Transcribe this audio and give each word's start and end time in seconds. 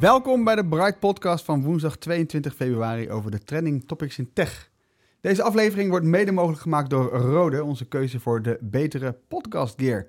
Welkom 0.00 0.44
bij 0.44 0.54
de 0.54 0.66
Bright 0.66 0.98
Podcast 0.98 1.44
van 1.44 1.62
woensdag 1.62 1.96
22 1.96 2.54
februari 2.54 3.10
over 3.10 3.30
de 3.30 3.38
trending 3.38 3.84
topics 3.86 4.18
in 4.18 4.32
tech. 4.32 4.70
Deze 5.20 5.42
aflevering 5.42 5.90
wordt 5.90 6.06
mede 6.06 6.32
mogelijk 6.32 6.60
gemaakt 6.60 6.90
door 6.90 7.08
Rode, 7.10 7.64
onze 7.64 7.84
keuze 7.84 8.20
voor 8.20 8.42
de 8.42 8.58
betere 8.60 9.16
podcast 9.28 9.80
gear. 9.80 10.06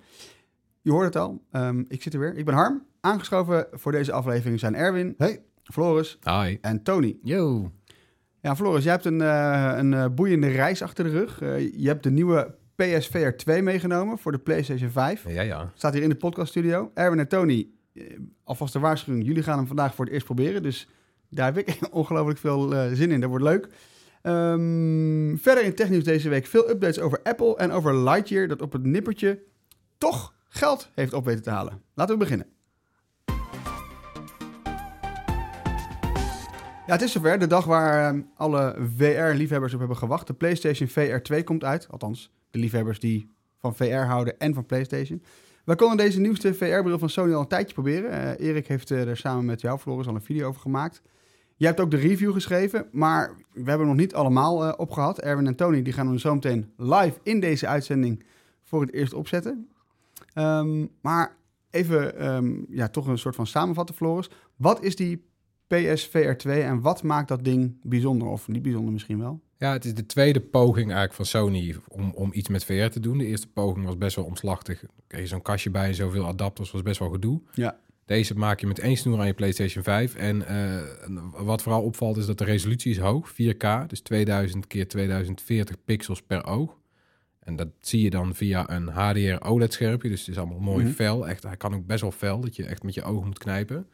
Je 0.82 0.92
hoort 0.92 1.06
het 1.06 1.16
al, 1.16 1.42
ehm, 1.52 1.84
ik 1.88 2.02
zit 2.02 2.14
er 2.14 2.20
weer. 2.20 2.36
Ik 2.36 2.46
ben 2.46 2.54
Harm. 2.54 2.84
Aangeschoven 3.02 3.68
voor 3.72 3.92
deze 3.92 4.12
aflevering 4.12 4.60
zijn 4.60 4.76
Erwin, 4.76 5.14
Hey. 5.18 5.42
Floris 5.64 6.20
Hi. 6.24 6.58
en 6.62 6.84
Tony. 6.84 7.18
Yo. 7.24 7.72
Ja, 8.42 8.56
Floris, 8.56 8.84
jij 8.84 8.94
hebt 8.94 9.06
een, 9.06 9.22
eh, 9.22 9.74
een 9.76 9.94
eh, 9.94 10.06
boeiende 10.16 10.48
reis 10.48 10.82
achter 10.82 11.04
de 11.04 11.10
rug. 11.10 11.42
Eh, 11.42 11.74
je 11.74 11.88
hebt 11.88 12.04
de 12.04 12.12
nieuwe 12.12 12.56
PSVR 12.76 13.30
2 13.30 13.62
meegenomen 13.62 14.18
voor 14.18 14.32
de 14.32 14.40
PlayStation 14.40 14.90
5. 14.90 15.26
Ja, 15.28 15.42
ja. 15.42 15.72
Staat 15.76 15.94
hier 15.94 16.04
in 16.04 16.10
de 16.10 16.16
podcaststudio. 16.16 16.92
Erwin 16.94 17.20
en 17.20 17.28
Tony, 17.28 17.68
alvast 18.44 18.74
de 18.74 18.80
waarschuwing. 18.80 19.26
Jullie 19.26 19.44
gaan 19.44 19.58
hem 19.58 19.68
vandaag 19.68 19.96
voor 19.96 20.06
het 20.06 20.14
eerst 20.14 20.26
proberen. 20.26 20.64
Dus 20.64 20.88
daar 21.30 21.54
heb 21.54 21.68
ik 21.68 21.80
ongelooflijk 21.92 22.40
veel 22.40 22.76
eh, 22.76 22.94
zin 22.94 23.12
in. 23.12 23.20
Dat 23.20 23.30
wordt 23.30 23.46
leuk. 23.46 23.68
Ehm, 24.22 25.38
verder 25.38 25.64
in 25.64 25.76
technieuws 25.76 26.04
deze 26.04 26.30
week 26.30 26.46
veel 26.46 26.70
updates 26.70 27.00
over 27.00 27.20
Apple 27.24 27.58
en 27.58 27.72
over 27.72 27.96
Lightyear... 27.98 28.48
dat 28.48 28.62
op 28.62 28.72
het 28.72 28.86
nippertje 28.86 29.40
toch 29.98 30.34
geld 30.48 30.92
heeft 30.96 31.14
op 31.14 31.26
weten 31.26 31.44
te 31.44 31.50
halen. 31.50 31.82
Laten 31.94 32.14
we 32.14 32.20
beginnen. 32.20 32.48
Ja, 36.90 36.96
het 36.96 37.04
is 37.04 37.12
zover. 37.12 37.40
De 37.40 37.48
dag 37.48 37.66
waar 37.66 38.14
eh, 38.14 38.22
alle 38.36 38.76
VR-liefhebbers 38.98 39.74
op 39.74 39.80
hebben 39.80 39.98
gewacht. 39.98 40.28
De 40.28 40.34
PlayStation 40.34 40.88
VR 40.88 41.18
2 41.18 41.44
komt 41.44 41.64
uit. 41.64 41.88
Althans, 41.90 42.32
de 42.52 42.60
liefhebbers 42.60 43.00
die 43.00 43.32
van 43.58 43.76
VR 43.76 43.94
houden 43.94 44.40
en 44.40 44.54
van 44.54 44.66
PlayStation. 44.66 45.24
We 45.70 45.76
konden 45.76 45.98
deze 45.98 46.20
nieuwste 46.20 46.54
VR-bril 46.54 47.00
van 47.00 47.10
Sony 47.10 47.34
al 47.34 47.42
een 47.42 47.48
tijdje 47.48 47.74
proberen. 47.74 48.12
Eh, 48.12 48.48
Erik 48.48 48.68
heeft 48.68 48.92
eh, 48.92 49.08
er 49.08 49.18
samen 49.18 49.46
met 49.46 49.62
jou, 49.62 49.80
Floris, 49.80 50.08
al 50.08 50.16
een 50.16 50.22
video 50.22 50.48
over 50.48 50.62
gemaakt. 50.62 51.02
Jij 51.56 51.68
hebt 51.68 51.80
ook 51.80 51.92
de 51.92 51.98
review 51.98 52.34
geschreven, 52.34 52.88
maar 52.92 53.36
we 53.52 53.70
hebben 53.70 53.78
hem 53.78 53.88
nog 53.88 53.96
niet 53.96 54.14
allemaal 54.14 54.66
eh, 54.66 54.74
opgehad. 54.78 55.20
Erwin 55.20 55.48
en 55.48 55.56
Tony 55.56 55.82
die 55.82 55.94
gaan 55.94 56.08
hem 56.08 56.18
zo 56.18 56.34
meteen 56.34 56.72
live 56.78 57.20
in 57.24 57.40
deze 57.40 57.68
uitzending 57.68 58.24
voor 58.64 58.82
het 58.82 58.94
eerst 58.94 59.14
opzetten. 59.14 59.70
Ehm, 60.34 60.86
maar 61.02 61.36
even 61.70 62.18
ehm, 62.18 62.54
ja, 62.70 62.88
toch 62.88 63.08
een 63.08 63.18
soort 63.18 63.36
van 63.36 63.48
samenvatten, 63.48 63.96
Floris. 63.96 64.30
Wat 64.56 64.84
is 64.84 64.96
die 64.96 65.26
PSVR 65.68 66.32
2 66.32 66.62
en 66.62 66.82
wat 66.82 67.04
maakt 67.04 67.28
dat 67.28 67.44
ding 67.44 67.80
bijzonder? 67.84 68.28
Of 68.28 68.48
niet 68.48 68.62
bijzonder 68.62 68.94
misschien 68.94 69.20
wel? 69.20 69.42
Ja, 69.60 69.72
het 69.72 69.86
is 69.86 69.94
de 69.94 70.06
tweede 70.06 70.40
poging 70.40 70.86
eigenlijk 70.86 71.14
van 71.14 71.26
Sony 71.26 71.76
om, 71.88 72.12
om 72.14 72.30
iets 72.34 72.50
met 72.50 72.66
VR 72.66 72.88
te 72.88 73.00
doen. 73.00 73.18
De 73.18 73.26
eerste 73.26 73.48
poging 73.48 73.86
was 73.86 73.98
best 73.98 74.16
wel 74.16 74.26
omslachtig. 74.26 74.84
Kreeg 75.08 75.22
je 75.22 75.28
zo'n 75.28 75.42
kastje 75.42 75.70
bij 75.70 75.88
en 75.88 75.96
zoveel 75.96 76.26
adapters, 76.26 76.72
was 76.72 76.82
best 76.82 77.00
wel 77.00 77.10
gedoe. 77.10 77.42
Ja. 77.54 77.80
Deze 78.06 78.36
maak 78.36 78.60
je 78.60 78.68
met 78.68 78.80
één 78.80 78.98
snoer 78.98 79.20
aan 79.20 79.26
je 79.28 79.34
PlayStation 79.34 79.84
5. 79.84 80.16
En 80.16 80.48
eh, 80.48 80.82
wat 81.38 81.62
vooral 81.62 81.82
opvalt 81.84 82.18
is 82.18 82.26
dat 82.26 82.38
de 82.38 82.44
resolutie 82.44 82.92
is 82.92 82.98
hoog, 82.98 83.32
4K. 83.32 83.86
Dus 83.88 84.00
2000 84.02 84.68
keer 84.68 84.88
2040 84.88 85.76
pixels 85.86 86.22
per 86.22 86.46
oog. 86.46 86.78
En 87.40 87.56
dat 87.56 87.68
zie 87.80 88.02
je 88.02 88.10
dan 88.10 88.36
via 88.36 88.70
een 88.70 88.88
HDR 88.88 89.46
OLED-schermpje. 89.48 90.10
Dus 90.10 90.20
het 90.20 90.30
is 90.30 90.38
allemaal 90.38 90.60
mooi 90.60 90.84
Mhm. 90.86 90.94
fel. 90.94 91.28
Echt, 91.28 91.44
hij 91.44 91.58
kan 91.58 91.76
ook 91.76 91.86
best 91.86 92.02
wel 92.02 92.12
fel, 92.12 92.40
dat 92.40 92.56
je 92.56 92.66
echt 92.66 92.84
met 92.84 92.94
je 92.94 93.04
ogen 93.04 93.28
moet 93.28 93.38
knijpen. 93.40 93.88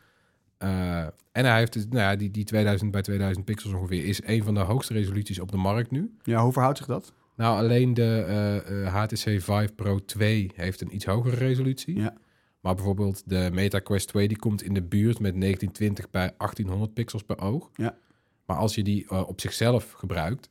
Eh, 0.57 1.01
en 1.31 1.45
hij 1.45 1.57
heeft 1.57 1.73
dus, 1.73 1.87
nou 1.87 1.99
ja, 1.99 2.15
die, 2.15 2.31
die 2.31 2.43
2000 2.43 2.91
bij 2.91 3.01
2000 3.01 3.45
pixels 3.45 3.73
ongeveer 3.73 4.05
is 4.05 4.21
een 4.25 4.43
van 4.43 4.53
de 4.53 4.59
hoogste 4.59 4.93
resoluties 4.93 5.39
op 5.39 5.51
de 5.51 5.57
markt 5.57 5.91
nu. 5.91 6.15
Ja, 6.23 6.43
hoe 6.43 6.51
verhoudt 6.51 6.77
zich 6.77 6.87
dat? 6.87 7.13
Nou, 7.35 7.57
alleen 7.57 7.93
de 7.93 8.23
eh, 8.27 8.85
eh, 8.85 8.93
HTC 8.93 9.17
Vive 9.17 9.73
Pro 9.75 9.99
2 9.99 10.51
heeft 10.55 10.81
een 10.81 10.95
iets 10.95 11.05
hogere 11.05 11.35
resolutie. 11.35 11.95
Ja. 11.95 12.13
Maar 12.61 12.75
bijvoorbeeld 12.75 13.23
de 13.25 13.49
Meta 13.53 13.79
Quest 13.79 14.07
2 14.07 14.27
die 14.27 14.37
komt 14.37 14.63
in 14.63 14.73
de 14.73 14.81
buurt 14.81 15.19
met 15.19 15.41
1920 15.41 16.09
bij 16.09 16.33
1800 16.37 16.93
pixels 16.93 17.23
per 17.23 17.39
oog. 17.39 17.69
Ja. 17.73 17.97
Maar 18.45 18.57
als 18.57 18.75
je 18.75 18.83
die 18.83 19.05
eh, 19.07 19.27
op 19.27 19.41
zichzelf 19.41 19.91
gebruikt, 19.91 20.49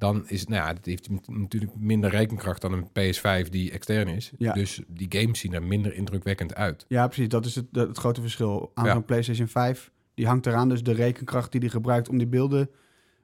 dan 0.00 0.28
is 0.28 0.46
nou 0.46 0.62
ja, 0.66 0.72
dat 0.74 0.84
heeft 0.84 1.08
natuurlijk 1.26 1.72
minder 1.76 2.10
rekenkracht 2.10 2.60
dan 2.60 2.72
een 2.72 2.88
PS5 2.88 3.48
die 3.48 3.70
extern 3.70 4.08
is. 4.08 4.32
Ja. 4.38 4.52
Dus 4.52 4.80
die 4.88 5.06
games 5.20 5.38
zien 5.40 5.52
er 5.52 5.62
minder 5.62 5.94
indrukwekkend 5.94 6.54
uit. 6.54 6.84
Ja, 6.88 7.06
precies. 7.06 7.28
Dat 7.28 7.46
is 7.46 7.54
het, 7.54 7.66
het 7.72 7.98
grote 7.98 8.20
verschil. 8.20 8.70
Aan 8.74 8.84
Ja. 8.86 8.92
zo'n 8.92 9.04
PlayStation 9.04 9.48
5, 9.48 9.90
die 10.14 10.26
hangt 10.26 10.46
eraan. 10.46 10.68
Dus 10.68 10.82
de 10.82 10.92
rekenkracht 10.92 11.52
die 11.52 11.60
die 11.60 11.70
gebruikt 11.70 12.08
om 12.08 12.18
die 12.18 12.26
beelden, 12.26 12.70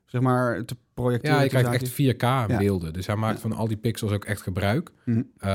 zeg 0.07 0.21
maar, 0.21 0.65
te 0.65 0.77
projecteren. 0.95 1.37
Ja, 1.37 1.43
je 1.43 1.49
krijgt 1.49 1.69
echt 1.69 1.77
haakjes. 1.81 2.15
4K 2.15 2.23
Ja. 2.23 2.59
beelden. 2.59 2.93
Dus 2.93 3.07
hij 3.07 3.17
maakt 3.17 3.41
van 3.41 3.53
al 3.53 3.69
die 3.69 3.77
pixels 3.77 4.13
ook 4.13 4.25
echt 4.25 4.43
gebruik. 4.43 4.91
Mhm. 5.05 5.23
Eh, 5.39 5.49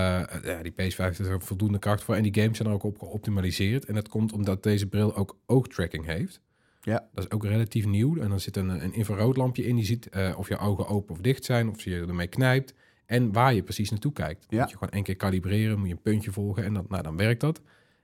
ja, 0.44 0.62
die 0.64 0.72
PS5 0.72 0.96
heeft 1.18 1.20
er 1.20 1.42
voldoende 1.42 1.80
kracht 1.80 2.04
voor. 2.04 2.16
En 2.16 2.24
die 2.24 2.42
games 2.42 2.58
zijn 2.58 2.70
er 2.70 2.74
ook 2.76 2.84
op 2.84 3.00
geoptimaliseerd. 3.00 3.86
En 3.86 3.94
dat 3.94 4.10
komt 4.10 4.34
omdat 4.34 4.64
deze 4.64 4.88
bril 4.88 5.16
ook 5.16 5.38
oogtracking 5.46 6.06
heeft. 6.06 6.42
Ja. 6.82 7.08
Dat 7.14 7.24
is 7.24 7.32
ook 7.32 7.44
relatief 7.46 7.86
nieuw. 7.86 8.18
En 8.18 8.30
dan 8.30 8.40
zit 8.40 8.58
een, 8.58 8.70
een 8.84 8.94
infraroodlampje 8.94 9.64
in. 9.66 9.76
Die 9.76 9.86
ziet 9.86 10.10
eh, 10.10 10.34
of 10.38 10.48
je 10.48 10.58
ogen 10.58 10.88
open 10.88 11.14
of 11.14 11.22
dicht 11.22 11.46
zijn. 11.46 11.70
Of 11.70 11.82
je 11.82 11.96
ermee 12.08 12.28
knijpt. 12.28 12.74
En 13.06 13.32
waar 13.32 13.54
je 13.54 13.64
precies 13.64 13.90
naartoe 13.90 14.14
kijkt. 14.14 14.46
Ja. 14.50 14.60
Moet 14.62 14.70
je 14.70 14.78
gewoon 14.78 14.94
één 14.94 15.04
keer 15.04 15.16
kalibreren. 15.16 15.78
Moet 15.80 15.88
je 15.88 15.94
een 15.94 16.02
puntje 16.02 16.32
volgen. 16.32 16.64
En 16.64 16.74
dan, 16.74 16.86
nou, 16.90 17.04
dan 17.04 17.18
werkt 17.18 17.42
dat. 17.42 17.62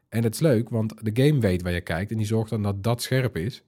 En 0.09 0.23
het 0.23 0.33
is 0.33 0.39
leuk, 0.39 0.69
want 0.69 0.93
de 1.13 1.23
game 1.23 1.39
weet 1.39 1.61
waar 1.61 1.71
je 1.73 1.81
kijkt. 1.81 2.11
En 2.11 2.17
die 2.17 2.25
zorgt 2.25 2.49
dan 2.49 2.63
dat 2.63 2.83
dat 2.83 3.01
scherp 3.01 3.37
is. 3.37 3.63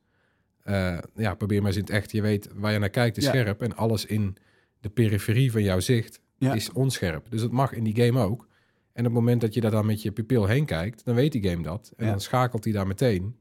Eh, 0.64 0.98
ja, 1.16 1.34
probeer 1.36 1.58
maar 1.58 1.68
eens 1.68 1.78
in 1.78 1.84
het 1.84 1.92
echt. 1.94 2.12
Je 2.12 2.22
weet 2.22 2.50
waar 2.56 2.72
je 2.74 2.80
naar 2.80 2.90
kijkt 2.90 3.18
is 3.18 3.24
Ja. 3.24 3.30
scherp. 3.30 3.62
En 3.62 3.76
alles 3.76 4.06
in 4.06 4.36
de 4.80 4.90
periferie 4.90 5.52
van 5.52 5.64
jouw 5.64 5.80
zicht 5.80 6.22
Ja. 6.38 6.54
is 6.54 6.72
onscherp. 6.72 7.26
Dus 7.30 7.42
dat 7.42 7.52
mag 7.52 7.74
in 7.74 7.84
die 7.84 7.96
game 8.06 8.20
ook. 8.24 8.48
En 8.94 9.06
op 9.06 9.12
het 9.12 9.22
moment 9.22 9.42
dat 9.42 9.54
je 9.54 9.62
daar 9.62 9.72
dan 9.72 9.86
met 9.86 10.02
je 10.02 10.12
pupil 10.12 10.46
heen 10.48 10.66
kijkt, 10.66 11.06
dan 11.06 11.16
weet 11.16 11.32
die 11.32 11.50
game 11.50 11.64
dat. 11.64 11.94
En 11.98 12.08
dan 12.08 12.22
schakelt 12.22 12.64
hij 12.64 12.74
daar 12.74 12.88
meteen, 12.88 13.36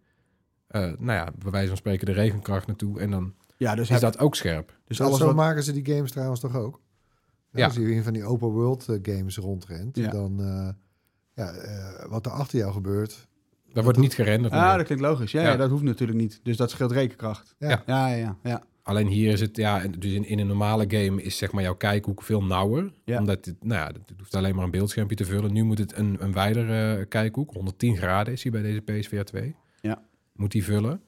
eh, 0.69 0.81
nou 0.82 1.12
ja, 1.12 1.29
bij 1.38 1.50
wijze 1.50 1.69
van 1.69 1.76
spreken 1.76 2.06
de 2.06 2.12
regenkracht 2.12 2.67
naartoe. 2.67 3.00
En 3.00 3.11
dan 3.11 3.35
Ja, 3.56 3.75
dus, 3.75 3.91
is 3.91 4.00
dat 4.00 4.19
ook 4.19 4.35
scherp. 4.37 4.79
dus 4.87 4.97
Zo, 4.97 5.05
alles 5.05 5.19
zo 5.19 5.26
wat... 5.26 5.35
maken 5.35 5.62
ze 5.62 5.73
die 5.73 5.94
games 5.94 6.11
trouwens 6.11 6.41
toch 6.41 6.56
ook? 6.56 6.81
Ja. 7.53 7.59
Ja. 7.59 7.65
Als 7.65 7.75
je 7.75 7.94
in 7.94 8.03
van 8.03 8.12
die 8.12 8.25
open 8.25 8.49
world 8.49 8.88
eh, 8.88 8.99
games 9.03 9.37
rondrent, 9.37 9.97
Ja. 9.97 10.11
dan 10.11 10.41
eh, 10.41 10.69
ja, 11.35 11.50
eh, 11.53 12.09
wat 12.09 12.26
er 12.26 12.32
achter 12.32 12.59
jou 12.59 12.73
gebeurt. 12.73 13.26
Dat 13.73 13.85
wordt 13.85 13.99
niet 13.99 14.15
gerenderd. 14.15 14.53
Ah, 14.53 14.69
meer. 14.69 14.76
dat 14.76 14.87
klinkt 14.87 15.05
logisch. 15.05 15.32
Ja, 15.32 15.43
ja. 15.43 15.49
Ja. 15.49 15.56
dat 15.56 15.70
hoeft 15.70 15.82
natuurlijk 15.82 16.19
niet. 16.19 16.41
Dus 16.43 16.56
dat 16.56 16.71
scheelt 16.71 16.93
rekenkracht. 16.93 17.55
Ja. 17.59 17.82
Ja. 17.87 18.09
Ja, 18.09 18.37
ja. 18.43 18.62
Alleen 18.82 19.06
hier 19.06 19.32
is 19.32 19.41
het, 19.41 19.56
ja, 19.56 19.82
dus 19.99 20.12
in, 20.12 20.25
in 20.25 20.38
een 20.38 20.47
normale 20.47 20.85
game 20.88 21.23
is 21.23 21.37
zeg 21.37 21.53
maar 21.53 21.62
jouw 21.62 21.75
kijkhoek 21.76 22.23
veel 22.23 22.43
nauwer. 22.44 22.93
Ja. 23.05 23.19
Omdat 23.19 23.44
het, 23.44 23.64
nou 23.64 23.81
ja, 23.81 23.87
het 23.87 24.19
hoeft 24.19 24.35
alleen 24.35 24.55
maar 24.55 24.64
een 24.64 24.71
beeldschermpje 24.71 25.17
te 25.17 25.25
vullen. 25.25 25.53
Nu 25.53 25.62
moet 25.62 25.79
het 25.79 25.97
een, 25.97 26.17
een 26.21 26.32
wijdere 26.32 27.05
kijkhoek, 27.06 27.53
110 27.53 27.97
graden 27.97 28.32
is 28.32 28.43
hij 28.43 28.53
bij 28.53 28.62
deze 28.62 28.81
PSVR 28.81 29.23
2. 29.23 29.55
Ja. 29.81 30.03
Moet 30.38 30.52
hij 30.52 30.62
vullen. 30.62 31.02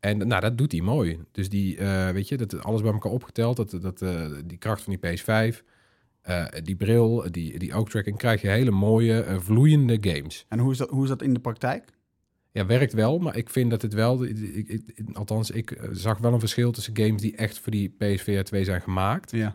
En 0.00 0.28
nou, 0.28 0.40
dat 0.40 0.58
doet 0.58 0.72
hij 0.72 0.80
mooi. 0.80 1.18
Dus 1.32 1.48
die, 1.48 1.76
eh, 1.76 2.10
weet 2.10 2.28
je, 2.28 2.36
dat 2.36 2.64
alles 2.64 2.82
bij 2.82 2.92
elkaar 2.92 3.12
opgeteld, 3.12 3.56
dat, 3.56 3.82
dat, 3.82 4.02
eh, 4.02 4.30
die 4.44 4.58
kracht 4.58 4.82
van 4.82 4.96
die 5.00 5.10
PS5, 5.10 5.62
eh, 6.22 6.44
die 6.62 6.76
bril, 6.76 7.24
die, 7.30 7.58
die 7.58 7.74
oogtracking, 7.74 8.16
krijg 8.18 8.40
je 8.42 8.48
hele 8.48 8.70
mooie, 8.70 9.36
vloeiende 9.40 9.98
games. 10.00 10.44
En 10.48 10.58
hoe 10.58 10.72
is, 10.72 10.78
dat, 10.78 10.90
hoe 10.90 11.02
is 11.02 11.08
dat 11.08 11.22
in 11.22 11.34
de 11.34 11.40
praktijk? 11.40 11.84
Ja, 12.52 12.66
werkt 12.66 12.92
wel, 12.92 13.18
maar 13.18 13.36
ik 13.36 13.50
vind 13.50 13.70
dat 13.70 13.82
het 13.82 13.92
wel... 13.94 14.24
Ik, 14.24 14.68
ik- 14.68 15.04
althans, 15.12 15.50
ik 15.50 15.88
zag 15.92 16.18
wel 16.18 16.32
een 16.32 16.40
verschil 16.40 16.72
tussen 16.72 16.96
games 16.96 17.22
die 17.22 17.36
echt 17.36 17.58
voor 17.58 17.72
die 17.72 17.88
PSVR 17.98 18.42
2 18.42 18.64
zijn 18.64 18.80
gemaakt. 18.82 19.30
Ja. 19.30 19.54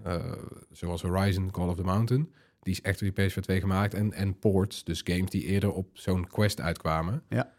Zoals 0.71 1.01
Horizon 1.01 1.51
Call 1.51 1.67
of 1.67 1.75
the 1.75 1.83
Mountain. 1.83 2.31
Die 2.61 2.73
is 2.73 2.81
echt 2.81 2.97
voor 2.99 3.11
die 3.13 3.25
PSVR 3.25 3.39
2 3.39 3.59
gemaakt. 3.59 3.93
En, 3.93 4.13
en 4.13 4.39
ports, 4.39 4.83
dus 4.83 5.01
games 5.03 5.29
die 5.29 5.43
eerder 5.45 5.71
op 5.71 5.89
zo'n 5.93 6.27
Quest 6.27 6.61
uitkwamen. 6.61 7.23
Ja. 7.29 7.53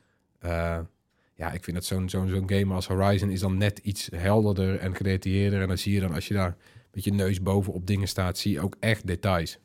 Ja, 1.38 1.52
ik 1.52 1.64
vind 1.64 1.76
dat 1.76 1.84
zo'n 1.86 2.08
zo'n 2.08 2.28
zo'n 2.28 2.50
game 2.50 2.74
als 2.74 2.86
Horizon 2.86 3.30
is 3.30 3.40
dan 3.40 3.56
net 3.58 3.78
iets 3.78 4.08
helderder 4.16 4.78
en 4.78 4.94
gedetailleerder. 4.94 5.60
En 5.60 5.68
dan 5.68 5.78
zie 5.78 5.92
je 5.94 6.00
dan, 6.00 6.12
als 6.14 6.28
je 6.28 6.34
daar 6.34 6.56
met 6.92 7.04
je 7.04 7.12
neus 7.12 7.42
boven 7.42 7.72
op 7.72 7.86
dingen 7.86 8.08
staat, 8.08 8.38
zie 8.38 8.52
je 8.52 8.60
ook 8.60 8.76
echt 8.80 9.06
details. 9.06 9.58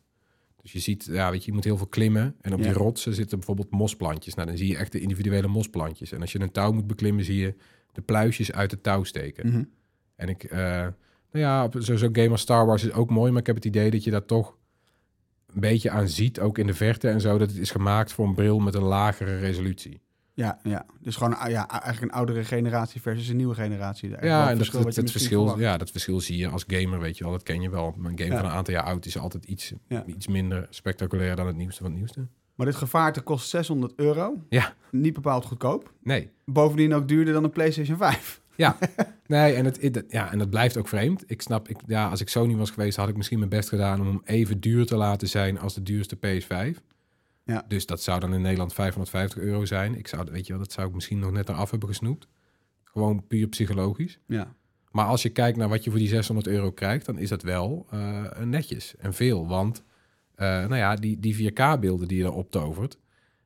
Dus 0.61 0.71
je 0.71 0.79
ziet, 0.79 1.07
ja, 1.11 1.31
weet 1.31 1.39
je, 1.43 1.45
je 1.49 1.53
moet 1.53 1.63
heel 1.63 1.77
veel 1.77 1.87
klimmen. 1.87 2.35
En 2.41 2.53
op 2.53 2.59
Ja. 2.59 2.65
die 2.65 2.73
rotsen 2.73 3.13
zitten 3.13 3.37
bijvoorbeeld 3.37 3.71
mosplantjes. 3.71 4.33
Nou, 4.33 4.47
dan 4.47 4.57
zie 4.57 4.67
je 4.67 4.77
echt 4.77 4.91
de 4.91 4.99
individuele 4.99 5.47
mosplantjes. 5.47 6.11
En 6.11 6.21
als 6.21 6.31
je 6.31 6.39
een 6.41 6.51
touw 6.51 6.71
moet 6.71 6.87
beklimmen, 6.87 7.23
zie 7.25 7.37
je 7.37 7.55
de 7.91 8.01
pluisjes 8.01 8.51
uit 8.51 8.71
het 8.71 8.83
touw 8.83 9.03
steken. 9.03 9.47
Mhm. 9.47 9.63
En 10.15 10.29
ik, 10.29 10.43
eh, 10.43 10.57
nou 10.59 10.91
ja, 11.31 11.69
zo- 11.79 11.95
zo'n 11.95 12.15
game 12.15 12.29
als 12.29 12.41
Star 12.41 12.65
Wars 12.65 12.83
is 12.83 12.91
ook 12.91 13.09
mooi, 13.09 13.31
maar 13.31 13.39
ik 13.41 13.47
heb 13.47 13.55
het 13.55 13.65
idee 13.65 13.91
dat 13.91 14.03
je 14.03 14.11
daar 14.11 14.25
toch 14.25 14.57
een 15.53 15.59
beetje 15.61 15.89
aan 15.89 16.07
ziet, 16.09 16.39
ook 16.39 16.57
in 16.57 16.67
de 16.67 16.73
verte 16.73 17.09
en 17.09 17.21
zo, 17.21 17.37
dat 17.37 17.49
het 17.49 17.59
is 17.59 17.71
gemaakt 17.71 18.11
voor 18.13 18.27
een 18.27 18.35
bril 18.35 18.59
met 18.59 18.73
een 18.75 18.83
lagere 18.83 19.37
resolutie. 19.37 20.01
Ja, 20.35 20.59
ja, 20.63 20.85
dus 21.01 21.15
gewoon 21.15 21.37
ah, 21.37 21.49
ja, 21.49 21.67
eigenlijk 21.69 22.01
een 22.01 22.17
oudere 22.17 22.43
generatie 22.43 23.01
versus 23.01 23.27
een 23.27 23.35
nieuwe 23.37 23.55
generatie. 23.55 24.09
Ja, 24.09 24.17
en 24.41 24.47
dat, 24.47 24.57
verschil 24.57 24.77
dat, 24.79 24.83
wat 24.83 24.95
je 24.95 25.01
dat 25.01 25.03
misschien 25.03 25.09
verschil, 25.11 25.39
verwacht. 25.39 25.59
ja, 25.61 25.77
dat 25.77 25.91
verschil 25.91 26.19
zie 26.21 26.37
je 26.37 26.47
als 26.47 26.63
gamer, 26.67 26.99
weet 26.99 27.17
je 27.17 27.23
wel, 27.23 27.33
dat 27.33 27.43
ken 27.43 27.61
je 27.61 27.69
wel. 27.69 27.95
Een 28.03 28.17
game 28.19 28.29
Ja. 28.31 28.35
van 28.37 28.45
een 28.45 28.51
aantal 28.55 28.73
jaar 28.73 28.83
oud 28.83 29.05
is 29.05 29.17
altijd 29.17 29.45
iets, 29.45 29.73
Ja. 29.87 30.03
iets 30.05 30.27
minder 30.27 30.67
spectaculair 30.69 31.35
dan 31.35 31.47
het 31.47 31.55
nieuwste 31.55 31.81
van 31.81 31.89
het 31.89 31.97
nieuwste. 31.97 32.27
Maar 32.55 32.65
dit 32.65 32.75
gevaarte 32.75 33.21
kost 33.21 33.49
600 33.49 33.93
euro. 33.95 34.43
Ja. 34.49 34.73
Niet 34.91 35.13
bepaald 35.13 35.45
goedkoop. 35.45 35.93
Nee, 36.03 36.29
Bovendien 36.45 36.93
ook 36.93 37.07
duurder 37.07 37.33
dan 37.33 37.43
een 37.43 37.49
PlayStation 37.49 37.97
5. 37.97 38.41
Ja, 38.55 38.77
nee, 39.27 39.53
en, 39.53 39.65
het, 39.65 39.81
het- 39.81 40.03
ja, 40.07 40.31
en 40.31 40.37
dat 40.37 40.49
blijft 40.49 40.77
ook 40.77 40.87
vreemd. 40.87 41.23
Ik 41.27 41.41
snap, 41.41 41.67
ik, 41.69 41.77
ja, 41.87 42.09
als 42.09 42.21
ik 42.21 42.29
Sony 42.29 42.55
was 42.55 42.69
geweest, 42.69 42.97
had 42.97 43.09
ik 43.09 43.15
misschien 43.17 43.37
mijn 43.37 43.49
best 43.49 43.69
gedaan 43.69 43.99
om 44.01 44.07
hem 44.07 44.21
even 44.23 44.59
duur 44.59 44.85
te 44.85 44.95
laten 44.95 45.27
zijn 45.27 45.59
als 45.59 45.73
de 45.73 45.83
duurste 45.83 46.15
PS5. 46.15 46.81
Ja. 47.45 47.65
Dus 47.67 47.85
dat 47.85 48.01
zou 48.01 48.19
dan 48.19 48.33
in 48.33 48.41
Nederland 48.41 48.73
550 48.73 49.37
euro 49.41 49.65
zijn. 49.65 49.97
Ik 49.97 50.07
zou, 50.07 50.27
weet 50.31 50.45
je 50.47 50.53
wel, 50.53 50.61
dat 50.61 50.71
zou 50.71 50.87
ik 50.87 50.93
misschien 50.93 51.19
nog 51.19 51.31
net 51.31 51.49
eraf 51.49 51.69
hebben 51.71 51.89
gesnoept. 51.89 52.27
Gewoon 52.83 53.27
puur 53.27 53.47
psychologisch. 53.47 54.19
Ja. 54.27 54.55
Maar 54.91 55.05
als 55.05 55.21
je 55.21 55.29
kijkt 55.29 55.57
naar 55.57 55.69
wat 55.69 55.83
je 55.83 55.89
voor 55.89 55.99
die 55.99 56.07
600 56.07 56.47
euro 56.47 56.71
krijgt, 56.71 57.05
dan 57.05 57.17
is 57.17 57.29
dat 57.29 57.41
wel 57.41 57.85
eh, 57.89 58.39
netjes 58.43 58.95
en 58.97 59.13
veel. 59.13 59.47
Want, 59.47 59.83
eh, 60.35 60.47
nou 60.47 60.75
ja, 60.75 60.95
die, 60.95 61.19
die 61.19 61.51
4K-beelden 61.51 62.07
die 62.07 62.17
je 62.17 62.23
erop 62.23 62.51
tovert, 62.51 62.97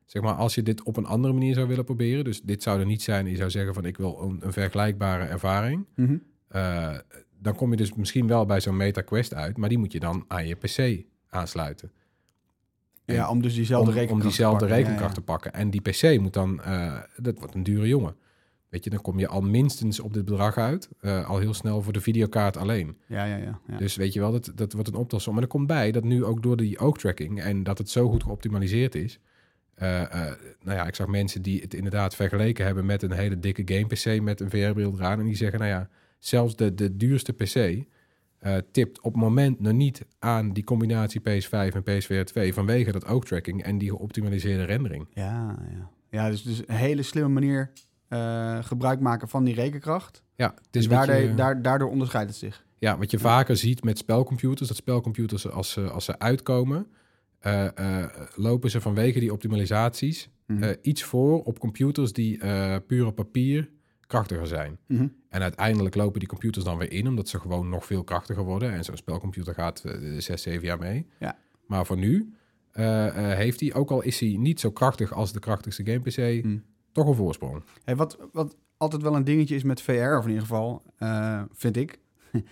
zeg 0.06 0.22
maar, 0.22 0.34
als 0.34 0.54
je 0.54 0.62
dit 0.62 0.82
op 0.82 0.96
een 0.96 1.06
andere 1.06 1.32
manier 1.34 1.54
zou 1.54 1.68
willen 1.68 1.84
proberen, 1.84 2.24
dus 2.24 2.42
dit 2.42 2.62
zou 2.62 2.80
er 2.80 2.86
niet 2.86 3.02
zijn, 3.02 3.26
je 3.26 3.36
zou 3.36 3.50
zeggen 3.50 3.74
van 3.74 3.84
ik 3.84 3.96
wil 3.96 4.20
een, 4.22 4.38
een 4.46 4.52
vergelijkbare 4.52 5.24
ervaring, 5.24 5.84
Mhm. 5.94 6.16
eh, 6.48 6.96
dan 7.40 7.54
kom 7.54 7.70
je 7.70 7.76
dus 7.76 7.94
misschien 7.94 8.26
wel 8.26 8.46
bij 8.46 8.60
zo'n 8.60 8.76
Meta 8.76 9.00
Quest 9.00 9.34
uit, 9.34 9.56
maar 9.56 9.68
die 9.68 9.78
moet 9.78 9.92
je 9.92 10.00
dan 10.00 10.24
aan 10.28 10.46
je 10.46 10.54
PC 10.54 11.04
aansluiten. 11.28 11.92
Ja, 13.14 13.28
om 13.30 13.42
dus 13.42 13.54
diezelfde 13.54 13.88
om, 13.90 13.94
rekenkracht 13.94 14.22
om 14.22 14.28
diezelfde 14.28 14.58
te 14.58 14.64
pakken. 14.66 14.84
rekenkracht 14.84 15.14
te 15.14 15.20
pakken. 15.20 15.52
En 15.52 15.70
die 15.70 15.80
PC 15.80 16.20
moet 16.20 16.32
dan, 16.32 16.62
eh, 16.62 16.96
dat 17.16 17.38
wordt 17.38 17.54
een 17.54 17.62
dure 17.62 17.88
jongen. 17.88 18.14
Weet 18.68 18.84
je, 18.84 18.90
dan 18.90 19.00
kom 19.00 19.18
je 19.18 19.28
al 19.28 19.40
minstens 19.40 20.00
op 20.00 20.12
dit 20.14 20.24
bedrag 20.24 20.56
uit, 20.56 20.88
eh, 21.00 21.28
al 21.28 21.38
heel 21.38 21.54
snel 21.54 21.82
voor 21.82 21.92
de 21.92 22.00
videokaart 22.00 22.56
alleen. 22.56 22.96
Ja, 23.06 23.24
ja, 23.24 23.36
ja. 23.36 23.78
Dus 23.78 23.96
weet 23.96 24.12
je 24.12 24.20
wel, 24.20 24.32
dat, 24.32 24.52
dat 24.54 24.72
wordt 24.72 24.88
een 24.88 24.94
optelsom. 24.94 25.34
Maar 25.34 25.42
er 25.42 25.48
komt 25.48 25.66
bij 25.66 25.92
dat 25.92 26.04
nu 26.04 26.24
ook 26.24 26.42
door 26.42 26.56
die 26.56 26.78
oogtracking 26.78 27.40
en 27.42 27.62
dat 27.62 27.78
het 27.78 27.90
zo 27.90 28.08
goed 28.08 28.22
geoptimaliseerd 28.22 28.94
is. 28.94 29.18
eh, 29.74 30.00
nou 30.62 30.76
ja, 30.76 30.86
ik 30.86 30.94
zag 30.94 31.06
mensen 31.06 31.42
die 31.42 31.60
het 31.60 31.74
inderdaad 31.74 32.14
vergeleken 32.14 32.64
hebben 32.64 32.86
met 32.86 33.02
een 33.02 33.12
hele 33.12 33.38
dikke 33.40 33.62
game 33.64 33.86
PC 33.86 34.20
met 34.22 34.40
een 34.40 34.50
VR-bril 34.50 34.92
eraan. 34.94 35.18
En 35.18 35.24
die 35.24 35.36
zeggen, 35.36 35.58
nou 35.58 35.70
ja, 35.70 35.88
zelfs 36.18 36.56
de, 36.56 36.74
de 36.74 36.96
duurste 36.96 37.32
PC 37.32 37.84
eh, 38.38 38.56
tipt 38.72 39.00
op 39.00 39.12
het 39.12 39.22
moment 39.22 39.60
nog 39.60 39.72
niet 39.72 40.04
aan 40.18 40.52
die 40.52 40.64
combinatie 40.64 41.20
PS5 41.20 41.50
en 41.74 41.82
PSVR 41.82 42.22
2 42.24 42.54
vanwege 42.54 42.92
dat 42.92 43.06
oogtracking 43.06 43.62
en 43.62 43.78
die 43.78 43.88
geoptimaliseerde 43.90 44.64
rendering. 44.64 45.06
Ja, 45.14 45.56
ja. 45.70 45.90
ja 46.10 46.30
dus, 46.30 46.42
dus 46.42 46.58
een 46.66 46.74
hele 46.74 47.02
slimme 47.02 47.28
manier 47.30 47.72
eh, 48.08 48.58
gebruik 48.64 49.00
maken 49.00 49.28
van 49.28 49.44
die 49.44 49.54
rekenkracht. 49.54 50.22
Ja, 50.36 50.46
het 50.54 50.66
Dus 50.70 50.82
is 50.82 50.88
wat 50.88 51.06
daardoor, 51.06 51.28
je- 51.28 51.34
daar, 51.34 51.62
daardoor 51.62 51.90
onderscheidt 51.90 52.28
het 52.28 52.38
zich. 52.38 52.66
Ja, 52.78 52.98
wat 52.98 53.10
je 53.10 53.18
vaker 53.18 53.56
ziet 53.56 53.84
met 53.84 53.98
spelcomputers, 53.98 54.68
dat 54.68 54.76
spelcomputers 54.76 55.50
als 55.50 55.70
ze, 55.70 55.90
als 55.90 56.04
ze 56.04 56.18
uitkomen, 56.18 56.86
eh, 57.38 58.04
lopen 58.34 58.70
ze 58.70 58.80
vanwege 58.80 59.20
die 59.20 59.32
optimalisaties 59.32 60.30
Mhm. 60.46 60.74
iets 60.82 61.02
voor 61.04 61.42
op 61.42 61.58
computers 61.58 62.12
die 62.12 62.38
puur 62.86 63.06
op 63.06 63.14
papier 63.14 63.70
krachtiger 64.08 64.46
zijn. 64.46 64.78
Mhm. 64.86 65.06
En 65.28 65.42
uiteindelijk 65.42 65.94
lopen 65.94 66.18
die 66.18 66.28
computers 66.28 66.64
dan 66.64 66.78
weer 66.78 66.92
in, 66.92 67.06
omdat 67.08 67.28
ze 67.28 67.40
gewoon 67.40 67.68
nog 67.68 67.84
veel 67.86 68.04
krachtiger 68.04 68.44
worden. 68.44 68.72
En 68.72 68.84
zo'n 68.84 68.96
spelcomputer 68.96 69.54
gaat 69.54 69.84
eh, 69.84 70.18
zes, 70.18 70.42
zeven 70.42 70.66
jaar 70.66 70.78
mee. 70.78 71.06
Ja. 71.18 71.36
Maar 71.66 71.86
voor 71.86 71.96
nu 71.96 72.32
eh, 72.72 73.06
eh, 73.06 73.36
heeft 73.36 73.60
hij, 73.60 73.74
ook 73.74 73.90
al 73.90 74.02
is 74.02 74.20
hij 74.20 74.36
niet 74.38 74.60
zo 74.60 74.70
krachtig 74.70 75.12
als 75.12 75.32
de 75.32 75.38
krachtigste 75.40 75.84
game 75.84 76.00
PC, 76.00 76.42
Hmm. 76.42 76.62
toch 76.92 77.06
een 77.08 77.14
voorsprong. 77.14 77.62
Hey, 77.84 77.96
wat, 77.96 78.18
wat 78.32 78.56
altijd 78.76 79.02
wel 79.02 79.16
een 79.16 79.24
dingetje 79.24 79.54
is 79.54 79.62
met 79.62 79.80
VR, 79.82 79.92
of 79.92 80.22
in 80.22 80.28
ieder 80.28 80.46
geval, 80.46 80.82
eh, 80.96 81.42
vind 81.52 81.76
ik. 81.76 81.98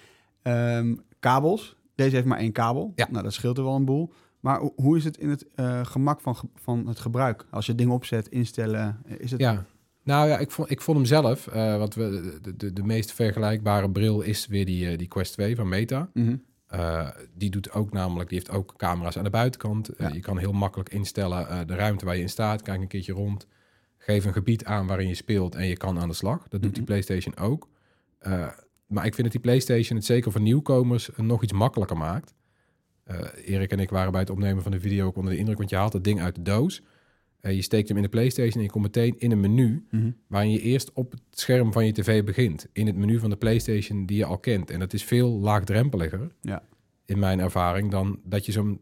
Ehm, 0.43 0.95
kabels. 1.21 1.77
Deze 1.95 2.15
heeft 2.15 2.27
maar 2.27 2.39
één 2.39 2.53
kabel. 2.53 2.93
Ja. 2.95 3.09
Nou, 3.11 3.23
dat 3.23 3.33
scheelt 3.33 3.59
er 3.59 3.65
wel 3.65 3.75
een 3.75 3.85
boel. 3.85 4.13
Maar 4.41 4.59
ho- 4.61 4.73
hoe 4.77 4.97
is 4.97 5.05
het 5.05 5.17
in 5.19 5.29
het 5.29 5.47
gemak 5.83 6.21
van, 6.21 6.37
ge- 6.37 6.49
van 6.55 6.87
het 6.87 6.99
gebruik? 6.99 7.47
Als 7.51 7.67
je 7.67 7.75
dingen 7.75 7.93
opzet, 7.95 8.29
instellen, 8.29 8.99
is 9.19 9.31
het... 9.31 9.41
Ja, 9.41 9.65
nou 10.07 10.29
ja, 10.29 10.39
ik 10.39 10.51
vond, 10.51 10.71
ik 10.71 10.81
vond 10.81 10.97
hem 10.97 11.07
zelf, 11.07 11.47
eh, 11.47 11.79
want 11.79 11.95
we, 11.95 12.39
de, 12.43 12.57
de, 12.57 12.73
de 12.73 12.83
meest 12.83 13.13
vergelijkbare 13.13 13.91
bril 13.91 14.21
is 14.21 14.47
weer 14.47 14.65
die, 14.67 14.91
eh, 14.91 14.99
die 14.99 15.09
Quest 15.09 15.33
2 15.33 15.57
van 15.57 15.69
Meta. 15.69 16.11
Mhm. 16.15 16.37
Eh, 16.67 17.09
die 17.35 17.51
doet 17.51 17.73
ook 17.73 17.93
namelijk, 17.93 18.29
die 18.29 18.39
heeft 18.39 18.51
ook 18.59 18.75
camera's 18.77 19.17
aan 19.19 19.25
de 19.25 19.31
buitenkant. 19.31 19.91
Ja. 19.99 20.09
je 20.09 20.21
kan 20.21 20.39
heel 20.39 20.53
makkelijk 20.53 20.89
instellen 20.89 21.67
de 21.67 21.75
ruimte 21.75 22.05
waar 22.05 22.17
je 22.17 22.23
in 22.23 22.29
staat. 22.29 22.63
Kijk 22.63 22.81
een 22.81 22.89
keertje 22.89 23.13
rond. 23.13 23.47
Geef 23.99 24.25
een 24.25 24.33
gebied 24.33 24.65
aan 24.65 24.87
waarin 24.87 25.09
je 25.09 25.15
speelt 25.15 25.55
en 25.55 25.67
je 25.67 25.77
kan 25.77 25.99
aan 25.99 26.09
de 26.09 26.15
slag. 26.15 26.49
Dat 26.49 26.63
doet 26.63 26.75
die 26.75 26.83
Mhm. 26.83 26.85
PlayStation 26.85 27.37
ook. 27.37 27.69
Maar 28.87 29.07
ik 29.07 29.15
vind 29.15 29.23
dat 29.23 29.33
die 29.33 29.41
PlayStation 29.41 29.97
het 29.97 30.07
zeker 30.07 30.33
voor 30.33 30.41
nieuwkomers 30.41 31.11
nog 31.17 31.43
iets 31.43 31.53
makkelijker 31.53 31.97
maakt. 31.97 32.35
Erik 33.45 33.71
en 33.71 33.79
ik 33.81 33.91
waren 33.91 34.13
bij 34.13 34.21
het 34.21 34.31
opnemen 34.31 34.63
van 34.63 34.73
de 34.73 34.81
video 34.81 35.07
ook 35.07 35.17
onder 35.17 35.33
de 35.33 35.39
indruk, 35.39 35.59
want 35.59 35.71
je 35.71 35.77
haalt 35.77 35.93
het 35.93 36.05
ding 36.05 36.21
uit 36.21 36.35
de 36.35 36.43
doos. 36.43 36.83
Eh, 37.47 37.55
je 37.55 37.63
steekt 37.63 37.89
hem 37.89 37.97
in 37.97 38.03
de 38.03 38.09
PlayStation 38.09 38.55
en 38.57 38.63
je 38.63 38.71
komt 38.71 38.85
meteen 38.85 39.15
in 39.19 39.31
een 39.31 39.41
menu 39.41 39.87
Mhm. 39.91 40.11
waarin 40.27 40.51
je 40.51 40.61
eerst 40.61 40.93
op 40.93 41.11
het 41.11 41.21
scherm 41.31 41.73
van 41.73 41.87
je 41.87 41.93
tv 41.93 42.25
begint. 42.25 42.67
In 42.73 42.87
het 42.87 42.97
menu 42.97 43.19
van 43.19 43.31
de 43.31 43.37
PlayStation 43.37 44.07
die 44.07 44.17
je 44.17 44.25
al 44.25 44.39
kent. 44.39 44.71
En 44.71 44.79
dat 44.79 44.93
is 44.93 45.05
veel 45.05 45.31
laagdrempeliger, 45.31 46.33
Ja. 46.41 46.63
in 47.05 47.19
mijn 47.19 47.41
ervaring, 47.41 47.91
dan 47.91 48.21
dat 48.25 48.47
je 48.47 48.53
zo'n 48.53 48.81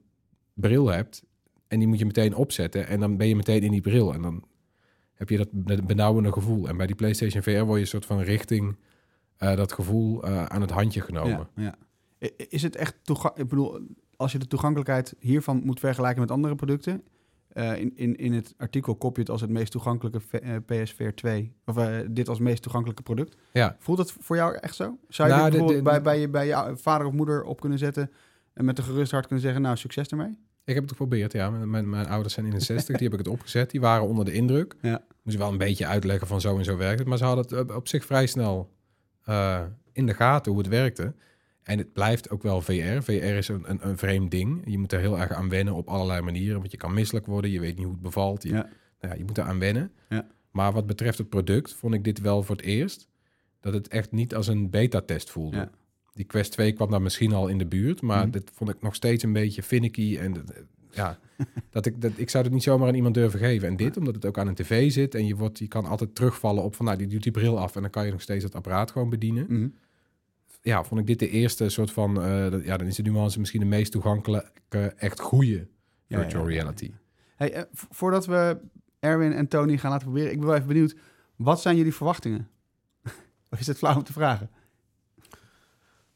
bril 0.54 0.87
hebt 0.88 1.25
en 1.68 1.78
die 1.78 1.88
moet 1.88 1.99
je 1.99 2.04
meteen 2.06 2.35
opzetten 2.35 2.87
en 2.87 3.00
dan 3.00 3.16
ben 3.16 3.28
je 3.28 3.37
meteen 3.37 3.62
in 3.62 3.71
die 3.71 3.80
bril 3.80 4.12
en 4.14 4.23
dan 4.23 4.44
heb 5.14 5.28
je 5.28 5.37
dat 5.37 5.49
be- 5.52 5.83
benauwende 5.83 6.33
gevoel. 6.33 6.68
En 6.68 6.76
bij 6.76 6.87
die 6.87 6.97
PlayStation 6.97 7.42
VR 7.42 7.50
word 7.50 7.75
je 7.75 7.80
een 7.80 7.87
soort 7.87 8.06
van 8.06 8.21
richting 8.21 8.76
eh, 9.37 9.56
dat 9.56 9.73
gevoel 9.73 10.23
eh, 10.25 10.44
aan 10.44 10.61
het 10.61 10.71
handje 10.71 11.00
genomen. 11.00 11.49
Ja, 11.56 11.75
Is 12.49 12.62
het 12.62 12.76
echt 12.76 12.97
toegankelijk? 13.02 13.42
Ik 13.42 13.49
bedoel, 13.49 13.80
als 14.16 14.33
je 14.33 14.38
de 14.38 14.47
toegankelijkheid 14.47 15.14
hiervan 15.18 15.61
moet 15.64 15.80
vergelijken 15.80 16.21
met 16.21 16.30
andere 16.30 16.54
producten. 16.54 17.02
Eh, 17.54 17.78
in, 17.80 17.92
in, 17.96 18.16
in 18.16 18.32
het 18.32 18.54
artikel 18.56 18.94
kop 18.96 19.14
je 19.14 19.20
het 19.20 19.30
als 19.30 19.40
het 19.40 19.50
meest 19.50 19.73
toegankelijke 19.73 20.20
v- 20.20 20.32
eh, 20.32 20.56
PSVR 20.66 21.08
2. 21.14 21.52
Of 21.64 21.76
eh, 21.76 21.96
dit 22.11 22.28
als 22.28 22.38
meest 22.38 22.62
toegankelijke 22.62 23.02
product. 23.02 23.37
Ja. 23.52 23.76
Voelt 23.78 23.99
het 23.99 24.12
voor 24.20 24.37
jou 24.37 24.54
echt 24.56 24.75
zo? 24.75 24.99
Zou 25.08 25.28
je 25.28 25.34
Nou, 25.34 25.50
dit 25.50 25.58
bijvoorbeeld 25.58 25.84
de- 25.84 25.90
bij, 25.90 26.02
bij, 26.02 26.20
je, 26.20 26.28
bij 26.28 26.46
je 26.46 26.73
vader 26.76 27.06
of 27.06 27.12
moeder 27.12 27.42
op 27.42 27.61
kunnen 27.61 27.78
zetten. 27.78 28.11
En 28.54 28.64
met 28.64 28.78
een 28.78 28.84
gerust 28.84 29.11
hart 29.12 29.26
kunnen 29.26 29.44
zeggen, 29.44 29.62
nou, 29.62 29.76
succes 29.76 30.08
ermee? 30.08 30.38
Ik 30.64 30.75
heb 30.75 30.82
het 30.82 30.92
geprobeerd, 30.92 31.32
ja. 31.32 31.50
Mijn, 31.50 31.70
mijn, 31.70 31.88
mijn 31.90 32.06
ouders 32.06 32.34
zijn 32.34 32.46
in 32.46 32.52
de 32.52 32.61
60, 32.75 32.96
die 32.96 33.08
heb 33.08 33.18
ik 33.18 33.25
het 33.25 33.34
opgezet. 33.34 33.70
Die 33.70 33.80
waren 33.80 34.06
onder 34.08 34.25
de 34.25 34.32
indruk. 34.32 34.75
Ja. 34.80 35.04
Moest 35.23 35.37
wel 35.37 35.49
een 35.52 35.58
beetje 35.58 35.87
uitleggen 35.87 36.26
van 36.26 36.40
zo 36.40 36.58
en 36.58 36.64
zo 36.64 36.76
werkt 36.76 36.99
het. 36.99 37.08
Maar 37.08 37.18
ze 37.18 37.25
hadden 37.25 37.58
het 37.58 37.75
op- 37.75 37.88
zich 37.88 38.04
vrij 38.04 38.26
snel 38.26 38.70
in 39.92 40.06
de 40.06 40.14
gaten 40.14 40.52
hoe 40.52 40.61
het 40.61 40.70
werkte. 40.70 41.14
En 41.64 41.78
het 41.78 41.92
blijft 41.92 42.30
ook 42.30 42.42
wel 42.42 42.61
VR. 42.61 43.02
VR 43.02 43.12
is 43.12 43.49
een, 43.49 43.71
een, 43.71 43.88
een 43.88 43.99
vreemd 43.99 44.30
ding. 44.30 44.62
Je 44.64 44.78
moet 44.78 44.92
er 44.92 45.00
heel 45.00 45.18
erg 45.18 45.30
aan 45.33 45.49
wennen 45.49 45.75
op 45.75 45.88
allerlei 45.88 46.21
manieren. 46.21 46.59
Want 46.59 46.71
je 46.71 46.76
kan 46.76 46.94
misselijk 46.94 47.26
worden, 47.26 47.50
je 47.50 47.61
weet 47.61 47.75
niet 47.76 47.85
hoe 47.85 47.92
het 47.94 48.02
bevalt. 48.02 48.42
Je, 48.42 48.49
Ja. 48.49 48.54
nou 49.00 49.12
ja, 49.12 49.14
je 49.14 49.25
moet 49.25 49.38
er 49.38 49.44
aan 49.44 49.59
wennen. 49.59 49.90
Ja. 50.09 50.26
Maar 50.50 50.73
wat 50.73 50.87
betreft 50.87 51.18
het 51.18 51.28
product 51.28 51.73
vond 51.75 51.94
ik 51.94 52.04
dit 52.04 52.21
wel 52.21 52.42
voor 52.42 52.56
het 52.56 52.64
eerst... 52.64 53.09
dat 53.61 53.73
het 53.73 53.88
echt 53.88 54.12
niet 54.12 54.35
als 54.35 54.47
een 54.47 54.71
beta-test 54.71 55.30
voelde. 55.30 55.56
Ja. 55.56 55.71
Die 56.12 56.25
Quest 56.25 56.52
2 56.52 56.73
kwam 56.73 56.90
daar 56.90 57.02
misschien 57.02 57.33
al 57.33 57.49
in 57.49 57.59
de 57.59 57.66
buurt... 57.66 58.00
maar 58.02 58.23
Mhm. 58.23 58.30
dit 58.30 58.50
vond 58.54 58.71
ik 58.71 58.83
nog 58.83 58.94
steeds 58.94 59.23
een 59.23 59.33
beetje 59.33 59.62
finicky. 59.62 60.16
En 60.18 60.35
eh, 60.37 60.62
ja, 60.90 61.18
dat 61.71 61.87
ik, 61.87 62.00
dat, 62.00 62.12
ik 62.16 62.30
zou 62.30 62.44
het 62.44 62.52
niet 62.52 62.62
zomaar 62.62 62.88
aan 62.88 62.94
iemand 62.94 63.14
durven 63.14 63.38
geven. 63.38 63.68
En 63.68 63.76
dit, 63.76 63.97
omdat 63.97 64.14
het 64.14 64.25
ook 64.26 64.38
aan 64.38 64.49
een 64.49 64.54
tv 64.54 64.92
zit... 64.92 65.14
en 65.14 65.26
je, 65.26 65.37
wordt, 65.37 65.59
je 65.59 65.68
kan 65.68 65.85
altijd 65.85 66.14
terugvallen 66.14 66.62
op 66.62 66.75
van... 66.75 66.85
nou, 66.87 66.99
die 66.99 67.06
doet 67.06 67.23
die 67.23 67.33
bril 67.33 67.59
af... 67.59 67.76
en 67.76 67.83
dan 67.83 67.90
kan 67.90 68.04
je 68.06 68.12
nog 68.12 68.21
steeds 68.23 68.44
het 68.44 68.54
apparaat 68.54 68.90
gewoon 68.90 69.11
bedienen 69.11 69.47
Mhm. 69.49 69.68
Ja, 70.64 70.85
vond 70.85 71.00
ik 71.00 71.06
dit 71.06 71.18
de 71.18 71.28
eerste 71.28 71.68
soort 71.68 71.90
van... 71.90 72.23
eh, 72.23 72.50
dat- 72.50 72.64
ja, 72.64 72.76
dan 72.76 72.87
is 72.87 72.97
de 72.97 73.02
nuance 73.02 73.38
misschien 73.38 73.61
de 73.61 73.66
meest 73.66 73.92
toegankelijke, 73.92 74.92
echt 74.97 75.21
goede 75.21 75.66
Ja, 76.06 76.18
virtual 76.21 76.42
ja, 76.49 76.49
ja, 76.50 76.54
reality. 76.61 76.90
Hey, 77.37 77.52
eh, 77.52 77.62
voordat 77.73 78.26
we 78.26 78.59
Erwin 79.00 79.33
en 79.33 79.49
Tony 79.49 79.78
gaan 79.78 79.90
laten 79.90 80.06
proberen. 80.06 80.33
Ik 80.33 80.38
ben 80.38 80.47
wel 80.47 80.56
even 80.56 80.68
benieuwd, 80.68 80.97
wat 81.37 81.61
zijn 81.61 81.76
jullie 81.76 81.94
verwachtingen? 81.94 82.49
of 83.50 83.61
is 83.61 83.66
het 83.66 83.76
flauw 83.78 83.97
om 83.97 84.02
te 84.04 84.12
vragen? 84.12 84.50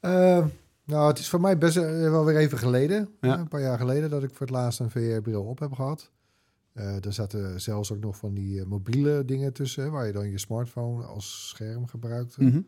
Eh, 0.01 0.47
nou, 0.85 1.09
het 1.09 1.19
is 1.19 1.29
voor 1.29 1.41
mij 1.41 1.59
best 1.59 1.75
wel 1.75 2.25
weer 2.25 2.37
even 2.37 2.59
geleden. 2.59 3.09
Ja. 3.21 3.39
Een 3.39 3.49
paar 3.49 3.61
jaar 3.61 3.79
geleden 3.79 4.11
dat 4.11 4.23
ik 4.23 4.31
voor 4.31 4.47
het 4.47 4.51
laatst 4.51 4.81
een 4.81 4.91
VR-bril 4.91 5.43
op 5.45 5.59
heb 5.59 5.73
gehad. 5.73 6.11
Eh 6.73 7.05
er 7.05 7.13
zaten 7.13 7.61
zelfs 7.61 7.93
ook 7.93 8.01
nog 8.01 8.17
van 8.17 8.35
die 8.35 8.65
mobiele 8.65 9.25
dingen 9.25 9.53
tussen... 9.53 9.83
hè, 9.85 9.91
waar 9.91 10.07
je 10.07 10.13
dan 10.13 10.31
je 10.31 10.39
smartphone 10.39 11.05
als 11.05 11.49
scherm 11.49 11.87
gebruikte. 11.87 12.65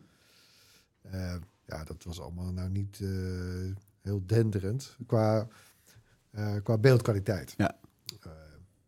Eh, 1.01 1.35
ja, 1.77 1.83
dat 1.83 2.03
was 2.03 2.19
allemaal 2.21 2.51
nou 2.53 2.69
niet 2.69 2.99
eh, 3.01 3.09
heel 4.01 4.23
denderend 4.25 4.97
qua, 5.05 5.47
eh, 6.31 6.55
qua 6.63 6.77
beeldkwaliteit. 6.77 7.53
Ja. 7.57 7.77
Eh, 8.21 8.31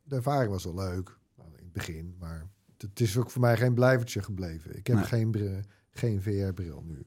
de 0.03 0.15
ervaring 0.15 0.51
was 0.51 0.63
wel 0.63 0.75
leuk 0.75 1.17
nou, 1.37 1.49
in 1.49 1.63
het 1.63 1.73
begin, 1.73 2.15
maar 2.19 2.47
het- 2.77 2.99
is 2.99 3.17
ook 3.17 3.31
voor 3.31 3.41
mij 3.41 3.57
geen 3.57 3.73
blijvertje 3.73 4.21
gebleven. 4.23 4.77
Ik 4.77 4.87
heb 4.87 4.95
Nee. 4.95 5.05
geen, 5.05 5.31
bril- 5.31 5.59
geen 5.91 6.21
VR-bril 6.21 6.83
nu. 6.87 7.05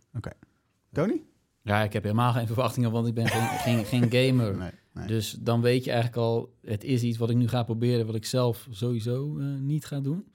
Tony? 0.92 1.23
Ja, 1.62 1.83
ik 1.83 1.92
heb 1.92 2.02
helemaal 2.02 2.33
geen 2.33 2.47
verwachtingen, 2.47 2.90
want 2.90 3.06
ik 3.06 3.14
ben 3.14 3.26
geen, 3.28 3.49
geen, 3.66 3.85
geen 3.85 4.11
gamer. 4.11 4.56
Nee. 4.56 4.71
nee. 4.92 5.06
Dus 5.06 5.33
dan 5.40 5.61
weet 5.61 5.85
je 5.85 5.90
eigenlijk 5.90 6.21
al, 6.21 6.54
het 6.61 6.85
is 6.85 7.02
iets 7.02 7.18
wat 7.18 7.30
ik 7.30 7.37
nu 7.37 7.49
ga 7.49 7.62
proberen, 7.62 8.06
wat 8.06 8.14
ik 8.14 8.25
zelf 8.25 8.66
sowieso 8.71 9.38
eh, 9.38 9.45
niet 9.47 9.85
ga 9.85 10.00
doen. 10.00 10.33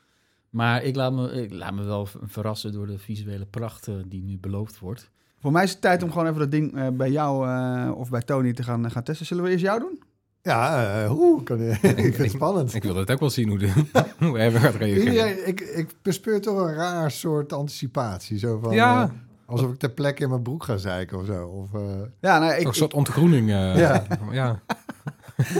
Maar 0.50 0.84
ik 0.84 0.96
laat, 0.96 1.14
me, 1.14 1.32
ik 1.44 1.54
laat 1.54 1.74
me 1.74 1.84
wel 1.84 2.06
verrassen 2.06 2.72
door 2.72 2.88
de 2.88 2.98
visuele 2.98 3.46
pracht 3.46 3.88
die 4.08 4.24
nu 4.24 4.38
beloofd 4.38 4.80
wordt. 4.80 5.12
Voor 5.42 5.52
mij 5.52 5.64
is 5.64 5.72
het 5.72 5.82
tijd 5.82 6.04
om 6.04 6.12
gewoon 6.12 6.28
even 6.28 6.40
dat 6.40 6.52
ding 6.52 6.76
eh, 6.78 6.88
bij 6.88 7.10
jou 7.12 7.48
eh, 7.48 7.92
of 7.98 8.10
bij 8.10 8.22
Tony 8.22 8.54
te 8.54 8.64
gaan, 8.64 8.92
gaan 8.92 9.04
testen. 9.04 9.26
Zullen 9.26 9.44
we 9.44 9.50
eerst 9.50 9.64
jou 9.64 9.80
doen? 9.80 10.04
Ja, 10.42 10.86
eh, 11.04 11.10
hoe 11.10 11.44
kan 11.44 11.62
ik 11.72 11.76
vind 11.80 12.18
het 12.18 12.32
spannend. 12.32 12.74
Ik 12.74 12.84
wil 12.84 12.96
het 12.96 13.12
ook 13.12 13.20
wel 13.20 13.30
zien 13.30 13.50
hoe, 13.50 13.58
de, 13.58 13.72
hoe 14.26 14.40
Erwin 14.40 14.62
gaat 14.62 14.76
reageren. 14.76 15.48
Ik, 15.48 15.60
ik 15.62 15.90
bespeur 16.02 16.42
toch 16.42 16.58
een 16.60 16.74
raar 16.74 17.12
soort 17.12 17.54
anticipatie. 17.54 18.38
Zo 18.40 18.60
van, 18.60 18.74
Ja. 18.74 19.04
eh, 19.04 19.10
alsof 19.46 19.72
ik 19.72 19.80
ter 19.80 19.90
plekke 19.92 20.24
in 20.24 20.30
mijn 20.30 20.42
broek 20.42 20.64
ga 20.64 20.78
zeiken 20.78 21.20
of 21.20 21.26
zo. 21.26 21.48
Of, 21.48 21.74
eh, 21.74 21.82
Ja, 22.22 22.40
nou, 22.40 22.54
ik, 22.54 22.68
een 22.68 22.74
soort 22.74 22.94
ontgroening. 22.94 23.50
eh, 23.50 23.78
Ja. 23.78 24.04
ja. 24.32 24.60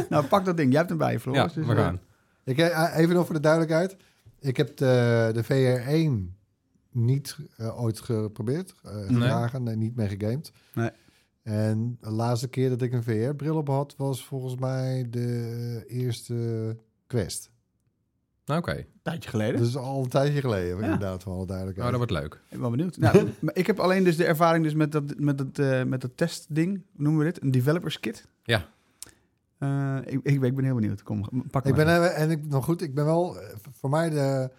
nou, 0.10 0.26
pak 0.26 0.46
dat 0.46 0.58
ding. 0.58 0.70
Jij 0.70 0.78
hebt 0.78 0.90
hem 0.90 0.98
bij 0.98 1.12
je, 1.12 1.20
Floris. 1.20 1.40
ja, 1.42 1.48
dus, 1.48 1.66
we 1.68 1.74
eh, 1.74 1.80
gaan. 1.84 2.00
Ik, 2.44 2.58
eh, 2.58 2.98
even 2.98 3.16
nog 3.16 3.26
voor 3.26 3.36
de 3.36 3.42
duidelijkheid. 3.42 3.96
Ik 4.40 4.58
heb 4.58 4.78
de, 4.78 5.30
de 5.34 5.44
VR1 5.44 6.36
niet 6.92 7.38
eh, 7.58 7.82
ooit 7.82 8.00
geprobeerd. 8.00 8.74
eh 8.84 8.92
gedragen, 9.08 9.64
nee, 9.64 9.76
niet 9.76 9.96
mee 9.96 10.08
gegamed. 10.08 10.52
Nee. 10.74 10.90
En 11.44 11.98
de 12.02 12.12
laatste 12.12 12.48
keer 12.48 12.70
dat 12.70 12.82
ik 12.82 12.94
een 12.94 13.04
VR-bril 13.04 13.56
op 13.56 13.68
had, 13.68 13.94
was 13.98 14.26
volgens 14.26 14.56
mij 14.56 15.08
de 15.10 15.84
eerste 15.88 16.78
Quest. 17.08 17.50
Nou, 18.46 18.60
Oké, 18.60 18.72
Een 18.78 18.86
tijdje 19.04 19.30
geleden. 19.30 19.60
Dat 19.60 19.68
is 19.68 19.76
al 19.78 20.04
een 20.04 20.10
tijdje 20.10 20.40
geleden, 20.42 20.78
Ja. 20.78 20.84
inderdaad, 20.84 21.26
alle 21.26 21.46
duidelijkheid. 21.46 21.78
nou, 21.78 21.92
dat 21.92 22.10
wordt 22.10 22.12
leuk. 22.12 22.34
Ik 22.44 22.50
ben 22.50 22.60
wel 22.60 22.70
benieuwd. 22.70 22.98
Nou, 22.98 23.30
maar 23.42 23.56
ik 23.56 23.68
heb 23.68 23.80
alleen 23.80 24.04
dus 24.04 24.18
de 24.18 24.26
ervaring 24.26 24.64
dus 24.64 24.74
met 24.74 24.92
dat, 24.92 25.20
met 25.20 25.38
dat, 25.38 25.60
eh, 25.60 25.84
met 25.84 26.02
dat 26.02 26.18
testding. 26.18 26.70
Hoe 26.96 27.04
noemen 27.04 27.26
we 27.26 27.32
dit? 27.32 27.44
Een 27.44 27.52
developers 27.52 28.00
kit. 28.00 28.28
Ja. 28.44 28.66
Eh, 29.58 29.98
ik, 30.06 30.20
ik, 30.24 30.42
ik 30.44 30.56
ben 30.56 30.64
heel 30.64 30.76
benieuwd. 30.76 31.04
Kom, 31.04 31.22
pak 31.52 31.66
Ik 31.66 31.76
maar. 31.76 31.86
ben, 31.86 32.16
en 32.16 32.30
ik, 32.32 32.48
nog 32.48 32.66
goed, 32.66 32.82
ik 32.82 32.94
ben 32.96 33.06
wel 33.06 33.38
voor 33.72 33.90
mij 33.90 34.10
de, 34.10 34.52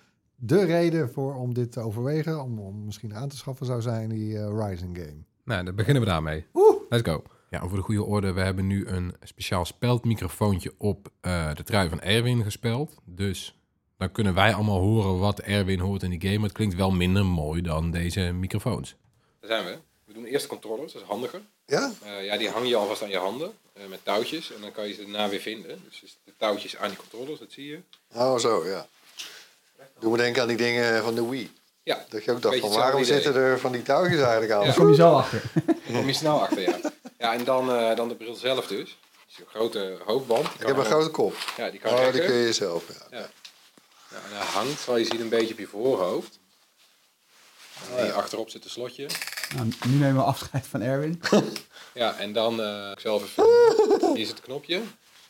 de 0.45 0.65
reden 0.65 1.11
voor 1.11 1.35
om 1.35 1.55
dit 1.55 1.73
te 1.73 1.81
overwegen, 1.81 2.43
om, 2.43 2.59
om 2.59 2.85
misschien 2.85 3.15
aan 3.15 3.29
te 3.29 3.37
schaffen, 3.37 3.67
zou 3.67 3.83
zijn 3.83 4.09
die 4.09 4.39
eh, 4.39 4.69
Rising 4.69 4.99
game. 4.99 5.25
Nou, 5.45 5.65
dan 5.65 5.75
beginnen 5.75 6.03
we 6.03 6.09
daarmee. 6.09 6.47
Let's 6.89 7.09
go. 7.09 7.23
Ja, 7.51 7.61
over 7.61 7.77
de 7.77 7.83
goede 7.83 8.05
orde. 8.05 8.33
We 8.33 8.41
hebben 8.41 8.67
nu 8.67 8.87
een 8.87 9.15
speciaal 9.23 9.65
speldmicrofoontje 9.65 10.75
op 10.79 11.09
eh, 11.21 11.55
de 11.55 11.63
trui 11.63 11.89
van 11.89 12.01
Erwin 12.01 12.43
gespeld. 12.43 12.95
Dus 13.05 13.59
dan 13.97 14.13
kunnen 14.13 14.35
wij 14.35 14.55
allemaal 14.55 14.81
horen 14.81 15.19
wat 15.19 15.41
Erwin 15.41 15.79
hoort 15.79 16.03
in 16.03 16.11
die 16.11 16.31
game. 16.31 16.45
Het 16.45 16.53
klinkt 16.53 16.75
wel 16.75 16.91
minder 16.91 17.27
mooi 17.27 17.63
dan 17.63 17.91
deze 17.91 18.21
microfoons. 18.21 18.97
Daar 19.41 19.51
zijn 19.51 19.65
we. 19.65 19.79
We 20.05 20.13
doen 20.13 20.25
eerst 20.25 20.47
controllers, 20.47 20.93
dat 20.93 21.03
is 21.03 21.09
handiger. 21.09 21.41
Ja? 21.67 21.93
Eh, 22.03 22.25
ja, 22.25 22.37
die 22.37 22.49
hang 22.49 22.69
je 22.69 22.77
alvast 22.77 23.03
aan 23.03 23.09
je 23.09 23.19
handen 23.19 23.53
eh, 23.73 23.87
met 23.89 24.05
touwtjes. 24.05 24.53
En 24.53 24.61
dan 24.61 24.73
kan 24.73 24.89
je 24.89 24.95
ze 24.95 25.03
daarna 25.03 25.29
weer 25.29 25.41
vinden. 25.41 25.81
Dus 25.89 26.19
de 26.25 26.33
touwtjes 26.37 26.77
aan 26.77 26.89
die 26.89 26.99
controllers, 26.99 27.39
dat 27.39 27.53
zie 27.53 27.67
je. 27.67 27.81
Oh, 28.15 28.39
zo, 28.39 28.67
ja. 28.67 28.87
Doe 30.03 30.11
me 30.11 30.17
denken 30.17 30.43
aan 30.43 30.49
die 30.49 30.57
dingen 30.57 31.03
van 31.03 31.15
de 31.15 31.29
Wii. 31.29 31.53
Ja, 31.83 32.05
Dat 32.09 32.25
je 32.25 32.31
ook 32.33 32.43
dacht 32.43 32.59
van 32.59 32.71
waarom 32.71 33.03
idee. 33.03 33.15
zitten 33.15 33.35
er 33.43 33.59
van 33.59 33.73
die 33.73 33.83
touwtjes 33.83 34.21
eigenlijk 34.21 34.53
aan? 34.53 34.65
Ja. 34.67 34.73
Kom 34.73 34.89
je 34.89 34.95
zo 34.95 35.13
achter. 35.13 35.43
daar 35.65 35.75
kom 35.99 36.07
je 36.07 36.13
snel 36.13 36.41
achter, 36.43 36.61
ja. 36.61 36.79
Ja, 37.19 37.33
en 37.35 37.45
dan, 37.45 37.73
eh, 37.73 37.97
dan 37.97 38.09
de 38.09 38.15
bril 38.15 38.35
zelf 38.35 38.67
dus. 38.67 38.99
Dus 39.27 39.39
een 39.39 39.47
grote 39.49 39.99
hoofdband. 40.05 40.47
Ik 40.59 40.67
heb 40.67 40.77
een 40.77 40.85
grote 40.85 41.11
kop. 41.11 41.35
Ja, 41.57 41.71
die 41.71 41.81
kan 41.81 41.93
Oh, 41.93 42.13
die 42.13 42.25
kun 42.25 42.35
je 42.35 42.53
zelf. 42.53 42.85
Ja. 42.89 43.19
Ja. 43.19 43.29
Ja, 44.11 44.17
en 44.17 44.37
hij 44.37 44.47
hangt, 44.47 44.81
zoals 44.81 44.99
je 45.01 45.05
ziet, 45.07 45.21
een 45.21 45.29
beetje 45.29 45.53
op 45.53 45.59
je 45.59 45.67
voorhoofd. 45.67 46.39
En 47.97 48.05
hier 48.05 48.13
achterop 48.13 48.51
zit 48.51 48.65
een 48.65 48.71
slotje. 48.71 49.07
Nou, 49.55 49.69
nu 49.87 49.97
nemen 49.97 50.15
we 50.17 50.23
afscheid 50.23 50.67
van 50.67 50.81
Erwin. 50.83 51.21
Ja, 51.95 52.17
en 52.19 52.33
dan 52.33 52.63
eh, 52.63 52.91
ik 52.93 53.01
zelf 53.01 53.23
even. 53.23 53.45
Hier 54.15 54.19
is 54.19 54.29
het 54.29 54.41
knopje. 54.41 54.81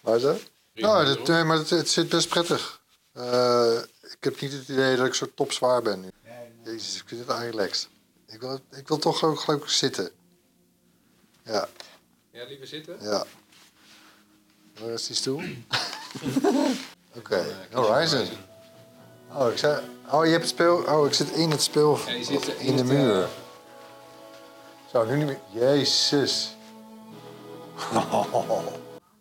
Waar 0.01 0.17
is 0.17 0.23
dat? 0.23 0.41
Nou, 0.75 1.05
dat, 1.05 1.27
nee, 1.29 1.45
maar 1.45 1.57
het, 1.57 1.71
het 1.71 1.91
zit 1.91 2.09
best 2.09 2.29
prettig. 2.29 2.81
Eh, 3.13 3.79
ik 4.03 4.17
heb 4.25 4.41
niet 4.41 4.53
het 4.53 4.69
idee 4.69 4.97
dat 4.97 5.07
ik 5.07 5.15
zo 5.15 5.27
topzwaar 5.35 5.83
ben 5.83 6.01
nu. 6.01 6.11
Jezus, 6.65 6.97
ik 7.01 7.09
vind 7.09 7.21
het 7.21 7.31
eigenlijk 7.31 7.59
relaxed. 7.59 7.89
Ik 8.27 8.41
wil, 8.41 8.61
ik 8.71 8.89
wil 8.89 8.99
toch 8.99 9.25
ook 9.25 9.41
geloof 9.41 9.63
ik 9.63 9.69
zitten. 9.69 10.11
Ja, 11.45 11.69
Ja, 12.31 12.45
liever 12.45 12.67
zitten. 12.67 12.97
ja. 13.01 13.25
Waar 14.81 14.91
is 14.91 15.07
die 15.07 15.17
stoel? 15.17 15.43
Oké, 17.17 17.37
je 17.71 17.77
Horizon. 17.77 18.29
Oh, 19.33 19.51
ik 19.51 19.59
zei, 19.59 19.85
oh, 20.11 20.25
je 20.25 20.31
hebt 20.31 20.43
het 20.43 20.53
speel. 20.53 20.77
Oh, 20.77 21.07
ik 21.07 21.13
zit 21.15 21.31
in 21.31 21.51
het 21.51 21.63
speel. 21.63 21.99
Ja, 22.07 22.11
je 22.13 22.25
zit 22.25 22.47
in 22.47 22.57
in 22.59 22.77
de 22.77 22.85
muur. 22.85 23.29
Zo, 24.91 25.05
nu 25.05 25.17
niet 25.17 25.27
meer. 25.27 25.41
Jezus. 25.51 26.57
En 27.93 28.07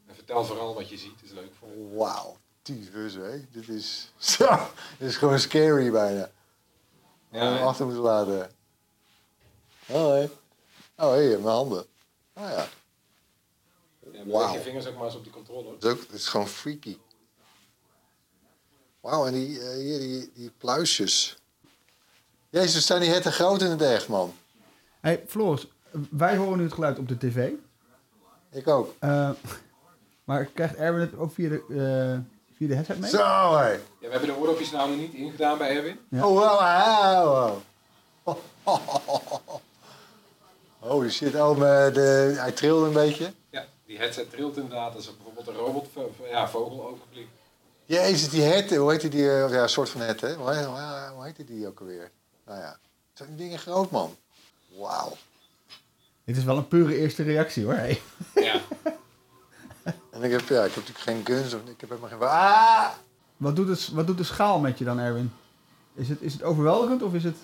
vertel 0.15 0.45
vooral 0.45 0.73
wat 0.73 0.89
je 0.89 0.97
ziet, 0.97 1.23
is 1.23 1.31
leuk 1.31 1.51
voor 1.59 1.69
je. 1.69 2.39
Wauw. 2.61 2.77
Tyfus, 2.79 3.13
hè? 3.13 3.45
Dit 3.51 3.69
is. 3.69 4.11
Zo, 4.17 4.57
dit 4.97 5.09
is 5.09 5.17
gewoon 5.17 5.39
scary 5.39 5.91
bijna. 5.91 6.31
Ja, 7.31 7.53
hem 7.53 7.67
achter 7.67 7.85
moeten 7.85 8.03
laten. 8.03 8.51
Hoi. 9.85 10.29
Oh, 10.95 11.11
hé, 11.11 11.27
mijn 11.27 11.43
handen. 11.43 11.85
Oh 12.33 12.49
ja. 12.49 12.67
ja, 14.25 14.51
je 14.51 14.59
vingers 14.59 14.87
ook 14.87 14.95
maar 14.95 15.05
eens 15.05 15.15
op 15.15 15.23
die 15.23 15.31
controller. 15.31 15.79
Dat 15.79 15.83
is, 15.83 15.89
ook, 15.89 16.07
dat 16.07 16.19
is 16.19 16.27
gewoon 16.27 16.47
freaky. 16.47 16.97
Wauw, 18.99 19.25
en 19.25 19.33
die, 19.33 19.59
eh, 19.59 19.75
hier, 19.75 19.99
die, 19.99 20.31
die 20.33 20.51
pluisjes. 20.57 21.37
Jezus, 22.49 22.85
zijn 22.85 23.01
die 23.01 23.09
herten 23.09 23.31
groot 23.31 23.61
in 23.61 23.69
het 23.69 23.81
echt, 23.81 24.07
man. 24.07 24.33
Hey, 24.99 25.23
Floris, 25.27 25.67
wij 26.09 26.37
horen 26.37 26.57
nu 26.57 26.63
het 26.63 26.73
geluid 26.73 26.99
op 26.99 27.07
de 27.07 27.17
tv. 27.17 27.51
Ik 28.51 28.67
ook. 28.67 28.95
Eh, 28.99 29.29
maar 30.23 30.45
krijgt 30.45 30.75
Erwin 30.75 31.01
het 31.01 31.15
ook 31.15 31.33
via 31.33 31.49
de, 31.49 32.21
de 32.67 32.75
headset 32.75 32.99
mee? 32.99 33.09
Zo, 33.09 33.17
hé. 33.55 33.69
Ja, 33.69 33.77
we 33.99 34.07
hebben 34.09 34.27
de 34.29 34.35
oordopjes 34.35 34.71
nou 34.71 34.89
nog 34.89 34.97
niet 34.99 35.13
ingedaan 35.13 35.57
bij 35.57 35.75
Erwin. 35.75 35.99
Ja. 36.09 36.27
Oh, 36.27 36.37
wow, 36.37 37.61
wow. 38.23 38.37
Holy 40.79 41.09
shit, 41.09 41.35
oh, 41.35 41.57
maar 41.57 41.93
de, 41.93 42.33
hij 42.37 42.51
trilde 42.51 42.85
een 42.85 42.93
beetje. 42.93 43.33
Ja, 43.49 43.65
die 43.85 43.97
headset 43.97 44.29
trilt 44.31 44.55
inderdaad 44.57 44.95
als 44.95 45.07
er 45.07 45.13
bijvoorbeeld 45.15 45.47
een 45.47 45.53
robot, 45.55 45.87
ja, 46.29 46.49
vogel 46.49 46.87
openvliegt. 46.87 47.29
Jezus, 47.85 48.29
die 48.29 48.41
herten, 48.41 48.77
hoe 48.77 48.91
heet 48.91 49.01
die? 49.01 49.09
die 49.09 49.23
ja, 49.23 49.47
een 49.61 49.69
soort 49.69 49.89
van 49.89 50.01
herten, 50.01 50.29
hè? 50.29 50.35
Hoe, 50.35 50.53
heet- 50.53 50.65
hoe, 50.65 51.11
hoe 51.15 51.23
heet 51.25 51.47
die 51.47 51.67
ook 51.67 51.79
alweer? 51.79 52.11
Nou 52.45 52.59
ja, 52.59 52.77
zijn 53.13 53.29
die 53.29 53.37
dingen 53.37 53.59
groot, 53.59 53.91
man. 53.91 54.15
Wauw. 54.77 55.11
Dit 56.23 56.37
is 56.37 56.43
wel 56.43 56.57
een 56.57 56.67
pure 56.67 56.97
eerste 56.97 57.23
reactie 57.23 57.63
hoor. 57.63 57.73
Hey. 57.73 58.01
Ja. 58.35 58.61
En 60.21 60.27
ik 60.27 60.39
heb, 60.39 60.47
ja, 60.47 60.63
ik 60.63 60.73
heb 60.73 60.85
natuurlijk 60.87 61.25
geen 61.25 61.35
guns, 61.35 61.53
of 61.53 61.61
ik 61.65 61.81
heb 61.81 61.89
helemaal 61.89 62.09
geen... 62.09 62.21
Ah! 62.21 62.89
Wat, 63.37 63.55
doet 63.55 63.67
het, 63.67 63.89
wat 63.91 64.07
doet 64.07 64.17
de 64.17 64.23
schaal 64.23 64.59
met 64.59 64.77
je 64.77 64.83
dan, 64.83 64.99
Erwin? 64.99 65.33
Is 65.93 66.09
het, 66.09 66.21
is 66.21 66.33
het 66.33 66.43
overweldigend 66.43 67.01
of 67.01 67.13
is 67.13 67.23
het... 67.23 67.35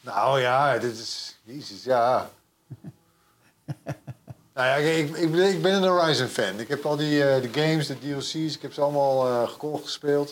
Nou 0.00 0.40
ja, 0.40 0.78
dit 0.78 0.98
is... 0.98 1.38
Jezus, 1.42 1.84
ja. 1.84 2.30
nou 4.54 4.66
ja, 4.68 4.74
ik, 4.74 5.16
ik, 5.16 5.32
ben- 5.32 5.48
ik 5.48 5.62
ben 5.62 5.72
een 5.72 5.88
Horizon-fan. 5.88 6.58
Ik 6.58 6.68
heb 6.68 6.86
al 6.86 6.96
die 6.96 7.24
eh, 7.24 7.42
de 7.42 7.60
games, 7.60 7.86
de 7.86 7.98
DLC's, 7.98 8.54
ik 8.54 8.62
heb 8.62 8.72
ze 8.72 8.80
allemaal 8.80 9.28
eh, 9.28 9.48
gekocht, 9.48 9.84
gespeeld. 9.84 10.30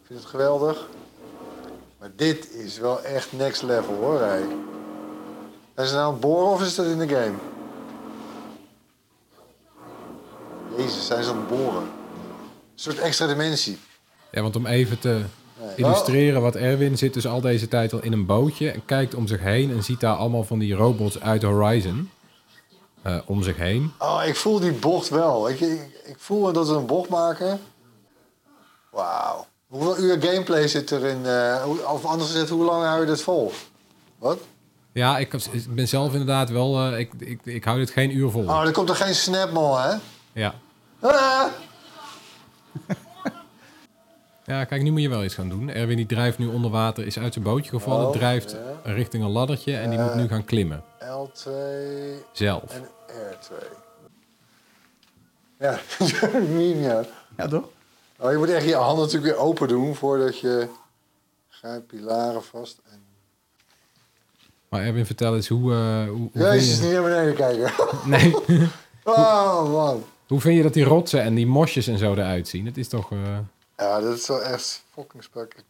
Ik 0.00 0.06
vind 0.06 0.18
het 0.18 0.28
geweldig. 0.28 0.86
Maar 1.98 2.10
dit 2.16 2.50
is 2.50 2.78
wel 2.78 3.02
echt 3.02 3.32
next 3.32 3.62
level, 3.62 3.94
hoor. 3.94 4.20
Hey. 4.20 4.46
Zijn 5.74 5.86
ze 5.86 5.94
nou 5.94 6.06
aan 6.06 6.12
het 6.12 6.20
boren 6.20 6.52
of 6.52 6.62
is 6.62 6.74
dat 6.74 6.86
in 6.86 6.98
de 6.98 7.08
game? 7.08 7.51
Jezus, 10.76 11.06
zijn 11.06 11.24
ze 11.24 11.30
aan 11.30 11.36
het 11.36 11.48
boren? 11.48 11.82
Een 11.82 11.88
soort 12.74 12.98
extra 12.98 13.26
dimensie. 13.26 13.78
ja, 14.30 14.42
want 14.42 14.56
om 14.56 14.66
even 14.66 14.98
te 14.98 15.20
illustreren 15.76 16.42
wat 16.42 16.54
Erwin 16.56 16.98
zit 16.98 17.14
dus 17.14 17.26
al 17.26 17.40
deze 17.40 17.68
tijd 17.68 17.92
al 17.92 18.02
in 18.02 18.12
een 18.12 18.26
bootje 18.26 18.70
en 18.70 18.84
kijkt 18.84 19.14
om 19.14 19.26
zich 19.26 19.40
heen 19.40 19.70
en 19.70 19.82
ziet 19.84 20.00
daar 20.00 20.16
allemaal 20.16 20.44
van 20.44 20.58
die 20.58 20.74
robots 20.74 21.20
uit 21.20 21.42
Horizon 21.42 22.10
eh, 23.02 23.18
om 23.26 23.42
zich 23.42 23.56
heen. 23.56 23.92
Oh, 23.98 24.22
ik 24.26 24.36
voel 24.36 24.60
die 24.60 24.72
bocht 24.72 25.08
wel. 25.08 25.48
Ik, 25.48 25.60
ik, 25.60 25.80
ik 26.04 26.16
voel 26.18 26.52
dat 26.52 26.68
we 26.68 26.74
een 26.74 26.86
bocht 26.86 27.08
maken. 27.08 27.60
Wauw. 28.90 29.46
Hoeveel 29.68 29.98
uur 29.98 30.22
gameplay 30.22 30.68
zit 30.68 30.90
er 30.90 31.04
in? 31.04 31.26
eh, 31.26 31.64
of 31.92 32.04
anders 32.04 32.30
gezegd, 32.30 32.48
hoe 32.48 32.64
lang 32.64 32.84
hou 32.84 33.00
je 33.00 33.06
dit 33.06 33.22
vol? 33.22 33.52
Wat? 34.18 34.38
Ja, 34.92 35.18
ik, 35.18 35.32
ik 35.32 35.74
ben 35.74 35.88
zelf 35.88 36.12
inderdaad 36.12 36.50
wel... 36.50 36.78
eh, 36.92 36.98
ik, 36.98 37.12
ik, 37.18 37.40
ik 37.44 37.64
hou 37.64 37.78
dit 37.78 37.90
geen 37.90 38.16
uur 38.16 38.30
vol. 38.30 38.42
Oh, 38.44 38.62
er 38.66 38.72
komt 38.72 38.88
er 38.88 38.96
geen 38.96 39.14
snapmol, 39.14 39.78
hè? 39.78 39.94
Ja. 40.32 40.54
Ah! 41.00 41.46
ja, 44.44 44.64
kijk, 44.64 44.82
nu 44.82 44.90
moet 44.90 45.00
je 45.00 45.08
wel 45.08 45.24
iets 45.24 45.34
gaan 45.34 45.48
doen. 45.48 45.70
Erwin 45.70 45.96
die 45.96 46.06
drijft 46.06 46.38
nu 46.38 46.46
onder 46.46 46.70
water, 46.70 47.06
is 47.06 47.18
uit 47.18 47.32
zijn 47.32 47.44
bootje 47.44 47.70
gevallen, 47.70 48.06
Oh, 48.06 48.12
drijft 48.12 48.50
ja. 48.84 48.92
richting 48.92 49.24
een 49.24 49.30
laddertje 49.30 49.76
en 49.76 49.90
die 49.90 49.98
moet 49.98 50.14
nu 50.14 50.28
gaan 50.28 50.44
klimmen. 50.44 50.84
L2 51.00 51.50
Zelf. 52.32 52.62
en 52.76 52.88
R2. 53.32 53.52
Ja, 55.58 55.78
ja. 56.88 57.04
Ja, 57.36 57.48
toch? 57.48 57.68
Oh, 58.18 58.30
je 58.30 58.36
moet 58.36 58.48
echt 58.50 58.64
je 58.66 58.74
handen 58.74 59.04
natuurlijk 59.04 59.34
weer 59.34 59.42
open 59.44 59.68
doen 59.68 59.94
voordat 59.94 60.38
je... 60.40 60.68
Grijp 61.48 61.86
pilaren 61.86 62.42
vast 62.44 62.80
en... 62.90 63.02
Maar 64.68 64.82
Erwin, 64.82 65.06
vertel 65.06 65.34
eens, 65.34 65.48
hoe, 65.48 65.72
eh, 65.72 66.08
hoe, 66.08 66.30
hoe, 66.32 66.42
Jezus, 66.42 66.78
vind 66.78 66.82
niet 66.82 66.92
naar 66.92 67.02
beneden 67.02 67.34
kijken. 67.34 67.60
je, 67.60 68.00
nee, 68.04 68.68
Oh, 69.04 69.72
man. 69.72 70.04
Hoe 70.32 70.40
vind 70.40 70.56
je 70.56 70.62
dat 70.62 70.74
die 70.74 70.84
rotsen 70.84 71.22
en 71.22 71.34
die 71.34 71.46
mosjes 71.46 71.86
en 71.86 71.98
zo 71.98 72.12
eruit 72.12 72.48
zien? 72.48 72.66
Het 72.66 72.76
is 72.76 72.88
toch... 72.88 73.12
eh, 73.12 73.18
Ja, 73.76 74.00
dat 74.00 74.18
is 74.18 74.26
wel 74.28 74.42
echt 74.42 74.82
fucking 74.94 75.22
spec- 75.22 75.64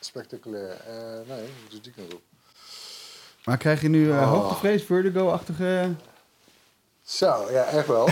spectaculair. 0.00 0.70
Eh, 0.70 0.94
nee, 1.28 1.40
we 1.42 1.50
moeten 1.60 1.82
die 1.82 1.92
kant 1.96 2.14
op. 2.14 2.20
Maar 3.44 3.56
krijg 3.56 3.80
je 3.80 3.88
nu 3.88 4.10
eh 4.10 4.16
Oh. 4.16 4.30
hoogtevrees, 4.30 4.82
vertigo-achtige... 4.82 5.90
Zo, 7.02 7.46
ja, 7.50 7.64
echt 7.64 7.86
wel. 7.86 8.08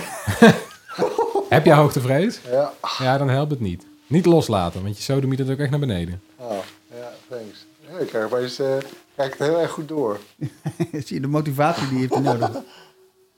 Heb 1.49 1.65
je 1.65 1.73
hoogtevrees? 1.73 2.41
ja. 2.51 2.73
Ja, 2.99 3.19
dan 3.19 3.29
helpt 3.29 3.51
het 3.51 3.61
niet. 3.61 3.87
Niet 4.07 4.27
loslaten, 4.27 4.83
want 4.83 4.97
je 4.97 5.03
sodemiet 5.03 5.39
het 5.39 5.51
ook 5.51 5.59
echt 5.59 5.71
naar 5.71 5.79
beneden. 5.79 6.23
Oh, 6.37 6.59
ja, 6.95 7.13
thanks. 7.29 7.67
Ja, 7.91 7.99
ik 7.99 8.07
krijg 8.09 8.25
opeens... 8.25 8.59
eh 8.59 8.77
kijk 9.17 9.31
het 9.39 9.49
heel 9.49 9.59
erg 9.61 9.71
goed 9.71 9.89
door. 9.89 10.21
Zie 11.05 11.15
je 11.15 11.21
de 11.21 11.27
motivatie 11.27 11.89
die 11.89 11.99
heeft 11.99 12.13
hij 12.13 12.23
nodig? 12.23 12.51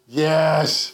Yes! 0.05 0.94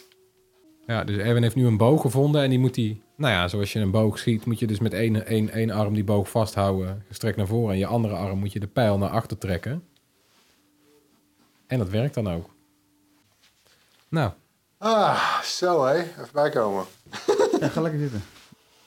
Ja, 0.91 1.03
dus 1.03 1.17
Erwin 1.17 1.43
heeft 1.43 1.55
nu 1.55 1.65
een 1.65 1.77
boog 1.77 2.01
gevonden 2.01 2.41
en 2.43 2.49
die 2.49 2.59
moet 2.59 2.73
die... 2.73 3.01
Nou 3.15 3.33
ja, 3.33 3.47
zoals 3.47 3.73
je 3.73 3.79
een 3.79 3.91
boog 3.91 4.17
schiet, 4.19 4.45
moet 4.45 4.59
je 4.59 4.67
dus 4.67 4.79
met 4.79 4.93
één, 4.93 5.25
één, 5.25 5.49
één 5.49 5.71
arm 5.71 5.93
die 5.93 6.03
boog 6.03 6.29
vasthouden, 6.29 7.03
gestrekt 7.07 7.37
naar 7.37 7.47
voren. 7.47 7.73
En 7.73 7.77
je 7.79 7.85
andere 7.85 8.15
arm 8.15 8.39
moet 8.39 8.51
je 8.53 8.59
de 8.59 8.67
pijl 8.67 8.97
naar 8.97 9.09
achter 9.09 9.37
trekken. 9.37 9.83
En 11.67 11.77
dat 11.77 11.89
werkt 11.89 12.13
dan 12.13 12.29
ook. 12.31 12.49
Nou, 14.09 14.31
Ah, 14.77 15.41
zo 15.41 15.83
hé. 15.85 15.93
Even 15.99 16.27
bijkomen. 16.33 16.85
Ja, 17.59 17.67
ga 17.67 17.81
lekker 17.81 17.99
zitten. 17.99 18.23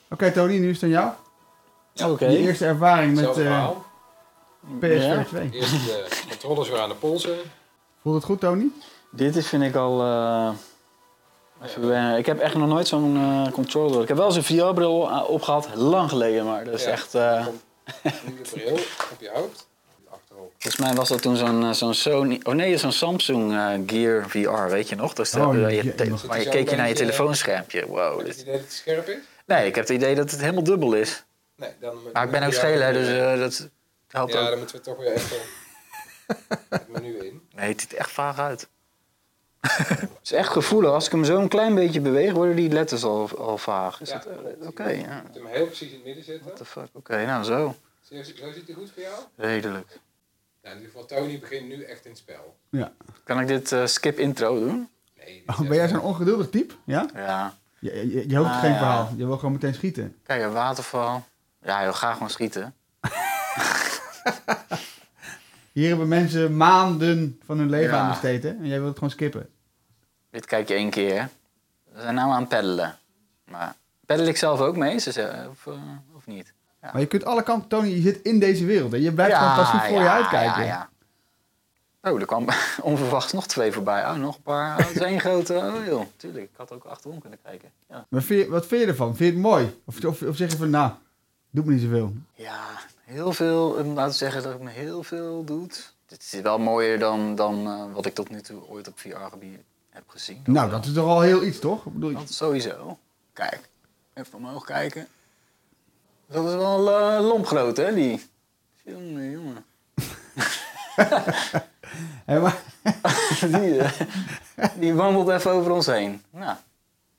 Oké, 0.09 0.31
Tony, 0.31 0.57
nu 0.57 0.69
is 0.69 0.81
het 0.81 0.83
aan 0.83 0.89
jou. 0.89 2.11
Oké. 2.11 2.25
Je 2.25 2.37
eerste 2.37 2.65
ervaring 2.65 3.15
met 3.15 3.25
eh 3.25 3.33
verhaal. 3.33 3.85
PSVR 4.79 4.87
Ja. 4.87 5.23
2. 5.23 5.49
Eerst 5.51 5.71
de 5.71 6.07
controllers 6.29 6.69
weer 6.69 6.79
aan 6.79 6.89
de 6.89 6.95
polsen. 6.95 7.37
Voelt 8.01 8.15
het 8.15 8.25
goed, 8.25 8.39
Tony? 8.39 8.67
Dit 9.11 9.35
is, 9.35 9.47
vind 9.47 9.63
ik 9.63 9.75
al... 9.75 10.01
eh, 10.01 10.49
even 11.63 11.87
wennen. 11.87 12.17
ik 12.17 12.25
heb 12.25 12.39
echt 12.39 12.55
nog 12.55 12.67
nooit 12.67 12.87
zo'n 12.87 13.15
eh, 13.17 13.51
controller. 13.51 14.01
Ik 14.01 14.07
heb 14.07 14.17
wel 14.17 14.25
eens 14.25 14.35
een 14.35 14.43
VR-bril 14.43 15.09
a- 15.11 15.23
opgehad, 15.23 15.69
lang 15.75 16.09
geleden, 16.09 16.45
maar 16.45 16.63
dat 16.65 16.73
is 16.73 16.83
Ja. 16.83 16.89
echt... 16.91 17.15
eh, 17.15 17.47
bril 18.51 18.73
op 19.11 19.17
je 19.19 19.29
hoofd. 19.33 19.67
Achterop. 20.09 20.51
volgens 20.57 20.77
mij 20.77 20.93
was 20.93 21.09
dat 21.09 21.21
toen 21.21 21.35
zo'n 21.35 21.63
eh, 21.63 21.71
zo'n 21.71 21.93
Sony... 21.93 22.39
Oh 22.43 22.53
nee, 22.53 22.77
zo'n 22.77 22.91
Samsung 22.91 23.51
eh, 23.53 23.69
Gear 23.87 24.29
VR, 24.29 24.69
weet 24.71 24.89
je 24.89 24.95
nog? 24.95 25.13
Dus 25.13 25.35
Oh, 25.35 25.53
je, 25.53 25.59
ja, 25.59 26.27
waar 26.27 26.39
je 26.41 26.49
keek 26.49 26.69
je 26.69 26.75
naar 26.75 26.87
je 26.87 26.93
telefoonschermpje. 26.93 27.85
Wow. 27.87 28.17
Heb 28.17 28.27
je 28.27 28.33
Dit... 28.33 28.35
het 28.35 28.41
idee 28.45 28.53
dat 28.55 28.61
het 28.63 28.73
scherp 28.73 29.07
is? 29.07 29.17
Nee, 29.45 29.67
ik 29.67 29.75
heb 29.75 29.87
het 29.87 29.95
idee 29.97 30.15
dat 30.15 30.31
het 30.31 30.39
helemaal 30.39 30.63
dubbel 30.63 30.93
is. 30.93 31.23
Nee, 31.55 31.69
dan... 31.79 31.97
Maar 32.13 32.23
ik 32.25 32.31
ben 32.31 32.43
ook 32.43 32.53
schelen, 32.53 32.93
dus 32.93 33.07
eh, 33.07 33.39
dat 33.39 33.69
helpt 34.07 34.33
Ja, 34.33 34.39
ook. 34.41 34.49
dan 34.49 34.57
moeten 34.57 34.75
we 34.75 34.81
toch 34.81 34.97
weer 34.97 35.11
even 35.13 35.37
het 36.69 36.87
menu 36.89 37.17
in. 37.17 37.41
Nee, 37.55 37.67
het 37.69 37.81
ziet 37.81 37.91
er 37.91 37.97
echt 37.97 38.11
vaag 38.11 38.39
uit. 38.39 38.67
Het 39.99 40.09
is 40.23 40.31
echt 40.31 40.49
gevoelig. 40.49 40.91
Als 40.91 41.05
ik 41.05 41.11
hem 41.11 41.23
zo 41.25 41.39
een 41.39 41.47
klein 41.47 41.75
beetje 41.75 42.01
beweeg, 42.01 42.33
worden 42.33 42.55
die 42.55 42.69
letters 42.71 43.03
al, 43.03 43.29
al 43.37 43.57
vaag. 43.57 44.01
Is 44.01 44.09
Ja, 44.09 44.17
dat, 44.17 44.25
eh. 44.61 44.67
Oké, 44.67 44.89
ja. 44.89 44.95
Je 44.97 45.21
moet 45.25 45.35
hem 45.35 45.45
heel 45.45 45.65
precies 45.65 45.87
in 45.89 45.95
het 45.95 46.05
midden 46.05 46.23
zetten. 46.23 46.45
What 46.45 46.57
the 46.57 46.65
fuck? 46.65 46.87
Oké, 46.93 47.25
nou 47.25 47.43
zo. 47.43 47.75
Zo, 48.01 48.15
ziet 48.23 48.39
hij 48.65 48.75
goed 48.75 48.91
voor 48.93 49.01
jou? 49.03 49.15
Redelijk. 49.35 49.99
Nou, 50.63 50.75
in 50.75 50.81
ieder 50.81 50.85
geval, 51.01 51.05
Tony 51.17 51.39
begint 51.39 51.67
nu 51.67 51.83
echt 51.83 52.03
in 52.05 52.09
het 52.11 52.19
spel. 52.19 52.55
Ja. 52.69 52.91
Kan 53.23 53.39
ik 53.39 53.47
dit 53.47 53.71
eh, 53.71 53.85
skip 53.85 54.19
intro 54.19 54.59
doen? 54.59 54.89
Nee, 55.25 55.43
Oh, 55.47 55.59
ben 55.59 55.67
jij 55.67 55.79
echt- 55.83 55.89
zo'n 55.91 56.01
ongeduldig 56.01 56.49
type? 56.49 56.73
Ja? 56.85 57.05
Ja. 57.15 57.57
Je, 57.79 58.11
je, 58.11 58.29
je 58.29 58.37
hoopt 58.37 58.49
Ah, 58.49 58.59
geen 58.59 58.71
ja. 58.71 58.77
verhaal. 58.77 59.09
Je 59.17 59.25
wil 59.25 59.35
gewoon 59.37 59.51
meteen 59.51 59.73
schieten. 59.73 60.15
Kijk, 60.23 60.41
een 60.43 60.51
waterval. 60.51 61.23
Ja, 61.63 61.77
je 61.77 61.83
wil 61.83 61.93
graag 61.93 62.13
gewoon 62.13 62.29
schieten. 62.29 62.73
Hier 65.71 65.87
hebben 65.89 66.07
mensen 66.07 66.57
maanden 66.57 67.39
van 67.45 67.57
hun 67.57 67.69
leven 67.69 67.95
Ja. 67.95 68.01
aan 68.01 68.09
besteed, 68.09 68.43
hè? 68.43 68.49
En 68.49 68.65
jij 68.67 68.75
wilt 68.77 68.87
het 68.87 68.95
gewoon 68.97 69.09
skippen. 69.09 69.49
Dit 70.35 70.45
kijk 70.45 70.67
je 70.67 70.73
één 70.73 70.89
keer. 70.89 71.29
We 71.93 72.01
zijn 72.01 72.15
nou 72.15 72.31
aan 72.31 72.39
het 72.39 72.49
peddelen. 72.49 72.97
Maar 73.45 73.75
peddel 74.05 74.27
ik 74.27 74.37
zelf 74.37 74.59
ook 74.59 74.75
mee? 74.75 74.99
Ze 74.99 75.47
of, 75.49 75.67
eh, 75.67 75.73
of 76.15 76.25
niet? 76.25 76.53
Ja. 76.81 76.89
Maar 76.91 77.01
je 77.01 77.07
kunt 77.07 77.25
alle 77.25 77.43
kanten, 77.43 77.69
Tony, 77.69 77.87
je 77.87 78.01
zit 78.01 78.21
in 78.21 78.39
deze 78.39 78.65
wereld. 78.65 78.91
Hè? 78.91 78.97
Je 78.97 79.13
blijft 79.13 79.37
gewoon 79.37 79.55
passief 79.55 79.87
voor 79.87 79.99
je 79.99 80.09
uitkijken. 80.09 80.65
Ja, 80.65 80.89
ja. 82.01 82.11
Oh, 82.11 82.19
er 82.19 82.25
kwam 82.25 82.47
onverwachts 82.81 83.33
nog 83.33 83.47
twee 83.47 83.71
voorbij. 83.71 84.05
Oh, 84.05 84.13
nog 84.13 84.35
een 84.35 84.41
paar. 84.41 84.79
Oh, 84.79 84.85
het 84.85 84.95
is 84.95 85.01
één 85.01 85.19
grote. 85.19 85.53
Oh, 85.53 85.85
joh. 85.85 86.05
Tuurlijk, 86.17 86.43
ik 86.43 86.57
had 86.57 86.71
ook 86.71 86.83
achterom 86.83 87.19
kunnen 87.19 87.39
kijken. 87.43 87.71
Ja. 87.89 88.05
Maar 88.09 88.21
vind 88.21 88.43
je, 88.43 88.49
wat 88.49 88.65
vind 88.65 88.81
je 88.81 88.87
ervan? 88.87 89.15
Vind 89.15 89.29
je 89.29 89.35
het 89.35 89.45
mooi? 89.45 89.81
Of, 89.85 90.05
of, 90.05 90.21
of 90.21 90.35
zeg 90.35 90.51
je 90.51 90.57
van, 90.57 90.69
nou, 90.69 90.91
doe 91.49 91.65
me 91.65 91.71
niet 91.71 91.81
zoveel. 91.81 92.13
Ja, 92.33 92.61
heel 93.03 93.33
veel. 93.33 93.69
Om 93.69 93.93
laten 93.93 94.11
we 94.11 94.17
zeggen 94.17 94.43
dat 94.43 94.53
het 94.53 94.61
me 94.61 94.69
heel 94.69 95.03
veel 95.03 95.43
doet. 95.43 95.93
Dit 96.05 96.29
is 96.31 96.41
wel 96.41 96.59
mooier 96.59 96.99
dan, 96.99 97.35
dan 97.35 97.67
eh, 97.67 97.93
wat 97.93 98.05
ik 98.05 98.13
tot 98.13 98.29
nu 98.29 98.41
toe 98.41 98.67
ooit 98.67 98.87
op 98.87 98.99
VR-gebied 98.99 99.59
heb 99.95 100.09
gezien. 100.09 100.41
Nou, 100.45 100.69
dat 100.69 100.85
is 100.85 100.93
toch 100.93 101.07
al 101.07 101.21
heel 101.21 101.43
iets, 101.43 101.59
toch? 101.59 101.85
Ik 101.85 101.93
bedoel, 101.93 102.13
Dat 102.13 102.31
sowieso. 102.31 102.97
Kijk, 103.33 103.69
even 104.13 104.33
omhoog 104.37 104.65
kijken. 104.65 105.07
Dat 106.27 106.45
is 106.45 106.53
wel 106.53 106.91
eh 106.91 107.19
lompgroot, 107.27 107.77
hè, 107.77 107.93
die. 107.93 108.29
Jongen, 108.83 109.31
jongen. 109.31 109.65
maar, 112.41 112.61
die, 113.59 113.79
eh, 113.79 113.91
die 114.79 114.93
wandelt 114.93 115.29
even 115.29 115.51
over 115.51 115.71
ons 115.71 115.85
heen. 115.85 116.23
Nou, 116.29 116.57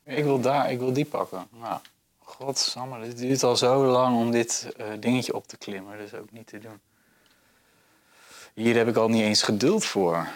ik 0.04 0.24
wil 0.24 0.40
daar, 0.40 0.70
ik 0.70 0.78
wil 0.78 0.92
die 0.92 1.04
pakken. 1.04 1.48
Nou, 1.50 1.80
godsamme, 2.18 3.00
dit 3.00 3.18
duurt 3.18 3.42
al 3.42 3.56
zo 3.56 3.84
lang 3.84 4.16
om 4.16 4.30
dit 4.30 4.72
eh, 4.76 4.86
dingetje 5.00 5.34
op 5.34 5.46
te 5.46 5.56
klimmen. 5.56 5.98
Dat 5.98 6.06
is 6.06 6.14
ook 6.14 6.32
niet 6.32 6.46
te 6.46 6.58
doen. 6.58 6.80
Hier 8.54 8.76
heb 8.76 8.88
ik 8.88 8.96
al 8.96 9.08
niet 9.08 9.22
eens 9.22 9.42
geduld 9.42 9.84
voor. 9.84 10.28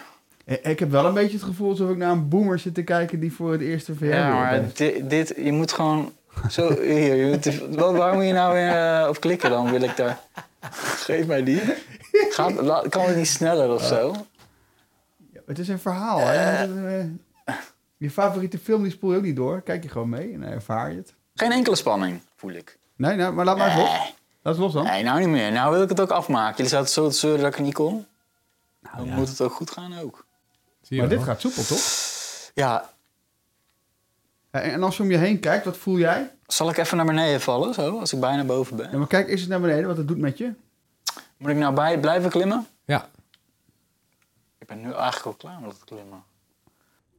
Eh, 0.45 0.57
ik 0.71 0.79
heb 0.79 0.91
wel 0.91 1.05
een 1.05 1.13
beetje 1.13 1.37
het 1.37 1.45
gevoel 1.45 1.69
alsof 1.69 1.89
ik 1.89 1.97
naar 1.97 2.11
een 2.11 2.29
boomer 2.29 2.59
zit 2.59 2.73
te 2.73 2.83
kijken 2.83 3.19
die 3.19 3.33
voor 3.33 3.51
het 3.51 3.61
eerste 3.61 3.95
VR 3.95 4.05
Ja, 4.05 4.29
maar 4.33 4.61
dit, 4.73 5.09
dit, 5.09 5.33
je 5.37 5.51
moet 5.51 5.71
gewoon 5.71 6.13
zo 6.49 6.81
hier. 6.81 7.15
Je 7.15 7.25
moet, 7.31 7.75
waar, 7.75 7.93
waar 7.93 8.13
moet 8.13 8.25
je 8.25 8.33
nou 8.33 8.53
weer 8.53 8.99
eh, 9.01 9.07
op 9.09 9.19
klikken 9.19 9.49
dan? 9.49 9.71
Wil 9.71 9.81
ik 9.81 9.95
daar. 9.97 10.19
Geef 11.05 11.25
mij 11.27 11.43
die. 11.43 11.61
Gaat, 12.29 12.61
la- 12.61 12.83
kan 12.89 13.05
het 13.05 13.15
niet 13.15 13.27
sneller 13.27 13.69
of 13.73 13.83
zo? 13.83 14.13
Ja, 15.33 15.41
het 15.45 15.59
is 15.59 15.67
een 15.67 15.79
verhaal, 15.79 16.19
hè? 16.19 16.61
Je, 16.63 17.09
eh, 17.45 17.55
je 17.97 18.09
favoriete 18.11 18.57
film 18.57 18.83
die 18.83 18.91
spoel 18.91 19.11
je 19.11 19.17
ook 19.17 19.23
niet 19.23 19.35
door. 19.35 19.61
Kijk 19.61 19.83
je 19.83 19.89
gewoon 19.89 20.09
mee 20.09 20.33
en 20.33 20.41
dan 20.41 20.49
ervaar 20.49 20.91
je 20.91 20.97
het. 20.97 21.13
Geen 21.35 21.51
enkele 21.51 21.75
spanning, 21.75 22.21
voel 22.35 22.51
ik. 22.51 22.77
Nee, 22.95 23.15
nou, 23.15 23.33
maar 23.33 23.45
laat 23.45 23.57
maar 23.57 23.67
eens 23.67 23.75
los. 23.79 23.89
Nee. 23.89 24.13
Laat 24.41 24.53
het 24.53 24.63
los 24.63 24.73
dan. 24.73 24.83
Nee, 24.83 25.03
nou 25.03 25.19
niet 25.19 25.27
meer. 25.27 25.51
Nou 25.51 25.73
wil 25.73 25.81
ik 25.81 25.89
het 25.89 25.99
ook 26.01 26.09
afmaken. 26.09 26.55
Jullie 26.55 26.71
zaten 26.71 26.89
zo 26.89 27.09
zeuren 27.09 27.41
dat 27.41 27.51
ik 27.51 27.57
er 27.57 27.63
niet 27.63 27.73
kon. 27.73 28.05
Dan 28.81 28.91
Nou 28.95 29.07
ja. 29.07 29.15
moet 29.15 29.29
het 29.29 29.41
ook 29.41 29.51
goed 29.53 29.71
gaan 29.71 29.99
ook. 29.99 30.25
Zie 30.91 30.99
Maar 30.99 31.09
wel? 31.09 31.17
dit 31.17 31.27
gaat 31.27 31.41
soepel, 31.41 31.63
toch? 31.63 31.81
Ja, 32.53 32.93
En 34.51 34.83
als 34.83 34.97
je 34.97 35.03
om 35.03 35.11
je 35.11 35.17
heen 35.17 35.39
kijkt, 35.39 35.65
wat 35.65 35.77
voel 35.77 35.97
jij? 35.97 36.31
zal 36.47 36.69
ik 36.69 36.77
even 36.77 36.97
naar 36.97 37.05
beneden 37.05 37.41
vallen, 37.41 37.73
zo, 37.73 37.99
als 37.99 38.13
ik 38.13 38.19
bijna 38.19 38.43
boven 38.43 38.77
ben? 38.77 38.91
Ja, 38.91 38.97
maar 38.97 39.07
kijk 39.07 39.29
eens 39.29 39.47
naar 39.47 39.61
beneden, 39.61 39.87
wat 39.87 39.97
het 39.97 40.07
doet 40.07 40.17
met 40.17 40.37
je. 40.37 40.53
Moet 41.37 41.49
ik 41.49 41.57
nou 41.57 41.73
bij 41.73 41.99
blijven 41.99 42.29
klimmen? 42.29 42.67
Ja, 42.85 43.09
Ik 44.59 44.67
ben 44.67 44.81
nu 44.81 44.91
eigenlijk 44.93 45.25
al 45.25 45.33
klaar 45.33 45.59
met 45.61 45.71
het 45.71 45.83
klimmen. 45.83 46.23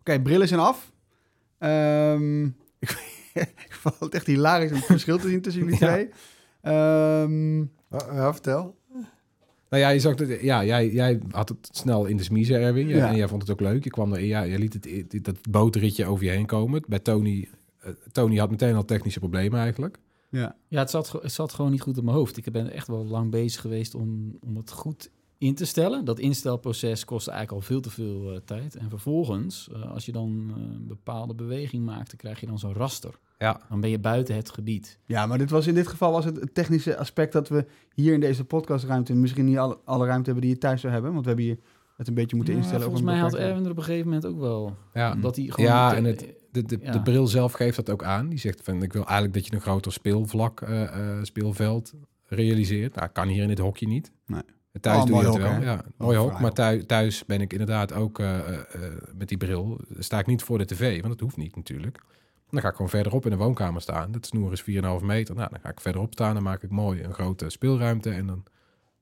Oké, 0.00 0.20
brillen 0.20 0.48
zijn 0.48 0.60
af. 0.60 0.90
Ehm, 1.58 2.44
ik, 2.78 2.90
ik 3.66 3.76
vond 3.80 4.00
het 4.00 4.14
echt 4.14 4.26
hilarisch 4.26 4.70
om 4.70 4.76
het 4.76 4.84
verschil 4.86 5.18
te 5.18 5.28
zien 5.28 5.42
tussen 5.42 5.62
jullie 5.64 5.78
Ja. 5.80 5.86
twee. 5.92 6.10
Ehm, 6.62 7.58
Ja, 8.14 8.32
vertel. 8.32 8.76
Nou 9.72 9.84
ja, 9.84 9.90
je 9.90 10.00
zag 10.00 10.14
dat, 10.14 10.40
ja 10.40 10.64
jij, 10.64 10.90
jij 10.90 11.20
had 11.30 11.48
het 11.48 11.68
snel 11.70 12.04
in 12.04 12.16
de 12.16 12.22
smiezen, 12.22 12.60
Erwin. 12.60 12.88
Ja. 12.88 13.08
En 13.08 13.16
jij 13.16 13.28
vond 13.28 13.42
het 13.42 13.50
ook 13.50 13.60
leuk. 13.60 13.84
Je 13.84 13.90
kwam 13.90 14.12
er, 14.12 14.20
ja, 14.20 14.42
je 14.42 14.58
liet 14.58 14.72
het, 14.72 15.24
dat 15.24 15.50
bootritje 15.50 16.06
over 16.06 16.24
je 16.24 16.30
heen 16.30 16.46
komen. 16.46 16.82
Bij 16.86 16.98
Tony, 16.98 17.48
eh, 17.78 17.92
Tony 18.12 18.36
had 18.36 18.50
meteen 18.50 18.74
al 18.74 18.84
technische 18.84 19.18
problemen 19.18 19.60
eigenlijk. 19.60 19.98
ja. 20.28 20.56
Ja, 20.68 20.78
het 20.78 20.90
zat, 20.90 21.12
het 21.22 21.32
zat 21.32 21.52
gewoon 21.52 21.70
niet 21.70 21.80
goed 21.80 21.96
in 21.96 22.04
mijn 22.04 22.16
hoofd. 22.16 22.36
Ik 22.36 22.52
ben 22.52 22.72
echt 22.72 22.86
wel 22.86 23.04
lang 23.04 23.30
bezig 23.30 23.60
geweest 23.60 23.94
om, 23.94 24.38
om 24.40 24.56
het 24.56 24.70
goed 24.70 25.10
in 25.38 25.54
te 25.54 25.64
stellen. 25.64 26.04
Dat 26.04 26.18
instelproces 26.18 27.04
kostte 27.04 27.30
eigenlijk 27.30 27.62
al 27.62 27.66
veel 27.68 27.80
te 27.80 27.90
veel 27.90 28.32
eh, 28.32 28.40
tijd. 28.44 28.76
En 28.76 28.88
vervolgens, 28.90 29.68
eh, 29.72 29.92
als 29.92 30.06
je 30.06 30.12
dan 30.12 30.52
een 30.56 30.86
bepaalde 30.86 31.34
beweging 31.34 31.84
maakt, 31.84 32.08
dan 32.08 32.18
krijg 32.18 32.40
je 32.40 32.46
dan 32.46 32.58
zo'n 32.58 32.74
raster. 32.74 33.18
Ja. 33.42 33.60
Dan 33.68 33.80
ben 33.80 33.90
je 33.90 33.98
buiten 33.98 34.34
het 34.34 34.50
gebied. 34.50 34.98
Ja, 35.04 35.26
maar 35.26 35.38
dit 35.38 35.50
was 35.50 35.66
in 35.66 35.74
dit 35.74 35.86
geval 35.86 36.12
was 36.12 36.24
het 36.24 36.36
het 36.40 36.54
technische 36.54 36.96
aspect 36.96 37.32
dat 37.32 37.48
we 37.48 37.66
hier 37.94 38.12
in 38.14 38.20
deze 38.20 38.44
podcastruimte 38.44 39.14
misschien 39.14 39.44
niet 39.44 39.58
alle, 39.58 39.78
alle 39.84 40.06
ruimte 40.06 40.24
hebben 40.24 40.42
die 40.42 40.50
je 40.54 40.60
thuis 40.60 40.80
zou 40.80 40.92
hebben. 40.92 41.10
Want 41.12 41.22
we 41.22 41.28
hebben 41.28 41.46
hier 41.48 41.58
het 41.96 42.08
een 42.08 42.14
beetje 42.14 42.36
moeten 42.36 42.54
Ja, 42.54 42.60
instellen. 42.60 42.84
volgens 42.84 43.04
mij 43.04 43.18
had 43.18 43.34
Erwin 43.34 43.64
er 43.64 43.70
op 43.70 43.76
een 43.76 43.82
gegeven 43.82 44.06
moment 44.06 44.26
ook 44.26 44.38
wel. 44.38 44.76
Ja. 44.94 45.14
Dat 45.14 45.36
hij 45.36 45.44
gewoon... 45.44 45.70
Ja, 45.70 45.90
de- 45.90 45.96
en 45.96 46.04
het- 46.04 46.26
De, 46.52 46.62
de, 46.62 46.78
Ja. 46.82 46.92
de 46.92 47.02
bril 47.02 47.26
zelf 47.26 47.52
geeft 47.52 47.76
dat 47.76 47.90
ook 47.90 48.04
aan. 48.04 48.28
Die 48.28 48.38
zegt 48.38 48.60
van 48.62 48.82
ik 48.82 48.92
wil 48.92 49.02
eigenlijk 49.04 49.34
dat 49.34 49.46
je 49.46 49.54
een 49.54 49.60
groter 49.60 49.92
speelvlak, 49.92 50.60
eh, 50.60 50.82
eh, 50.82 51.18
speelveld 51.22 51.92
realiseert. 52.26 52.94
Nou, 52.94 53.08
kan 53.08 53.28
hier 53.28 53.42
in 53.42 53.48
dit 53.48 53.58
hokje 53.58 53.86
niet. 53.86 54.12
Nee. 54.26 54.40
Thuis 54.80 55.00
Oh, 55.00 55.06
doe 55.06 55.16
je 55.16 55.24
het 55.24 55.36
wel. 55.36 55.50
hè? 55.50 55.64
Ja, 55.64 55.84
mooi 55.96 56.18
Oh, 56.18 56.22
hok. 56.30 56.40
Maar 56.40 56.52
thuis, 56.52 56.82
thuis 56.86 57.24
ben 57.24 57.40
ik 57.40 57.52
inderdaad 57.52 57.92
ook 57.92 58.18
eh, 58.18 58.38
eh, 58.38 58.54
eh, 58.54 58.62
met 59.18 59.28
die 59.28 59.36
bril. 59.38 59.80
Sta 59.98 60.18
ik 60.18 60.26
niet 60.26 60.42
voor 60.42 60.58
de 60.58 60.64
tv, 60.64 60.96
want 61.00 61.12
dat 61.12 61.20
hoeft 61.20 61.36
niet 61.36 61.56
natuurlijk. 61.56 62.00
Dan 62.52 62.60
ga 62.60 62.68
ik 62.68 62.74
gewoon 62.74 62.90
verderop 62.90 63.24
in 63.24 63.30
de 63.30 63.36
woonkamer 63.36 63.80
staan. 63.80 64.12
Dat 64.12 64.26
snoer 64.26 64.52
is 64.52 64.62
4,5 64.62 65.04
meter. 65.04 65.34
Nou, 65.34 65.48
dan 65.50 65.60
ga 65.62 65.68
ik 65.68 65.80
verderop 65.80 66.12
staan 66.12 66.36
en 66.36 66.42
maak 66.42 66.62
ik 66.62 66.70
mooi 66.70 67.02
een 67.02 67.12
grote 67.14 67.50
speelruimte. 67.50 68.10
En 68.10 68.26
dan 68.26 68.44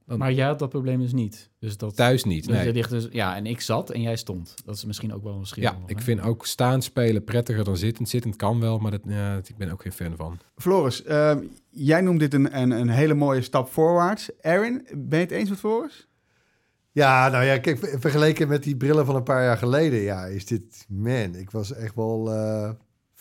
dan 0.07 0.19
Maar 0.19 0.33
jij 0.33 0.47
had 0.47 0.59
dat 0.59 0.69
probleem 0.69 1.01
dus 1.01 1.13
niet. 1.13 1.51
Dus 1.59 1.77
dat, 1.77 1.97
thuis 1.97 2.25
niet. 2.25 2.47
dus 2.47 2.57
Nee. 2.57 2.67
je 2.67 2.73
ligt 2.73 2.91
dus, 2.91 3.09
ja, 3.11 3.37
en 3.37 3.47
ik 3.47 3.61
zat 3.61 3.91
en 3.91 4.01
jij 4.03 4.17
stond. 4.17 4.55
Dat 4.65 4.75
is 4.77 4.85
misschien 4.85 5.13
ook 5.15 5.23
wel 5.23 5.33
een 5.33 5.39
verschil. 5.39 5.63
Ja, 5.63 5.73
nog, 5.73 5.89
ik 5.89 5.99
hè? 5.99 6.03
vind 6.05 6.21
ook 6.21 6.47
staan 6.47 6.83
spelen 6.83 7.25
prettiger 7.25 7.65
dan 7.65 7.77
zittend. 7.77 8.09
Zittend 8.09 8.37
kan 8.37 8.61
wel, 8.61 8.79
maar 8.79 8.91
dat, 8.91 9.01
ja, 9.05 9.37
ik 9.37 9.57
ben 9.57 9.71
ook 9.71 9.83
geen 9.83 9.93
fan 9.93 10.17
van. 10.17 10.39
Floris, 10.57 11.03
ehm, 11.03 11.45
jij 11.71 12.01
noemt 12.01 12.21
dit 12.21 12.35
een, 12.35 12.59
een, 12.61 12.71
een 12.71 12.89
hele 12.89 13.15
mooie 13.15 13.43
stap 13.43 13.69
voorwaarts. 13.73 14.31
Erin, 14.41 14.87
ben 14.97 15.19
je 15.19 15.25
het 15.25 15.35
eens 15.35 15.49
met 15.49 15.59
Floris? 15.59 16.09
Ja, 16.93 17.29
nou 17.29 17.45
ja, 17.45 17.59
kijk, 17.59 17.79
ver- 17.79 18.01
vergeleken 18.01 18.49
met 18.49 18.63
die 18.63 18.77
brillen 18.77 19.07
van 19.07 19.15
een 19.17 19.23
paar 19.23 19.43
jaar 19.45 19.59
geleden, 19.59 20.01
ja, 20.01 20.25
is 20.25 20.47
dit, 20.47 20.87
man, 20.89 21.35
ik 21.35 21.51
was 21.51 21.73
echt 21.75 21.95
wel 21.95 22.33
eh 22.33 22.71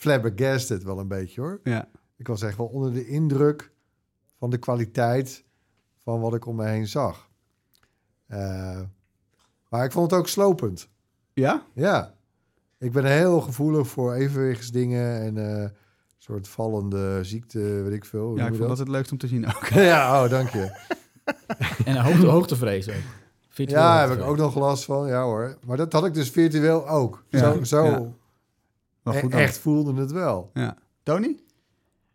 flabbergasted 0.00 0.82
wel 0.82 0.98
een 0.98 1.08
beetje 1.08 1.40
hoor. 1.40 1.60
Ja. 1.64 1.88
Ik 2.16 2.26
was 2.26 2.42
echt 2.42 2.56
wel 2.56 2.66
onder 2.66 2.92
de 2.92 3.06
indruk 3.06 3.70
van 4.38 4.50
de 4.50 4.58
kwaliteit 4.58 5.44
van 5.98 6.20
wat 6.20 6.34
ik 6.34 6.46
om 6.46 6.56
me 6.56 6.66
heen 6.66 6.86
zag. 6.86 7.28
Eh, 8.26 8.80
maar 9.68 9.84
ik 9.84 9.92
vond 9.92 10.10
het 10.10 10.20
ook 10.20 10.28
slopend. 10.28 10.88
Ja? 11.32 11.62
Ja, 11.72 12.14
ik 12.78 12.92
ben 12.92 13.04
heel 13.04 13.40
gevoelig 13.40 13.88
voor 13.88 14.14
evenwichtsdingen 14.14 15.20
en 15.20 15.62
eh, 15.62 15.70
soort 16.16 16.48
vallende 16.48 17.24
ziekte, 17.24 17.58
weet 17.58 17.92
ik 17.94 18.04
veel. 18.04 18.36
Ja, 18.36 18.46
ik 18.46 18.54
vond 18.54 18.68
dat 18.68 18.78
het 18.78 18.88
leukst 18.88 19.12
om 19.12 19.18
te 19.18 19.28
zien 19.28 19.46
ook. 19.46 19.66
ja, 19.92 20.24
oh, 20.24 20.30
dank 20.30 20.48
je. 20.48 20.68
En 21.84 21.96
een 21.96 22.02
hoogte, 22.02 22.26
hoogtevrees 22.26 22.88
ook. 22.88 22.94
Virtueel 23.48 23.80
Ja, 23.80 23.98
daar 23.98 24.08
heb 24.08 24.18
ik 24.18 24.24
ook 24.24 24.36
nog 24.36 24.54
last 24.54 24.84
van. 24.84 25.06
Ja 25.08 25.22
hoor. 25.22 25.58
Maar 25.66 25.76
dat 25.76 25.92
had 25.92 26.04
ik 26.04 26.14
dus 26.14 26.30
virtueel 26.30 26.88
ook. 26.88 27.24
Ja, 27.28 27.38
Zo, 27.38 27.64
zo 27.64 28.14
Wel 29.02 29.14
e- 29.14 29.20
goed 29.20 29.30
dan. 29.30 29.40
echt 29.40 29.58
voelde 29.58 30.00
het 30.00 30.12
wel. 30.12 30.50
Ja. 30.54 30.76
Tony? 31.02 31.36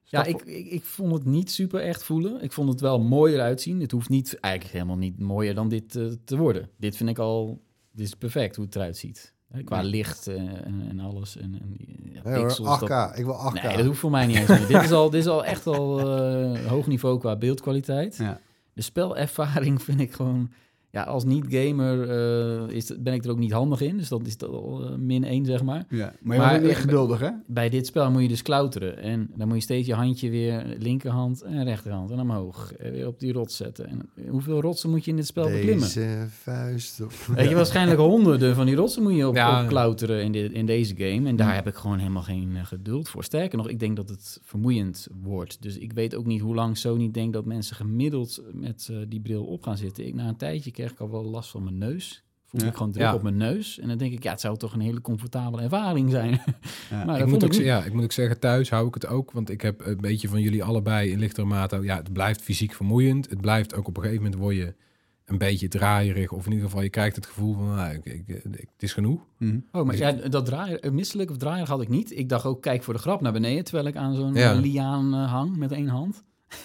Ja, 0.04 0.24
ik, 0.26 0.42
ik, 0.42 0.66
ik 0.72 0.84
vond 0.84 1.14
het 1.14 1.26
niet 1.26 1.52
super 1.52 1.82
echt 1.82 2.04
voelen. 2.04 2.42
Ik 2.42 2.52
vond 2.52 2.70
het 2.70 2.82
wel 2.82 3.00
mooier 3.00 3.42
uitzien. 3.42 3.80
Het 3.82 3.92
hoeft 3.92 4.10
niet, 4.10 4.40
eigenlijk 4.40 4.74
helemaal 4.74 4.98
niet 4.98 5.20
mooier 5.20 5.56
dan 5.56 5.70
dit 5.70 5.96
eh, 5.96 6.06
te 6.26 6.38
worden. 6.38 6.70
Dit 6.78 6.98
vind 6.98 7.10
ik 7.10 7.20
al, 7.20 7.62
dit 7.92 8.06
is 8.08 8.14
perfect 8.14 8.56
hoe 8.56 8.66
het 8.66 8.76
eruit 8.76 8.98
ziet. 8.98 9.34
Hè, 9.52 9.64
Qua 9.64 9.82
licht 9.82 10.28
eh, 10.28 10.36
en, 10.38 10.86
en 10.90 11.00
alles. 11.00 11.38
En, 11.38 11.60
en 11.62 11.76
ja, 12.14 12.22
Nee, 12.24 12.34
hoor, 12.36 12.46
pixels, 12.46 12.78
8K. 12.84 12.88
dat- 12.88 13.18
Ik 13.18 13.26
wil 13.26 13.36
8K. 13.54 13.64
Nee, 13.64 13.78
dat 13.78 13.86
hoeft 13.86 14.00
voor 14.00 14.12
mij 14.12 14.26
niet 14.26 14.36
eens 14.38 14.48
meer. 14.48 14.68
dit, 14.68 14.82
is 14.84 14.92
al, 14.92 15.10
dit 15.10 15.22
is 15.22 15.28
al 15.28 15.46
echt 15.46 15.68
al 15.68 16.00
eh, 16.18 16.66
hoog 16.68 16.88
niveau 16.88 17.20
qua 17.20 17.36
beeldkwaliteit. 17.36 18.18
Ja. 18.18 18.40
De 18.74 18.82
spelervaring 18.82 19.82
vind 19.82 20.00
ik 20.00 20.14
gewoon... 20.14 20.52
Ja, 20.96 21.04
als 21.04 21.24
niet-gamer 21.24 22.10
eh, 22.10 22.76
is, 22.76 22.92
ben 23.00 23.14
ik 23.14 23.24
er 23.26 23.32
ook 23.32 23.38
niet 23.40 23.52
handig 23.52 23.82
in. 23.82 23.98
Dus 23.98 24.08
dat 24.08 24.28
is 24.28 24.38
dat 24.38 24.50
al 24.50 24.84
eh, 24.86 24.96
min 24.98 25.24
1, 25.24 25.46
zeg 25.46 25.64
maar. 25.64 25.86
Ja. 25.90 26.14
Maar 26.22 26.36
je 26.36 26.42
Maar 26.42 26.54
echt 26.62 26.66
ik- 26.70 26.76
geduldig, 26.78 27.20
hè? 27.20 27.30
Bij 27.48 27.70
dit 27.70 27.86
spel 27.88 28.12
moet 28.12 28.22
je 28.22 28.28
dus 28.28 28.42
klauteren. 28.42 28.98
En 28.98 29.30
dan 29.36 29.48
moet 29.48 29.58
je 29.58 29.64
steeds 29.64 29.88
je 29.88 29.94
handje 29.94 30.30
weer 30.30 30.76
linkerhand 30.80 31.42
en 31.42 31.64
rechterhand 31.64 32.12
en 32.12 32.20
omhoog. 32.20 32.74
En 32.74 32.92
weer 32.92 33.08
op 33.08 33.20
die 33.20 33.34
rots 33.34 33.56
zetten. 33.58 33.88
En 33.88 34.10
hoeveel 34.30 34.62
rotsen 34.62 34.90
moet 34.90 35.06
je 35.06 35.12
in 35.12 35.18
dit 35.18 35.26
spel 35.26 35.44
beklimmen? 35.50 35.80
Deze 35.80 36.26
vuist. 36.30 37.02
op- 37.02 37.12
Weet 37.36 37.50
je, 37.50 37.56
waarschijnlijk 37.56 38.00
honderden 38.00 38.56
van 38.56 38.66
die 38.66 38.76
rotsen 38.76 39.04
moet 39.04 39.16
je 39.16 39.28
op, 39.28 39.36
Ja. 39.36 39.62
op 39.62 39.68
klauteren 39.68 40.24
in, 40.24 40.32
dit, 40.32 40.52
in 40.52 40.66
deze 40.66 40.96
game. 40.98 41.28
En 41.30 41.36
daar 41.36 41.56
heb 41.56 41.68
ik 41.68 41.76
gewoon 41.76 41.98
helemaal 41.98 42.24
geen 42.24 42.52
eh, 42.56 42.66
geduld 42.66 43.10
voor. 43.10 43.24
Sterker 43.24 43.58
nog, 43.58 43.70
ik 43.70 43.80
denk 43.80 43.96
dat 43.96 44.10
het 44.10 44.40
vermoeiend 44.44 45.08
wordt. 45.22 45.62
Dus 45.62 45.78
ik 45.78 45.94
weet 45.94 46.16
ook 46.16 46.26
niet 46.26 46.42
hoe 46.42 46.56
lang 46.56 46.78
Sony 46.78 47.12
denkt 47.12 47.34
dat 47.34 47.46
mensen 47.46 47.76
gemiddeld 47.76 48.42
met 48.54 48.88
eh, 48.92 48.98
die 49.08 49.20
bril 49.20 49.44
op 49.44 49.64
gaan 49.64 49.78
zitten. 49.78 50.08
Ik, 50.08 50.14
na 50.14 50.28
een 50.28 50.36
tijdje 50.38 50.72
ik 50.92 51.00
al 51.00 51.12
wel 51.12 51.24
last 51.26 51.50
van 51.50 51.64
mijn 51.64 51.78
neus. 51.78 52.24
Voelde 52.46 52.66
Ja. 52.66 52.72
ik 52.72 52.78
gewoon 52.78 52.92
druk 52.92 53.06
Ja. 53.06 53.14
op 53.14 53.22
mijn 53.22 53.38
neus. 53.38 53.80
En 53.80 53.88
dan 53.88 53.98
denk 53.98 54.14
ik, 54.14 54.24
ja, 54.24 54.32
het 54.32 54.42
zou 54.42 54.58
toch 54.58 54.74
een 54.74 54.80
hele 54.80 55.02
comfortabele 55.02 55.62
ervaring 55.64 56.10
zijn. 56.12 56.32
Ja. 56.90 57.06
maar 57.06 57.20
ik, 57.20 57.26
moet 57.26 57.44
ook, 57.44 57.54
ik 57.54 57.64
ja, 57.64 57.84
ik 57.84 57.94
moet 57.94 58.04
ook 58.04 58.12
zeggen, 58.12 58.40
thuis 58.40 58.70
hou 58.70 58.88
ik 58.88 58.94
het 58.94 59.08
ook. 59.08 59.32
Want 59.32 59.50
ik 59.50 59.62
heb 59.62 59.86
een 59.86 59.98
beetje 59.98 60.28
van 60.28 60.42
jullie 60.42 60.64
allebei 60.64 61.12
in 61.12 61.20
lichtere 61.20 61.48
mate... 61.48 61.80
Ja, 61.82 61.96
het 61.98 62.14
blijft 62.14 62.42
fysiek 62.42 62.74
vermoeiend. 62.74 63.30
Het 63.30 63.42
blijft 63.42 63.76
ook 63.76 63.88
op 63.88 63.98
een 63.98 64.04
gegeven 64.04 64.24
moment 64.24 64.42
word 64.42 64.56
je 64.56 64.76
een 65.26 65.38
beetje 65.38 65.68
draaierig. 65.68 66.32
Of 66.32 66.46
in 66.46 66.52
ieder 66.52 66.66
geval, 66.68 66.84
je 66.84 66.90
krijgt 66.90 67.16
het 67.16 67.26
gevoel 67.26 67.54
van... 67.54 67.76
Nou, 67.76 67.94
ik, 67.94 68.06
ik, 68.06 68.28
ik- 68.28 68.44
het 68.44 68.68
is 68.84 68.94
genoeg. 68.94 69.22
Mhm. 69.38 69.60
Oh, 69.72 69.86
maar 69.86 69.98
ja, 69.98 70.12
dat 70.12 70.46
draaien, 70.46 70.80
eh, 70.82 70.92
misselijk 70.92 71.30
of 71.30 71.38
draaien 71.38 71.68
had 71.68 71.82
ik 71.82 71.90
niet. 71.90 72.18
Ik 72.18 72.30
dacht 72.30 72.46
ook, 72.46 72.62
kijk 72.62 72.84
voor 72.84 72.94
de 72.94 73.00
grap 73.00 73.22
naar 73.22 73.32
beneden, 73.34 73.64
terwijl 73.64 73.88
ik 73.88 73.96
aan 73.96 74.16
zo'n 74.16 74.36
eh, 74.36 74.58
liaan 74.62 75.14
eh, 75.14 75.32
hang 75.32 75.58
met 75.58 75.72
één 75.72 75.88
hand. 75.88 76.24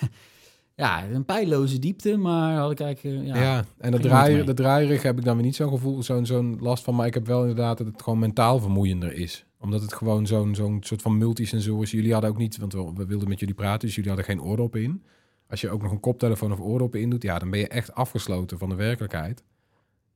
ja, 0.80 1.04
een 1.08 1.24
pijloze 1.24 1.78
diepte, 1.78 2.16
maar 2.16 2.56
had 2.56 2.70
ik 2.70 2.80
eigenlijk... 2.80 3.18
eh, 3.20 3.26
Ja, 3.26 3.42
ja, 3.42 3.64
en 3.78 3.90
dat, 3.90 4.02
mee. 4.02 4.44
dat 4.44 4.56
draaierig 4.56 5.02
heb 5.02 5.18
ik 5.18 5.24
dan 5.24 5.34
weer 5.36 5.44
niet 5.44 5.54
zo'n 5.54 5.68
gevoel, 5.68 6.02
zo'n 6.02 6.26
zo'n 6.26 6.58
last 6.60 6.84
van. 6.84 6.94
Maar 6.94 7.06
ik 7.06 7.14
heb 7.14 7.26
wel 7.26 7.40
inderdaad 7.40 7.78
dat 7.78 7.86
het 7.86 8.02
gewoon 8.02 8.18
mentaal 8.18 8.58
vermoeiender 8.60 9.12
is. 9.12 9.44
Omdat 9.58 9.82
het 9.82 9.92
gewoon 9.92 10.26
zo'n 10.26 10.54
zo'n 10.54 10.78
soort 10.80 11.02
van 11.02 11.18
multisensor 11.18 11.82
is. 11.82 11.90
Jullie 11.90 12.12
hadden 12.12 12.30
ook 12.30 12.38
niet, 12.38 12.56
want 12.56 12.72
we, 12.72 12.92
we 12.94 13.06
wilden 13.06 13.28
met 13.28 13.40
jullie 13.40 13.54
praten, 13.54 13.86
dus 13.86 13.94
jullie 13.94 14.10
hadden 14.10 14.28
geen 14.28 14.42
oordoppen 14.42 14.82
in. 14.82 15.02
Als 15.48 15.60
je 15.60 15.70
ook 15.70 15.82
nog 15.82 15.92
een 15.92 16.00
koptelefoon 16.00 16.52
of 16.52 16.60
oordoppen 16.60 17.00
in 17.00 17.10
doet, 17.10 17.22
ja, 17.22 17.38
dan 17.38 17.50
ben 17.50 17.60
je 17.60 17.68
echt 17.68 17.94
afgesloten 17.94 18.58
van 18.58 18.68
de 18.68 18.74
werkelijkheid. 18.74 19.44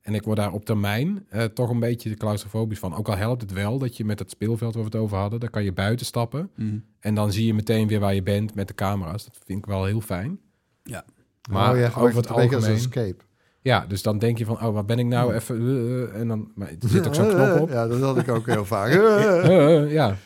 En 0.00 0.14
ik 0.14 0.22
word 0.22 0.37
daar 0.37 0.53
op 0.53 0.64
termijn 0.64 1.27
eh, 1.29 1.44
toch 1.44 1.70
een 1.70 1.81
beetje 1.81 2.14
claustrofobisch 2.14 2.79
van. 2.79 2.94
Ook 2.94 3.09
al 3.09 3.16
helpt 3.16 3.40
het 3.40 3.53
wel 3.53 3.79
dat 3.79 3.96
je 3.96 4.05
met 4.05 4.18
het 4.18 4.31
speelveld 4.31 4.74
waar 4.74 4.83
we 4.83 4.88
het 4.88 4.98
over 4.98 5.16
hadden, 5.16 5.40
dan 5.40 5.50
kan 5.50 5.64
je 5.64 5.72
buiten 5.72 6.07
stappen. 6.07 6.50
Mhm. 6.57 6.79
En 7.00 7.14
dan 7.14 7.33
zie 7.33 7.46
je 7.46 7.55
meteen 7.55 7.88
weer 7.88 8.00
waar 8.00 8.14
je 8.14 8.22
bent 8.22 8.55
met 8.55 8.68
de 8.68 8.74
camera's. 8.74 9.24
Dat 9.24 9.38
vind 9.44 9.59
ik 9.59 9.66
wel 9.66 9.85
heel 9.85 10.00
fijn. 10.00 10.38
Ja. 10.85 11.05
Maar 11.51 11.73
oh, 11.73 11.79
ja, 11.79 11.87
over 11.97 12.16
het 12.16 12.29
een 12.29 12.35
beetje 12.37 12.57
als 12.57 12.64
een 12.66 12.70
algemeen... 12.73 12.77
escape. 12.77 13.25
Ja, 13.61 13.87
dus 13.87 14.03
dan 14.03 14.18
denk 14.18 14.38
je 14.38 14.44
van, 14.44 14.55
oh, 14.62 14.75
waar 14.75 14.85
ben 14.85 14.99
ik 14.99 15.07
nou 15.07 15.35
even... 15.35 15.57
eh, 15.61 16.03
eh, 16.03 16.20
en 16.20 16.29
dan, 16.29 16.51
maar 16.55 16.68
er 16.68 16.88
zit 16.88 17.07
ook 17.07 17.14
zo'n 17.14 17.29
knop 17.29 17.61
op. 17.61 17.68
Ja, 17.77 17.87
dat 17.87 18.01
had 18.01 18.18
ik 18.18 18.29
ook 18.29 18.47
heel 18.47 18.64
vaak. 18.64 18.90
Eh, 18.94 19.92
ja. 19.92 20.16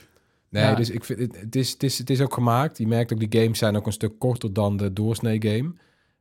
Nee, 0.51 0.63
Ja. 0.65 0.75
dus 0.75 0.91
ik 0.91 1.05
vind 1.05 1.19
het, 1.19 1.41
het, 1.41 1.57
is, 1.57 1.71
het, 1.73 1.83
is, 1.83 1.99
het 1.99 2.11
is 2.11 2.21
ook 2.21 2.35
gemaakt. 2.35 2.79
Je 2.79 2.87
merkt 2.87 3.13
ook, 3.13 3.19
die 3.31 3.41
games 3.43 3.59
zijn 3.59 3.77
ook 3.77 3.87
een 3.87 3.93
stuk 3.93 4.19
korter 4.19 4.53
dan 4.53 4.77
de 4.77 4.93
doorsnee 4.93 5.43
game. 5.43 5.73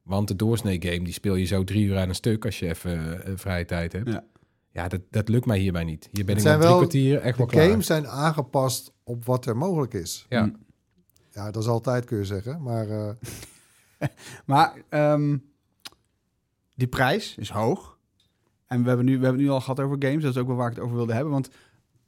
Want 0.03 0.27
de 0.27 0.35
doorsnee 0.35 0.81
game, 0.81 1.03
die 1.03 1.13
speel 1.13 1.35
je 1.35 1.45
zo 1.45 1.63
drie 1.63 1.85
uur 1.85 1.97
aan 1.97 2.09
een 2.09 2.15
stuk 2.15 2.45
als 2.45 2.59
je 2.59 2.67
even 2.67 3.21
vrije 3.35 3.65
tijd 3.65 3.91
hebt. 3.93 4.09
Ja. 4.11 4.23
Ja, 4.71 4.87
dat, 4.87 5.01
dat 5.11 5.29
lukt 5.29 5.45
mij 5.45 5.57
hierbij 5.59 5.83
niet. 5.83 6.09
Hier 6.11 6.25
ben 6.25 6.35
Het 6.35 6.45
ik 6.45 6.51
na 6.51 6.57
drie 6.57 6.67
wel 6.69 6.77
kwartier 6.77 7.19
echt 7.19 7.31
De 7.31 7.37
wel 7.37 7.45
klaar. 7.47 7.69
games 7.69 7.85
zijn 7.85 8.07
aangepast 8.07 8.93
op 9.03 9.25
wat 9.25 9.45
er 9.45 9.57
mogelijk 9.57 9.93
is. 9.93 10.25
Ja. 10.29 10.51
Ja, 11.31 11.51
dat 11.51 11.63
is 11.63 11.69
altijd 11.69 12.05
kun 12.05 12.17
je 12.17 12.25
zeggen. 12.25 12.61
Maar 12.61 12.89
eh, 12.89 13.09
Maar 14.45 14.73
ehm, 14.89 15.37
die 16.75 16.87
prijs 16.87 17.35
is 17.37 17.49
hoog. 17.49 17.97
En 18.67 18.81
we 18.81 18.87
hebben, 18.87 19.05
nu, 19.05 19.17
we 19.17 19.23
hebben 19.23 19.41
het 19.41 19.49
nu 19.49 19.55
al 19.55 19.61
gehad 19.61 19.79
over 19.79 19.95
games. 19.99 20.23
Dat 20.23 20.35
is 20.35 20.41
ook 20.41 20.47
wel 20.47 20.55
waar 20.55 20.69
ik 20.69 20.75
het 20.75 20.83
over 20.83 20.95
wilde 20.95 21.13
hebben. 21.13 21.31
Want 21.31 21.49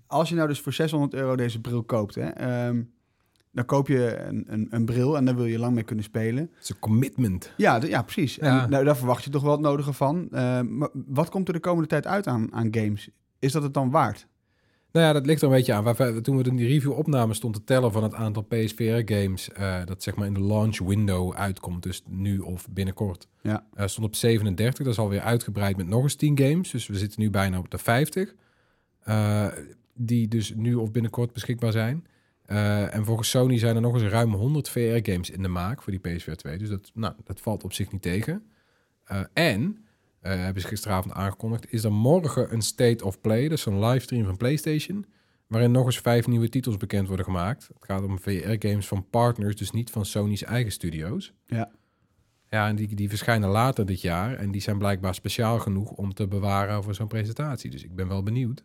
als 0.08 0.30
je 0.30 0.36
nou 0.36 0.48
dus 0.48 0.62
voor 0.62 0.74
600 0.74 1.14
euro 1.14 1.36
deze 1.36 1.62
bril 1.62 1.84
koopt... 1.84 2.16
Hè, 2.16 2.30
ehm, 2.30 2.82
dan 3.52 3.66
koop 3.66 3.88
je 3.88 4.18
een, 4.18 4.46
een, 4.48 4.68
een 4.70 4.86
bril 4.86 5.18
en 5.18 5.26
daar 5.26 5.36
wil 5.36 5.46
je 5.46 5.60
lang 5.60 5.74
mee 5.74 5.84
kunnen 5.84 6.06
spelen. 6.06 6.50
Het 6.54 6.64
is 6.64 6.70
een 6.70 6.80
commitment. 6.80 7.54
Ja, 7.58 7.80
ja 7.86 8.02
precies. 8.02 8.36
Ja. 8.36 8.64
En 8.64 8.70
nou, 8.70 8.84
daar 8.84 8.98
verwacht 8.98 9.24
je 9.24 9.30
toch 9.30 9.42
wel 9.42 9.52
het 9.52 9.62
nodige 9.62 9.94
van. 9.94 10.28
Ehm, 10.32 10.78
maar 10.78 10.90
wat 10.94 11.30
komt 11.30 11.48
er 11.48 11.54
de 11.54 11.60
komende 11.60 11.88
tijd 11.88 12.08
uit 12.08 12.28
aan, 12.28 12.54
aan 12.54 12.68
games? 12.72 13.10
Is 13.40 13.52
dat 13.52 13.64
het 13.64 13.74
dan 13.74 13.90
waard? 13.90 14.28
Nou 14.92 15.06
ja, 15.06 15.14
dat 15.14 15.26
ligt 15.26 15.42
er 15.42 15.48
een 15.48 15.54
beetje 15.54 15.74
aan. 15.74 16.22
Toen 16.22 16.38
we 16.38 16.44
in 16.44 16.56
die 16.56 16.68
review 16.68 16.92
opnamen 16.92 17.36
stond 17.36 17.54
te 17.54 17.64
tellen 17.64 17.92
van 17.92 18.04
het 18.04 18.14
aantal 18.14 18.44
PSVR-games... 18.44 19.52
eh, 19.52 19.86
dat 19.86 20.04
zeg 20.04 20.16
maar 20.16 20.28
in 20.28 20.34
de 20.34 20.44
launch 20.44 20.78
window 20.80 21.34
uitkomt, 21.34 21.84
dus 21.84 22.04
nu 22.08 22.40
of 22.40 22.68
binnenkort. 22.70 23.28
Ja. 23.42 23.66
Eh, 23.74 23.88
stond 23.88 24.08
op 24.08 24.16
37, 24.16 24.84
dat 24.84 24.94
is 24.94 25.00
alweer 25.00 25.22
uitgebreid 25.22 25.78
met 25.78 25.88
nog 25.88 26.04
eens 26.04 26.16
10 26.16 26.38
games. 26.38 26.72
Dus 26.72 26.88
we 26.88 26.98
zitten 26.98 27.22
nu 27.22 27.30
bijna 27.30 27.58
op 27.58 27.72
de 27.72 27.78
50. 27.78 28.36
eh, 29.00 29.48
die 29.94 30.28
dus 30.28 30.54
nu 30.56 30.76
of 30.76 30.92
binnenkort 30.92 31.34
beschikbaar 31.34 31.72
zijn. 31.72 32.06
En 32.92 33.06
volgens 33.06 33.30
Sony 33.30 33.58
zijn 33.58 33.76
er 33.76 33.82
nog 33.82 33.94
eens 33.94 34.12
ruim 34.12 34.34
100 34.34 34.70
VR-games 34.70 35.30
in 35.30 35.42
de 35.42 35.48
maak 35.48 35.82
voor 35.82 35.92
die 35.92 36.16
PSVR 36.16 36.32
2. 36.32 36.58
Dus 36.58 36.70
dat, 36.70 36.92
nou, 36.94 37.14
dat 37.24 37.42
valt 37.42 37.64
op 37.64 37.74
zich 37.74 37.92
niet 37.92 38.02
tegen. 38.02 38.44
En, 39.34 39.86
eh, 40.22 40.36
hebben 40.36 40.62
ze 40.62 40.68
gisteravond 40.68 41.14
aangekondigd, 41.14 41.72
is 41.74 41.84
er 41.84 41.92
morgen 41.94 42.54
een 42.54 42.62
State 42.62 43.06
of 43.06 43.22
Play, 43.22 43.48
dus 43.48 43.66
een 43.66 43.80
livestream 43.86 44.26
van 44.26 44.38
PlayStation, 44.38 45.06
waarin 45.48 45.72
nog 45.72 45.86
eens 45.86 46.00
vijf 46.00 46.28
nieuwe 46.28 46.50
titels 46.50 46.78
bekend 46.78 47.08
worden 47.08 47.26
gemaakt. 47.26 47.68
Het 47.74 47.86
gaat 47.86 48.04
om 48.04 48.20
VR-games 48.20 48.88
van 48.88 49.10
partners, 49.10 49.56
dus 49.56 49.72
niet 49.72 49.90
van 49.90 50.06
Sony's 50.06 50.44
eigen 50.44 50.72
studio's. 50.72 51.34
Ja. 51.46 51.72
Ja, 52.50 52.68
en 52.68 52.76
die, 52.76 52.96
die 52.96 53.10
verschijnen 53.10 53.50
later 53.50 53.86
dit 53.86 54.02
jaar. 54.02 54.36
En 54.36 54.52
die 54.52 54.62
zijn 54.62 54.78
blijkbaar 54.78 55.14
speciaal 55.16 55.60
genoeg 55.60 55.92
om 55.92 56.14
te 56.14 56.28
bewaren 56.28 56.84
voor 56.84 56.96
zo'n 56.96 57.08
presentatie. 57.08 57.70
Dus 57.72 57.84
ik 57.84 57.96
ben 57.96 58.08
wel 58.08 58.24
benieuwd. 58.24 58.64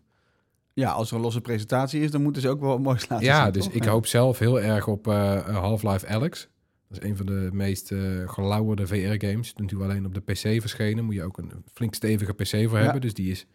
Ja, 0.73 0.91
als 0.91 1.11
er 1.11 1.17
een 1.17 1.23
losse 1.23 1.41
presentatie 1.41 2.01
is, 2.03 2.11
dan 2.11 2.23
moeten 2.23 2.43
ze 2.43 2.49
ook 2.49 2.61
wel 2.61 2.69
wat 2.69 2.81
moois 2.81 3.09
laten 3.09 3.27
Ja, 3.27 3.43
zien, 3.45 3.53
dus 3.53 3.65
toch? 3.65 3.73
ik 3.73 3.85
Ja. 3.85 3.91
hoop 3.91 4.07
zelf 4.07 4.39
heel 4.39 4.61
erg 4.61 4.87
op 4.87 5.09
eh, 5.09 5.57
Half-Life 5.57 6.07
Alex. 6.07 6.49
Dat 6.95 7.03
is 7.03 7.09
een 7.09 7.17
van 7.17 7.27
de 7.27 7.49
meest 7.53 7.93
eh 7.93 7.99
gelauwerde 8.27 8.87
VR-games. 8.87 9.55
Natuurlijk 9.55 9.91
alleen 9.91 10.07
op 10.07 10.15
de 10.15 10.21
PC 10.21 10.61
verschenen. 10.61 11.05
Moet 11.05 11.15
je 11.15 11.23
ook 11.23 11.39
een 11.39 11.53
flink 11.73 11.95
stevige 11.95 12.33
PC 12.33 12.69
voor 12.69 12.79
hebben. 12.79 13.01
Dus 13.01 13.15
die 13.15 13.31
is 13.31 13.47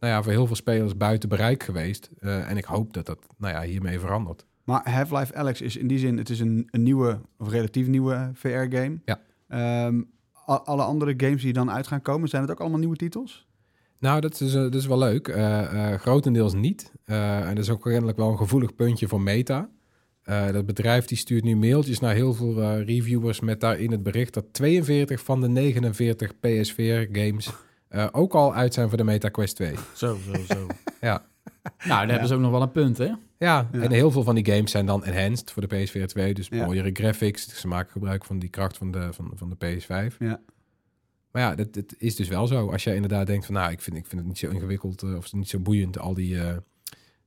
nou 0.00 0.12
ja, 0.12 0.22
voor 0.22 0.32
heel 0.32 0.46
veel 0.46 0.56
spelers 0.56 0.96
buiten 0.96 1.28
bereik 1.28 1.62
geweest. 1.62 2.10
Eh, 2.18 2.50
en 2.50 2.56
ik 2.56 2.64
hoop 2.64 2.92
dat 2.92 3.06
dat 3.06 3.18
nou 3.36 3.54
ja, 3.54 3.62
hiermee 3.62 3.98
verandert. 3.98 4.46
Maar 4.64 4.90
Half-Life 4.90 5.34
Alex 5.34 5.60
is 5.60 5.76
in 5.76 5.86
die 5.86 5.98
zin, 5.98 6.18
het 6.18 6.30
is 6.30 6.40
een, 6.40 6.68
een 6.70 6.82
nieuwe, 6.82 7.20
of 7.38 7.50
relatief 7.50 7.86
nieuwe 7.86 8.30
VR-game. 8.34 8.98
Ja. 9.04 9.20
Ehm, 9.48 10.02
alle 10.44 10.82
andere 10.82 11.14
games 11.16 11.42
die 11.42 11.52
dan 11.52 11.70
uit 11.70 11.86
gaan 11.86 12.02
komen, 12.02 12.28
zijn 12.28 12.42
het 12.42 12.50
ook 12.50 12.60
allemaal 12.60 12.78
nieuwe 12.78 12.96
titels? 12.96 13.46
Nou, 13.98 14.20
dat 14.20 14.40
is, 14.40 14.54
eh, 14.54 14.60
dat 14.60 14.74
is 14.74 14.86
wel 14.86 14.98
leuk. 14.98 15.32
Grotendeels 16.00 16.54
niet. 16.54 16.92
En 17.04 17.54
dat 17.54 17.64
is 17.64 17.70
ook 17.70 17.82
kennelijk 17.82 18.16
wel 18.16 18.30
een 18.30 18.36
gevoelig 18.36 18.74
puntje 18.74 19.08
voor 19.08 19.20
Meta. 19.20 19.68
Eh, 20.28 20.50
dat 20.52 20.66
bedrijf 20.66 21.04
die 21.04 21.18
stuurt 21.18 21.44
nu 21.44 21.56
mailtjes 21.56 21.98
naar 21.98 22.14
heel 22.14 22.34
veel 22.34 22.62
eh, 22.62 22.84
reviewers 22.84 23.40
met 23.40 23.60
daarin 23.60 23.90
het 23.90 24.02
bericht 24.02 24.34
dat 24.34 24.44
42 24.52 25.20
van 25.20 25.40
de 25.40 25.48
49 25.48 26.38
PSVR-games 26.40 27.50
eh, 27.88 28.06
ook 28.12 28.34
al 28.34 28.54
uit 28.54 28.74
zijn 28.74 28.88
voor 28.88 28.96
de 28.96 29.04
Meta 29.04 29.28
Quest 29.28 29.56
2. 29.56 29.74
Zo, 29.94 30.18
zo, 30.32 30.54
zo. 30.54 30.66
Ja. 31.00 31.26
Nou, 31.62 32.00
daar 32.00 32.08
hebben 32.08 32.28
ze 32.28 32.34
ook 32.34 32.40
nog 32.40 32.50
wel 32.50 32.62
een 32.62 32.70
punt, 32.70 32.98
hè? 32.98 33.04
Ja, 33.04 33.16
Ja. 33.38 33.68
en 33.72 33.90
heel 33.90 34.10
veel 34.10 34.22
van 34.22 34.34
die 34.34 34.46
games 34.52 34.70
zijn 34.70 34.86
dan 34.86 35.04
enhanced 35.04 35.50
voor 35.50 35.68
de 35.68 35.76
PSVR 35.76 36.04
2. 36.06 36.34
Dus 36.34 36.48
Ja. 36.50 36.64
mooiere 36.64 36.90
graphics. 36.92 37.60
Ze 37.60 37.68
maken 37.68 37.92
gebruik 37.92 38.24
van 38.24 38.38
die 38.38 38.48
kracht 38.48 38.76
van 38.76 38.90
de, 38.90 39.08
van, 39.12 39.32
van 39.34 39.56
de 39.58 39.66
PS5. 39.66 40.16
Ja. 40.18 40.40
Maar 41.32 41.42
ja, 41.42 41.54
dat, 41.54 41.74
dat 41.74 41.94
is 41.98 42.16
dus 42.16 42.28
wel 42.28 42.46
zo. 42.46 42.70
Als 42.70 42.84
jij 42.84 42.94
inderdaad 42.94 43.26
denkt 43.26 43.46
van, 43.46 43.54
nou, 43.54 43.72
ik 43.72 43.80
vind, 43.80 43.96
ik 43.96 44.06
vind 44.06 44.20
het 44.20 44.28
niet 44.28 44.38
zo 44.38 44.48
ingewikkeld 44.50 45.02
of 45.02 45.32
niet 45.32 45.48
zo 45.48 45.58
boeiend, 45.58 45.98
al 45.98 46.14
die, 46.14 46.40
eh, 46.40 46.56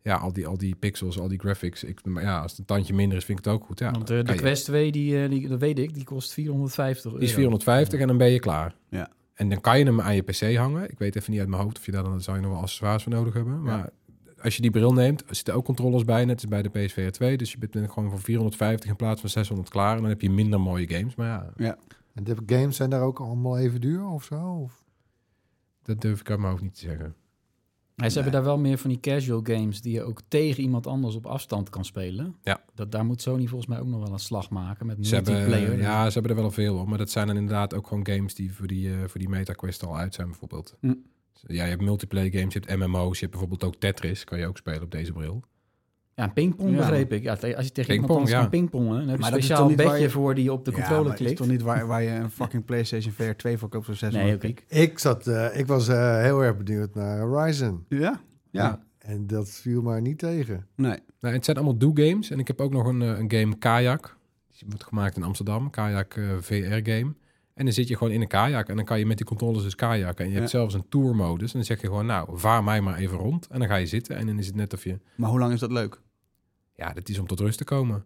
ja, 0.04 0.16
al 0.16 0.34
die, 0.34 0.48
al 0.48 0.58
die 0.58 0.76
pixels, 0.76 1.20
al 1.20 1.28
die 1.28 1.40
graphics. 1.40 1.84
Ik, 1.84 2.06
maar 2.06 2.24
ja, 2.24 2.42
als 2.42 2.52
het 2.52 2.60
een 2.60 2.66
tandje 2.66 2.94
minder 2.94 3.18
is, 3.18 3.26
vind 3.26 3.40
ik 3.40 3.46
het 3.46 3.54
ook 3.54 3.66
goed. 3.66 3.80
Ja, 3.80 3.92
Want 3.92 4.10
eh, 4.10 4.18
de 4.18 4.24
kan 4.24 4.34
je. 4.34 4.40
Quest 4.42 4.66
2, 4.66 4.92
die, 4.92 5.24
eh, 5.24 5.30
die, 5.30 5.48
dat 5.48 5.60
weet 5.60 5.80
ik, 5.80 5.94
die 5.94 6.04
kost 6.04 6.34
450 6.34 7.06
euro. 7.06 7.18
Die 7.18 7.28
is 7.28 7.34
450 7.34 8.00
en 8.00 8.08
dan 8.08 8.18
ben 8.18 8.32
je 8.32 8.40
klaar. 8.40 8.76
Ja. 8.90 9.10
En 9.34 9.50
dan 9.50 9.62
kan 9.62 9.80
je 9.80 9.86
hem 9.86 10.02
aan 10.02 10.16
je 10.16 10.22
PC 10.22 10.56
hangen. 10.56 10.92
Ik 10.92 11.00
weet 11.00 11.16
even 11.16 11.32
niet 11.32 11.40
uit 11.40 11.50
mijn 11.50 11.62
hoofd 11.62 11.78
of 11.78 11.86
je 11.86 11.92
daar 11.92 12.04
dan 12.04 12.22
zou 12.22 12.38
je 12.38 12.44
nog 12.44 12.52
wel 12.52 12.62
accessoires 12.62 13.04
voor 13.04 13.12
nodig 13.12 13.34
hebben. 13.34 13.62
Maar 13.62 13.90
als 14.42 14.56
je 14.56 14.62
die 14.62 14.72
bril 14.72 14.94
neemt, 14.94 15.30
er 15.30 15.36
zitten 15.36 15.54
ook 15.54 15.66
controllers 15.66 16.06
bij, 16.06 16.26
net 16.26 16.36
als 16.36 16.48
bij 16.48 16.62
de 16.62 16.70
PSVR 16.70 17.10
2. 17.10 17.38
Dus 17.38 17.52
je 17.52 17.58
bent 17.58 17.92
gewoon 17.92 18.10
voor 18.10 18.20
450 18.20 18.90
in 18.90 18.96
plaats 18.96 19.22
van 19.22 19.30
600 19.30 19.70
klaar. 19.70 19.96
En 19.96 20.02
dan 20.02 20.10
heb 20.10 20.22
je 20.22 20.30
minder 20.30 20.62
mooie 20.62 20.88
games. 20.90 21.16
Maar 21.16 21.28
ja, 21.28 21.54
Ja. 21.58 21.78
En 22.14 22.24
de 22.24 22.36
games 22.46 22.76
zijn 22.76 22.90
daar 22.90 23.02
ook 23.02 23.20
allemaal 23.20 23.58
even 23.58 23.82
duur 23.82 24.06
of 24.06 24.24
zo? 24.24 24.60
Of? 24.64 24.84
dat 25.84 26.02
durf 26.02 26.20
ik 26.20 26.30
uit 26.30 26.40
mijn 26.40 26.52
hoofd 26.52 26.64
niet 26.64 26.74
te 26.74 26.80
zeggen. 26.80 27.16
Ja, 27.95 28.10
ze 28.10 28.13
hebben 28.15 28.34
daar 28.34 28.43
wel 28.43 28.58
meer 28.58 28.77
van 28.77 28.89
die 28.89 28.99
casual 28.99 29.39
games 29.43 29.82
die 29.82 29.93
je 29.93 30.04
ook 30.04 30.21
tegen 30.27 30.63
iemand 30.63 30.88
anders 30.88 31.15
op 31.15 31.25
afstand 31.25 31.69
kan 31.69 31.86
spelen. 31.86 32.36
Ja. 32.43 32.63
Dat, 32.75 32.91
daar 32.91 33.06
moet 33.06 33.21
Sony 33.21 33.47
volgens 33.47 33.69
mij 33.69 33.80
ook 33.80 33.88
nog 33.88 34.04
wel 34.04 34.13
een 34.13 34.19
slag 34.19 34.49
maken 34.49 34.86
met 34.86 34.97
Ze 35.01 35.15
hebben, 35.15 35.34
multiplayer. 35.34 35.80
ja, 35.80 36.06
ze 36.08 36.13
hebben 36.13 36.32
er 36.32 36.41
wel 36.41 36.51
veel 36.51 36.75
hoor. 36.75 36.89
Maar 36.89 36.97
dat 36.97 37.10
zijn 37.10 37.27
dan 37.27 37.36
inderdaad 37.36 37.73
ook 37.73 37.88
gewoon 37.88 38.08
games 38.08 38.36
die 38.36 38.54
voor 38.54 38.67
die, 38.67 38.91
eh, 38.91 38.97
voor 39.08 39.19
die 39.19 39.30
MetaQuest 39.30 39.84
al 39.86 39.97
uit 39.97 40.13
zijn 40.13 40.27
bijvoorbeeld. 40.27 40.75
Hm. 40.80 40.93
Ja, 41.47 41.63
je 41.63 41.69
hebt 41.69 41.82
multiplayer 41.82 42.32
games, 42.32 42.54
je 42.54 42.60
hebt 42.60 42.80
MMO's, 42.80 43.13
je 43.13 43.25
hebt 43.25 43.32
bijvoorbeeld 43.32 43.63
ook 43.63 43.75
Tetris. 43.75 44.23
Kan 44.23 44.39
je 44.39 44.47
ook 44.47 44.58
spelen 44.58 44.82
op 44.82 44.91
deze 44.91 45.12
bril. 45.12 45.43
Ja, 46.21 46.27
een 46.27 46.34
pingpong 46.34 46.69
Ja. 46.71 46.77
begreep 46.77 47.12
ik. 47.13 47.23
Ja, 47.23 47.31
als 47.31 47.39
je 47.41 47.51
tegen 47.51 47.63
iemand 47.65 47.77
Pingpong, 47.88 48.10
anders 48.12 48.31
ja. 48.31 48.39
kan 48.39 48.49
pingpongen, 48.49 48.89
dan 48.99 49.07
heb 49.07 49.15
je 49.15 49.21
Maar 49.21 49.25
een 49.25 49.31
dat 49.31 49.39
is 49.39 49.45
speciaal 49.45 49.60
toch 49.60 49.69
niet 49.69 49.77
waar 49.77 49.88
bedje 49.88 50.03
je- 50.07 50.12
voor 50.12 50.36
die 50.36 50.43
je 50.43 50.51
op 50.51 50.65
de 50.65 50.71
maar 50.71 50.89
het 50.89 51.10
is 51.10 51.15
klikt. 51.15 51.38
toch 51.38 51.47
niet 51.47 51.62
waar, 51.62 51.88
waar 51.88 52.01
je 52.03 52.10
een 52.10 52.29
fucking 52.31 52.65
PlayStation 52.65 53.13
VR 53.13 53.31
2 53.38 53.57
voor 53.57 53.69
koopt 53.69 53.86
voor 53.86 53.95
600 53.95 54.43
Nee? 54.43 54.55
Ik, 54.67 54.99
zat, 54.99 55.27
eh, 55.27 55.60
ik 55.60 55.67
was 55.67 55.88
eh, 55.88 56.21
heel 56.21 56.41
erg 56.43 56.57
benieuwd 56.57 56.95
naar 56.95 57.19
Horizon. 57.19 57.86
Ja? 57.89 58.19
Ja. 58.51 58.84
En 58.99 59.27
dat 59.27 59.49
viel 59.49 59.81
maar 59.81 60.01
niet 60.01 60.19
tegen. 60.19 60.67
Nee. 60.75 60.97
Nou, 61.19 61.34
het 61.36 61.45
zijn 61.45 61.57
allemaal 61.57 61.77
do-games. 61.77 62.29
En 62.31 62.39
ik 62.39 62.47
heb 62.47 62.62
ook 62.62 62.71
nog 62.71 62.86
een, 62.88 63.01
eh, 63.01 63.07
een 63.19 63.31
game 63.31 63.57
Kayak. 63.57 64.17
Die 64.57 64.63
wordt 64.69 64.84
gemaakt 64.84 65.15
in 65.15 65.23
Amsterdam. 65.23 65.69
Kayak 65.69 66.15
eh, 66.15 66.23
VR-game. 66.39 67.13
En 67.53 67.65
dan 67.65 67.73
zit 67.73 67.88
je 67.88 67.97
gewoon 67.97 68.13
in 68.13 68.21
een 68.21 68.27
kajak. 68.27 68.69
En 68.69 68.75
dan 68.75 68.86
kan 68.86 68.99
je 68.99 69.05
met 69.05 69.17
die 69.17 69.25
controllers 69.25 69.63
dus 69.63 69.75
kajakken. 69.75 70.25
En 70.25 70.31
je 70.31 70.38
hebt 70.38 70.49
zelfs 70.49 70.73
een 70.73 70.86
tour-modus. 70.89 71.47
En 71.51 71.57
dan 71.57 71.63
zeg 71.65 71.81
je 71.81 71.88
gewoon, 71.88 72.05
nou, 72.05 72.29
vaar 72.39 72.63
mij 72.63 72.81
maar 72.81 72.97
even 72.97 73.17
rond. 73.17 73.47
En 73.47 73.60
dan 73.60 73.67
ga 73.67 73.75
je 73.75 73.86
zitten. 73.86 74.15
En 74.15 74.25
dan 74.27 74.38
is 74.39 74.45
het 74.45 74.55
net 74.55 74.73
of 74.73 74.84
je... 74.84 74.99
Maar 75.15 75.29
hoe 75.29 75.39
lang 75.39 75.53
is 75.53 75.60
dat 75.60 75.71
leuk? 75.71 76.01
Ja, 76.82 76.94
dat 76.94 77.10
is 77.10 77.20
om 77.20 77.28
tot 77.28 77.39
rust 77.39 77.58
te 77.58 77.63
komen. 77.63 78.06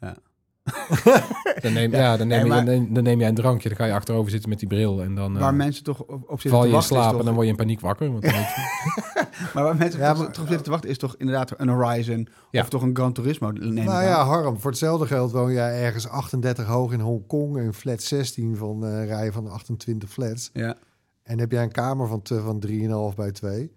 Ja. 0.00 0.16
Dan 1.62 1.72
neem, 1.72 1.90
ja, 1.92 2.16
dan, 2.16 2.28
neem 2.28 2.48
Nee, 2.48 2.48
je, 2.48 2.54
dan, 2.54 2.64
neem, 2.64 2.94
dan 2.94 3.02
neem 3.02 3.20
je 3.20 3.26
een 3.26 3.34
drankje. 3.34 3.68
Dan 3.68 3.78
ga 3.78 3.84
je 3.84 3.92
achterover 3.92 4.30
zitten 4.30 4.48
met 4.48 4.58
die 4.58 4.68
bril. 4.68 5.02
En 5.02 5.14
dan 5.14 5.34
eh, 5.34 5.40
waar 5.40 5.54
mensen 5.54 5.84
toch 5.84 6.00
op, 6.00 6.08
op 6.08 6.40
zitten 6.40 6.50
val 6.50 6.60
te 6.62 6.68
je 6.68 6.74
in 6.74 6.82
slaap. 6.82 7.18
En 7.18 7.24
dan 7.24 7.34
word 7.34 7.44
je 7.46 7.50
in 7.52 7.58
paniek 7.58 7.80
wakker. 7.80 8.10
Want 8.10 8.22
dan 8.22 8.32
weet 8.40 8.40
je- 8.54 9.24
Maar 9.54 9.62
waar 9.64 9.76
mensen 9.76 10.00
Ja, 10.00 10.12
toch, 10.12 10.22
maar- 10.22 10.32
toch 10.32 10.44
zitten 10.46 10.62
te 10.64 10.70
wachten 10.70 10.90
is 10.90 10.98
toch 10.98 11.14
inderdaad 11.16 11.52
een 11.60 11.68
Horizon 11.68 12.28
Ja. 12.50 12.62
of 12.62 12.68
toch 12.68 12.82
een 12.82 12.96
Gran 12.96 13.12
Turismo. 13.12 13.50
Neem 13.50 13.74
nou 13.74 13.88
aan. 13.88 14.04
ja, 14.04 14.24
Harm, 14.24 14.58
voor 14.60 14.70
hetzelfde 14.70 15.06
geld 15.06 15.32
woon 15.32 15.52
jij 15.52 15.82
ergens 15.84 16.08
38 16.08 16.66
hoog 16.66 16.92
in 16.92 17.00
Hongkong... 17.00 17.58
en 17.58 17.74
flat 17.74 18.02
16 18.02 18.56
van 18.56 18.86
eh 18.86 19.06
rij 19.06 19.32
van 19.32 19.46
28 19.50 20.08
flats. 20.10 20.50
Ja. 20.52 20.76
En 21.22 21.38
heb 21.38 21.50
jij 21.52 21.62
een 21.62 21.72
kamer 21.72 22.08
van, 22.08 22.22
te- 22.22 22.40
van 22.40 22.64
3,5 23.10 23.16
bij 23.16 23.32
2. 23.32 23.72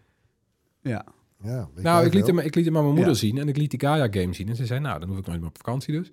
ja. 0.82 1.06
Ja, 1.44 1.70
Nou, 1.76 2.06
ik 2.06 2.14
liet, 2.14 2.28
hem, 2.28 2.40
ik 2.40 2.56
liet 2.56 2.66
hem 2.66 2.78
aan 2.78 2.84
mijn 2.84 2.96
moeder 2.96 3.14
Ja. 3.14 3.20
zien 3.20 3.38
en 3.38 3.48
ik 3.48 3.58
liet 3.58 3.70
die 3.72 3.80
Gaia-game 3.80 4.34
zien. 4.34 4.50
En 4.50 4.56
ze 4.56 4.66
zei, 4.66 4.80
nou, 4.80 5.00
dan 5.00 5.10
hoef 5.10 5.18
ik 5.18 5.26
nooit 5.26 5.40
meer 5.40 5.50
op 5.50 5.58
vakantie 5.58 5.94
dus. 5.94 6.12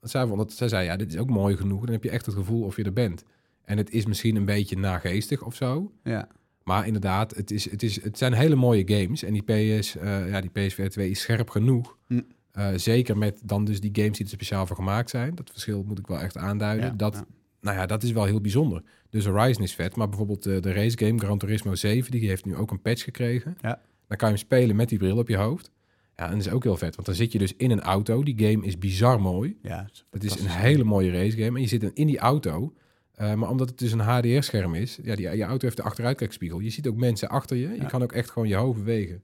Want 0.00 0.10
zij, 0.12 0.26
vond 0.26 0.38
dat, 0.38 0.52
zij 0.52 0.68
zei, 0.68 0.84
ja, 0.84 0.96
dit 0.96 1.12
is 1.12 1.18
ook 1.18 1.30
mooi 1.30 1.56
genoeg. 1.56 1.84
Dan 1.84 1.92
heb 1.92 2.02
je 2.04 2.10
echt 2.10 2.26
het 2.26 2.34
gevoel 2.34 2.62
of 2.62 2.76
je 2.76 2.82
er 2.84 2.92
bent. 2.92 3.24
En 3.64 3.76
het 3.76 3.90
is 3.90 4.06
misschien 4.06 4.36
een 4.36 4.44
beetje 4.44 4.76
nageestig 4.78 5.42
of 5.42 5.54
zo. 5.54 5.92
Ja. 6.02 6.28
Maar 6.62 6.86
inderdaad, 6.86 7.34
het, 7.34 7.50
is, 7.50 7.70
het, 7.70 7.82
is, 7.82 8.02
het 8.02 8.18
zijn 8.18 8.32
hele 8.32 8.54
mooie 8.54 8.82
games. 8.86 9.22
En 9.22 9.32
die, 9.32 9.42
PS, 9.42 9.96
eh, 9.96 10.28
ja, 10.30 10.40
die 10.40 10.50
PSVR 10.50 10.86
2 10.88 11.10
is 11.10 11.20
scherp 11.20 11.50
genoeg. 11.50 11.96
Hm. 12.06 12.20
Eh, 12.52 12.68
zeker 12.76 13.18
met 13.18 13.40
dan 13.44 13.64
dus 13.64 13.80
die 13.80 13.90
games 13.92 14.16
die 14.16 14.26
er 14.26 14.32
speciaal 14.32 14.66
voor 14.66 14.76
gemaakt 14.76 15.10
zijn. 15.10 15.34
Dat 15.34 15.50
verschil 15.50 15.82
moet 15.86 15.98
ik 15.98 16.06
wel 16.06 16.20
echt 16.20 16.36
aanduiden. 16.36 16.86
Ja, 16.86 16.92
dat, 16.92 17.14
ja. 17.14 17.24
Nou 17.60 17.76
ja, 17.76 17.86
dat 17.86 18.02
is 18.02 18.12
wel 18.12 18.24
heel 18.24 18.40
bijzonder. 18.40 18.82
Dus 19.10 19.26
Horizon 19.26 19.62
is 19.62 19.74
vet. 19.74 19.96
Maar 19.96 20.08
bijvoorbeeld 20.08 20.46
eh, 20.46 20.60
de 20.60 20.72
race 20.72 20.98
game 20.98 21.18
Gran 21.18 21.38
Turismo 21.38 21.74
7... 21.74 22.10
die 22.10 22.28
heeft 22.28 22.44
nu 22.44 22.56
ook 22.56 22.70
een 22.70 22.82
patch 22.82 23.02
gekregen. 23.04 23.56
Ja. 23.60 23.80
Dan 24.08 24.16
kan 24.16 24.28
je 24.28 24.34
hem 24.34 24.44
spelen 24.44 24.76
met 24.76 24.88
die 24.88 24.98
bril 24.98 25.16
op 25.18 25.28
je 25.28 25.36
hoofd. 25.36 25.70
Ja, 26.16 26.24
en 26.24 26.30
dat 26.30 26.46
is 26.46 26.52
ook 26.52 26.62
heel 26.62 26.76
vet. 26.76 26.94
Want 26.94 27.06
dan 27.06 27.16
zit 27.16 27.32
je 27.32 27.38
dus 27.38 27.54
in 27.56 27.70
een 27.70 27.80
auto. 27.80 28.22
Die 28.22 28.38
game 28.50 28.66
is 28.66 28.78
bizar 28.78 29.20
mooi. 29.20 29.56
ja 29.62 29.88
Het 30.10 30.24
is 30.24 30.40
een 30.40 30.46
hele 30.46 30.84
mooie 30.84 31.10
race 31.10 31.36
game. 31.36 31.56
En 31.56 31.60
je 31.62 31.68
zit 31.68 31.80
dan 31.80 31.90
in 31.94 32.06
die 32.06 32.18
auto. 32.18 32.74
Eh, 33.14 33.34
maar 33.34 33.48
omdat 33.50 33.68
het 33.68 33.78
dus 33.78 33.92
een 33.92 34.00
HDR-scherm 34.00 34.74
is, 34.74 34.98
ja, 35.02 35.14
die, 35.14 35.36
je 35.36 35.42
auto 35.42 35.64
heeft 35.64 35.76
de 35.76 35.82
achteruitkijkspiegel. 35.82 36.58
Je 36.60 36.70
ziet 36.70 36.86
ook 36.88 36.96
mensen 36.96 37.28
achter 37.28 37.56
je. 37.56 37.68
Je 37.68 37.74
Ja. 37.80 37.84
kan 37.86 38.02
ook 38.02 38.12
echt 38.12 38.30
gewoon 38.30 38.48
je 38.48 38.54
hoofd 38.54 38.78
bewegen. 38.78 39.22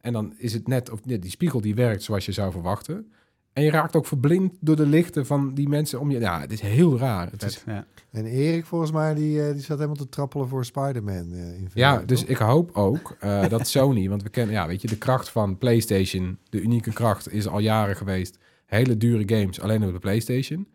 En 0.00 0.12
dan 0.12 0.34
is 0.36 0.52
het 0.52 0.68
net, 0.68 0.90
of 0.90 1.04
nee, 1.04 1.18
die 1.18 1.30
spiegel 1.30 1.60
die 1.60 1.74
werkt 1.74 2.02
zoals 2.02 2.24
je 2.26 2.32
zou 2.32 2.52
verwachten. 2.52 3.12
En 3.54 3.62
je 3.62 3.70
raakt 3.70 3.96
ook 3.96 4.06
verblind 4.06 4.52
door 4.60 4.76
de 4.76 4.86
lichten 4.86 5.26
van 5.26 5.54
die 5.54 5.68
mensen 5.68 6.00
om 6.00 6.10
je. 6.10 6.20
Ja, 6.20 6.40
het 6.40 6.52
is 6.52 6.60
heel 6.60 6.98
raar. 6.98 7.30
Het 7.30 7.42
is, 7.42 7.62
ja. 7.66 7.86
En 8.10 8.26
Erik, 8.26 8.66
volgens 8.66 8.92
mij, 8.92 9.14
die, 9.14 9.46
eh, 9.46 9.52
die 9.52 9.62
zat 9.62 9.76
helemaal 9.76 9.96
te 9.96 10.08
trappelen 10.08 10.48
voor 10.48 10.64
Spider-Man. 10.64 11.32
eh, 11.32 11.54
in 11.54 11.70
ja, 11.74 11.98
dus 11.98 12.20
toch? 12.20 12.28
ik 12.28 12.36
hoop 12.36 12.70
ook 12.76 13.16
eh, 13.20 13.48
dat 13.54 13.68
Sony, 13.68 14.08
want 14.08 14.22
we 14.22 14.28
kennen, 14.28 14.54
ja, 14.54 14.66
weet 14.66 14.82
je, 14.82 14.88
de 14.88 14.98
kracht 14.98 15.28
van 15.28 15.58
PlayStation, 15.58 16.38
de 16.48 16.60
unieke 16.60 16.92
kracht 16.92 17.32
is 17.32 17.46
al 17.46 17.58
jaren 17.58 17.96
geweest. 17.96 18.38
Hele 18.66 18.96
dure 18.96 19.36
games 19.36 19.60
alleen 19.60 19.84
op 19.84 19.92
de 19.92 19.98
PlayStation. 19.98 20.68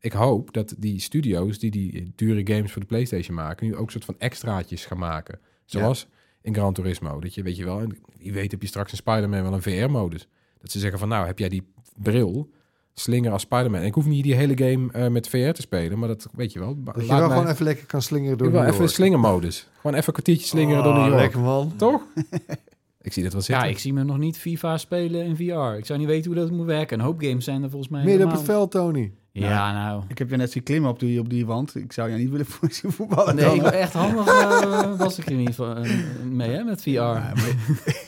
Ik 0.00 0.12
hoop 0.12 0.52
dat 0.52 0.74
die 0.78 1.00
studio's 1.00 1.58
die 1.58 1.70
die 1.70 2.12
dure 2.14 2.54
games 2.54 2.72
voor 2.72 2.80
de 2.80 2.88
PlayStation 2.88 3.36
maken, 3.36 3.66
nu 3.66 3.76
ook 3.76 3.86
een 3.86 3.92
soort 3.92 4.04
van 4.04 4.18
extraatjes 4.18 4.86
gaan 4.86 4.98
maken. 4.98 5.38
Zoals 5.64 6.08
in 6.42 6.54
Gran 6.54 6.72
Turismo. 6.72 7.20
Dat 7.20 7.34
je, 7.34 7.42
weet 7.42 7.56
je 7.56 7.64
wel, 7.64 7.80
en 7.80 7.98
wie 8.18 8.32
weet 8.32 8.50
heb 8.50 8.62
je 8.62 8.68
straks 8.68 8.90
een 8.90 8.96
Spider-Man 8.96 9.42
wel 9.42 9.52
een 9.52 9.62
VR-modus. 9.62 10.28
Dat 10.60 10.70
ze 10.70 10.78
zeggen 10.78 10.98
van, 10.98 11.08
nou, 11.08 11.26
heb 11.26 11.38
jij 11.38 11.48
die 11.48 11.66
bril, 12.02 12.50
slinger 12.94 13.32
als 13.32 13.42
Spider-Man. 13.42 13.80
En 13.80 13.86
ik 13.86 13.94
hoef 13.94 14.06
niet 14.06 14.22
die 14.24 14.34
hele 14.34 14.56
game 14.58 14.92
eh, 14.92 15.08
met 15.08 15.28
VR 15.28 15.50
te 15.52 15.60
spelen, 15.60 15.98
maar 15.98 16.08
dat 16.08 16.28
weet 16.32 16.52
je 16.52 16.58
wel. 16.58 16.82
Dat 16.84 16.94
je 17.00 17.06
wel 17.06 17.18
mij- 17.18 17.28
gewoon 17.36 17.48
even 17.52 17.64
lekker 17.64 17.86
kan 17.86 18.02
slingeren 18.02 18.38
door 18.38 18.46
ik 18.46 18.52
wil 18.52 18.62
New 18.62 18.70
even 18.70 18.82
York. 18.84 18.94
slingermodus. 18.96 19.68
Gewoon 19.80 19.92
even 19.96 20.06
een 20.06 20.12
kwartiertje 20.12 20.46
slingeren 20.46 20.82
door 20.82 20.92
Oh, 20.92 20.98
New 20.98 21.08
York. 21.08 21.20
Lekker 21.20 21.40
man. 21.40 21.72
Toch? 21.76 22.02
ik 23.02 23.12
zie 23.12 23.22
dat 23.22 23.32
wel 23.32 23.40
Ja, 23.46 23.46
zitten. 23.54 23.68
ik 23.68 23.78
zie 23.78 23.92
me 23.92 24.04
nog 24.04 24.18
niet 24.18 24.38
FIFA 24.38 24.78
spelen 24.78 25.24
in 25.24 25.36
VR. 25.36 25.76
Ik 25.78 25.86
zou 25.86 25.98
niet 25.98 26.08
weten 26.08 26.32
hoe 26.32 26.40
dat 26.40 26.50
moet 26.50 26.66
werken. 26.66 26.98
Een 26.98 27.04
hoop 27.04 27.20
games 27.20 27.44
zijn 27.44 27.62
er 27.62 27.70
volgens 27.70 27.90
mij 27.90 28.04
Midden 28.04 28.26
op 28.26 28.32
het 28.32 28.42
veld, 28.42 28.70
Tony. 28.70 29.12
Ja, 29.32 29.72
nou. 29.72 30.02
Ik 30.08 30.18
heb 30.18 30.30
je 30.30 30.36
net 30.36 30.52
zien 30.52 30.62
klimmen 30.62 30.90
op 30.90 30.98
die, 31.00 31.20
op 31.20 31.30
die 31.30 31.46
wand. 31.46 31.74
Ik 31.76 31.92
zou 31.92 32.08
jou 32.08 32.20
niet 32.20 32.30
willen 32.30 32.46
zien 32.74 32.92
voetballen. 32.92 33.34
Nee, 33.36 33.44
dan. 33.44 33.54
ik 33.54 33.62
ben 33.62 33.72
echt 33.72 33.92
handig 33.92 34.26
eh, 34.26 34.98
was 34.98 35.18
ik 35.18 35.26
er 35.26 35.34
niet 35.34 35.54
van, 35.54 35.76
eh, 35.76 35.90
mee, 36.30 36.50
hè, 36.50 36.62
met 36.64 36.82
VR. 36.82 36.88
Ja, 36.90 37.12
maar- 37.34 37.34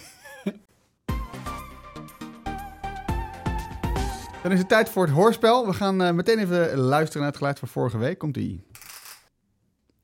Dan 4.49 4.57
is 4.57 4.63
het 4.63 4.73
tijd 4.73 4.89
voor 4.89 5.05
het 5.05 5.15
hoorspel. 5.15 5.67
We 5.67 5.73
gaan 5.73 6.03
eh, 6.03 6.13
meteen 6.13 6.39
even 6.39 6.77
luisteren 6.77 7.19
naar 7.21 7.29
het 7.31 7.37
geluid 7.39 7.59
van 7.59 7.69
vorige 7.69 7.99
week. 7.99 8.19
Komt 8.19 8.37
ie. 8.37 8.63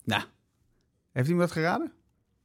Nou, 0.04 0.22
heeft 1.12 1.28
iemand 1.28 1.48
dat 1.48 1.56
geraden? 1.58 1.92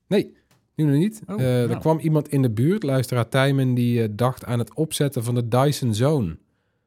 Nee, 0.07 0.33
nu 0.75 0.83
nog 0.85 0.95
niet. 0.95 1.21
Oh, 1.27 1.39
Eh, 1.41 1.61
Er 1.61 1.67
nou. 1.67 1.79
kwam 1.79 1.99
iemand 1.99 2.27
in 2.29 2.41
de 2.41 2.49
buurt, 2.49 2.83
luisteraar 2.83 3.29
Tijmen, 3.29 3.73
die 3.73 4.01
eh, 4.03 4.09
dacht 4.11 4.45
aan 4.45 4.59
het 4.59 4.73
opzetten 4.73 5.23
van 5.23 5.35
de 5.35 5.47
Dyson 5.47 5.93
Zone. 5.93 6.37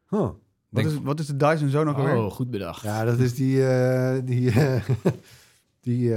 Huh. 0.08 0.20
Wat 0.20 0.36
Denk- 0.68 0.86
is, 0.86 0.94
wat 1.02 1.20
is 1.20 1.26
de 1.26 1.36
Dyson 1.36 1.68
Zone 1.68 1.90
ook 1.90 1.96
alweer? 1.96 2.16
Oh, 2.16 2.30
goed 2.30 2.50
bedacht. 2.50 2.82
Ja, 2.82 3.04
dat 3.04 3.18
is 3.18 3.34
die... 3.34 3.66
eh, 3.66 4.18
die, 4.24 4.50
eh, 4.50 4.82
die 5.86 6.14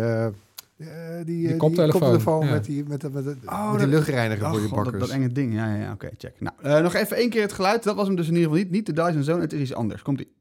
eh, 0.78 0.88
die, 1.16 1.24
Die 1.26 1.52
eh, 1.52 1.58
koptelefoon, 1.58 2.02
koptelefoon 2.02 2.46
ja. 2.46 2.52
met, 2.52 2.66
die, 2.66 2.84
met, 2.88 3.04
met, 3.04 3.14
met, 3.14 3.26
met 3.26 3.38
Oh, 3.46 3.70
die 3.72 3.80
dat- 3.80 3.88
luchtreiniger 3.90 4.46
Oh, 4.46 4.52
voor 4.52 4.62
je 4.62 4.68
god, 4.68 4.76
dat, 4.76 4.84
bakkers. 4.84 5.08
dat 5.08 5.16
enge 5.20 5.32
ding. 5.32 5.54
Ja, 5.54 5.74
ja, 5.76 5.82
ja. 5.82 5.92
oké, 5.92 6.10
check. 6.18 6.34
Nou, 6.40 6.56
eh, 6.62 6.80
nog 6.82 6.94
even 6.94 7.18
één 7.18 7.30
keer 7.30 7.42
het 7.42 7.54
geluid. 7.54 7.84
Dat 7.84 7.96
was 7.96 8.08
hem 8.08 8.16
dus 8.16 8.28
in 8.28 8.34
ieder 8.34 8.48
geval 8.50 8.64
niet. 8.64 8.72
Niet 8.74 8.86
de 8.86 8.94
Dyson 8.94 9.24
Zone, 9.24 9.42
het 9.42 9.54
is 9.54 9.60
iets 9.62 9.74
anders. 9.74 10.02
Komt-ie. 10.02 10.34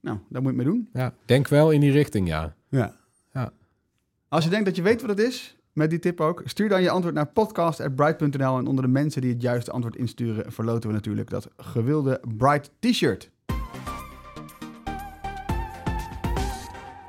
Nou, 0.00 0.18
daar 0.28 0.42
moet 0.42 0.52
je 0.52 0.58
het 0.58 0.66
mee 0.66 0.74
doen. 0.76 0.88
Ja, 0.92 1.14
denk 1.24 1.48
wel 1.48 1.70
in 1.70 1.80
die 1.80 1.90
richting, 1.92 2.28
ja. 2.28 2.54
Ja. 2.68 2.94
Ja. 3.32 3.52
Als 4.28 4.44
je 4.44 4.50
denkt 4.50 4.64
dat 4.66 4.76
je 4.76 4.82
weet 4.82 5.00
wat 5.00 5.10
het 5.10 5.18
is, 5.18 5.56
met 5.72 5.90
die 5.90 5.98
tip 5.98 6.20
ook, 6.20 6.42
stuur 6.44 6.68
dan 6.68 6.82
je 6.82 6.90
antwoord 6.90 7.14
naar 7.14 7.26
podcast.bright.nl. 7.26 8.58
En 8.58 8.66
onder 8.66 8.84
de 8.84 8.90
mensen 8.90 9.20
die 9.20 9.32
het 9.32 9.42
juiste 9.42 9.70
antwoord 9.70 9.96
insturen, 9.96 10.52
verloten 10.52 10.88
we 10.88 10.94
natuurlijk 10.94 11.30
dat 11.30 11.48
gewilde 11.56 12.20
Bright 12.36 12.70
t-shirt. 12.80 13.30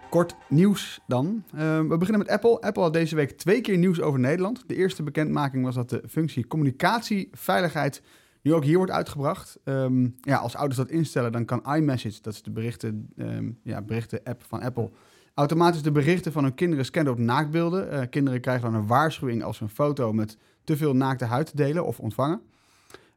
Kort 0.10 0.36
nieuws 0.50 1.00
dan. 1.08 1.43
Eh, 1.54 1.80
we 1.80 1.98
beginnen 1.98 2.17
met 2.17 2.30
Apple. 2.30 2.62
Apple 2.62 2.82
had 2.82 2.93
deze 2.93 3.15
week 3.15 3.32
twee 3.32 3.62
keer 3.62 3.78
nieuws 3.78 4.02
over 4.02 4.20
Nederland. 4.20 4.63
De 4.67 4.76
eerste 4.76 5.04
bekendmaking 5.04 5.63
was 5.63 5.76
dat 5.76 5.89
de 5.89 6.04
functie 6.10 6.48
communicatieveiligheid 6.48 8.02
nu 8.41 8.54
ook 8.54 8.63
hier 8.63 8.78
wordt 8.78 8.91
uitgebracht. 8.91 9.58
Ehm, 9.63 10.08
ja, 10.22 10.38
als 10.38 10.56
ouders 10.56 10.78
dat 10.78 10.89
instellen, 10.89 11.32
dan 11.32 11.46
kan 11.46 11.76
iMessage, 11.76 12.22
dat 12.22 12.34
is 12.34 12.43
de 12.43 12.52
berichten, 12.52 13.10
ehm, 13.17 13.50
ja, 13.63 13.82
berichten-app 13.82 14.43
van 14.48 14.62
Apple, 14.62 14.89
automatisch 15.34 15.82
de 15.82 15.91
berichten 15.91 16.32
van 16.32 16.43
hun 16.43 16.56
kinderen 16.56 16.86
scannen 16.86 17.13
op 17.13 17.20
naaktbeelden. 17.20 17.91
Eh, 17.91 18.02
kinderen 18.10 18.41
krijgen 18.41 18.72
dan 18.72 18.82
een 18.82 18.88
waarschuwing 18.88 19.43
als 19.43 19.58
ze 19.58 19.63
een 19.63 19.70
foto 19.70 20.13
met 20.13 20.38
te 20.63 20.78
veel 20.78 20.96
naakte 20.96 21.26
huid 21.26 21.58
delen 21.58 21.86
of 21.86 22.00
ontvangen. 22.00 22.41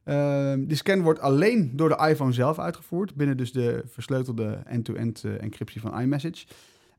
Ehm, 0.03 0.65
die 0.65 0.77
scan 0.77 1.01
wordt 1.01 1.19
alleen 1.19 1.71
door 1.75 1.89
de 1.89 2.07
iPhone 2.09 2.31
zelf 2.31 2.59
uitgevoerd, 2.59 3.15
binnen 3.15 3.37
dus 3.37 3.51
de 3.51 3.83
versleutelde 3.85 4.61
end-to-end 4.65 5.23
eh, 5.23 5.41
encryptie 5.41 5.81
van 5.81 5.99
iMessage. 5.99 6.45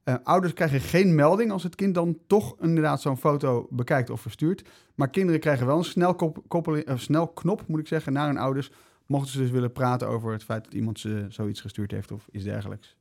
Eh, 0.04 0.14
ouders 0.22 0.52
krijgen 0.52 0.80
geen 0.80 1.14
melding 1.14 1.50
als 1.50 1.62
het 1.62 1.74
kind 1.74 1.94
dan 1.94 2.18
toch 2.26 2.56
inderdaad 2.60 3.00
zo'n 3.00 3.16
foto 3.16 3.66
bekijkt 3.70 4.10
of 4.10 4.20
verstuurt. 4.20 4.68
Maar 4.94 5.10
kinderen 5.10 5.40
krijgen 5.40 5.66
wel 5.66 5.84
een 5.94 6.84
eh, 6.84 6.96
snelknop, 6.96 7.66
moet 7.66 7.80
ik 7.80 7.86
zeggen, 7.86 8.12
naar 8.12 8.26
hun 8.26 8.38
ouders. 8.38 8.72
Mochten 9.06 9.32
ze 9.32 9.38
dus 9.38 9.50
willen 9.50 9.72
praten 9.72 10.08
over 10.08 10.32
het 10.32 10.44
feit 10.44 10.64
dat 10.64 10.74
iemand 10.74 11.00
ze 11.00 11.26
zoiets 11.28 11.60
gestuurd 11.60 11.90
heeft 11.90 12.12
of 12.12 12.28
iets 12.32 12.44
dergelijks. 12.44 12.96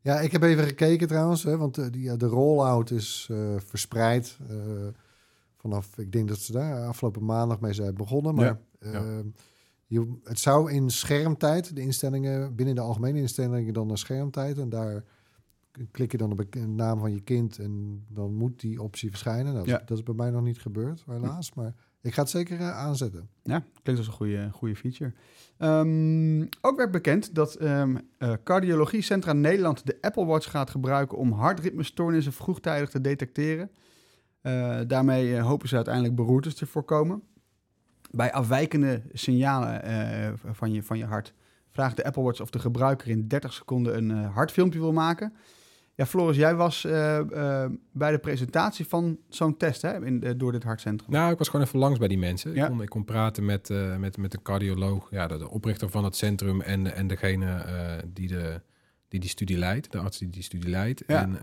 Ja, 0.00 0.20
ik 0.20 0.32
heb 0.32 0.42
even 0.42 0.64
gekeken 0.64 1.08
trouwens, 1.08 1.42
hè, 1.42 1.56
want 1.56 1.78
eh, 1.78 1.86
die, 1.90 2.02
ja, 2.02 2.16
de 2.16 2.26
rollout 2.26 2.90
is 2.90 3.28
eh, 3.30 3.54
verspreid 3.56 4.38
eh, 4.48 4.56
vanaf, 5.56 5.98
ik 5.98 6.12
denk 6.12 6.28
dat 6.28 6.38
ze 6.38 6.52
daar 6.52 6.86
afgelopen 6.86 7.24
maandag 7.24 7.60
mee 7.60 7.72
zijn 7.72 7.94
begonnen. 7.94 8.34
Maar 8.34 8.44
Ja, 8.44 8.60
ja. 8.92 9.22
je, 9.86 10.18
het 10.24 10.38
zou 10.38 10.72
in 10.72 10.90
schermtijd, 10.90 11.74
de 11.74 11.80
instellingen, 11.80 12.54
binnen 12.54 12.74
de 12.74 12.80
algemene 12.80 13.18
instellingen 13.18 13.74
dan 13.74 13.86
naar 13.86 13.98
schermtijd. 13.98 14.58
En 14.58 14.68
daar 14.68 15.04
klik 15.90 16.12
je 16.12 16.18
dan 16.18 16.32
op 16.32 16.44
de 16.50 16.66
naam 16.66 16.98
van 16.98 17.12
je 17.12 17.20
kind 17.20 17.58
en 17.58 18.04
dan 18.08 18.34
moet 18.34 18.60
die 18.60 18.82
optie 18.82 19.10
verschijnen. 19.10 19.54
Nou, 19.54 19.66
Ja. 19.66 19.82
Dat 19.86 19.98
is 19.98 20.02
bij 20.02 20.14
mij 20.14 20.30
nog 20.30 20.42
niet 20.42 20.58
gebeurd, 20.58 21.04
helaas. 21.06 21.54
Maar 21.54 21.74
ik 22.00 22.14
ga 22.14 22.20
het 22.20 22.30
zeker 22.30 22.58
eh, 22.58 22.76
aanzetten. 22.76 23.28
Ja, 23.42 23.62
klinkt 23.82 24.00
als 24.00 24.06
een 24.06 24.16
goede, 24.16 24.50
goede 24.52 24.76
feature. 24.76 25.12
Ehm, 25.56 26.46
ook 26.60 26.76
werd 26.76 26.90
bekend 26.90 27.34
dat 27.34 27.54
ehm 27.54 27.96
eh, 28.18 28.32
Cardiologiecentra 28.44 29.32
Nederland 29.32 29.86
de 29.86 29.98
Apple 30.00 30.24
Watch 30.24 30.50
gaat 30.50 30.70
gebruiken 30.70 31.18
om 31.18 31.32
hartritmestoornissen 31.32 32.32
vroegtijdig 32.32 32.90
te 32.90 33.00
detecteren. 33.00 33.70
Eh, 34.40 34.80
daarmee 34.86 35.40
hopen 35.40 35.68
ze 35.68 35.74
uiteindelijk 35.74 36.14
beroertes 36.14 36.54
te 36.54 36.66
voorkomen. 36.66 37.22
Bij 38.10 38.32
afwijkende 38.32 39.02
signalen 39.12 40.38
van, 40.52 40.72
je, 40.72 40.82
van 40.82 40.98
je 40.98 41.04
hart 41.04 41.34
vraagt 41.70 41.96
de 41.96 42.04
Apple 42.04 42.22
Watch 42.22 42.40
of 42.40 42.50
de 42.50 42.58
gebruiker 42.58 43.08
in 43.08 43.28
30 43.28 43.52
seconden 43.52 43.96
een 43.96 44.10
hartfilmpje 44.10 44.78
wil 44.78 44.92
maken. 44.92 45.32
Ja, 45.98 46.06
Floris, 46.06 46.36
jij 46.36 46.54
was 46.54 46.84
eh, 46.84 47.18
eh, 47.64 47.70
bij 47.92 48.10
de 48.10 48.18
presentatie 48.18 48.86
van 48.86 49.18
zo'n 49.28 49.56
test 49.56 49.82
hè, 49.82 50.04
in, 50.06 50.22
eh, 50.22 50.32
door 50.36 50.52
dit 50.52 50.62
hartcentrum. 50.62 51.10
Nou, 51.10 51.32
ik 51.32 51.38
was 51.38 51.48
gewoon 51.48 51.66
even 51.66 51.78
langs 51.78 51.98
bij 51.98 52.08
die 52.08 52.18
mensen. 52.18 52.54
Ja. 52.54 52.64
Ik, 52.64 52.70
kon, 52.70 52.82
ik 52.82 52.88
kon 52.88 53.04
praten 53.04 53.44
met, 53.44 53.68
met, 53.98 54.16
met 54.16 54.34
een 54.34 54.42
cardioloog, 54.42 55.10
ja, 55.10 55.26
de, 55.26 55.38
de 55.38 55.50
oprichter 55.50 55.90
van 55.90 56.04
het 56.04 56.16
centrum 56.16 56.60
en, 56.60 56.94
en 56.94 57.06
degene 57.06 57.64
die, 58.12 58.28
de, 58.28 58.60
die 59.08 59.20
die 59.20 59.28
studie 59.30 59.58
leidt, 59.58 59.92
de 59.92 59.98
arts 59.98 60.18
die 60.18 60.28
die 60.30 60.42
studie 60.42 60.70
leidt. 60.70 61.02
Ja. 61.06 61.22
En 61.22 61.38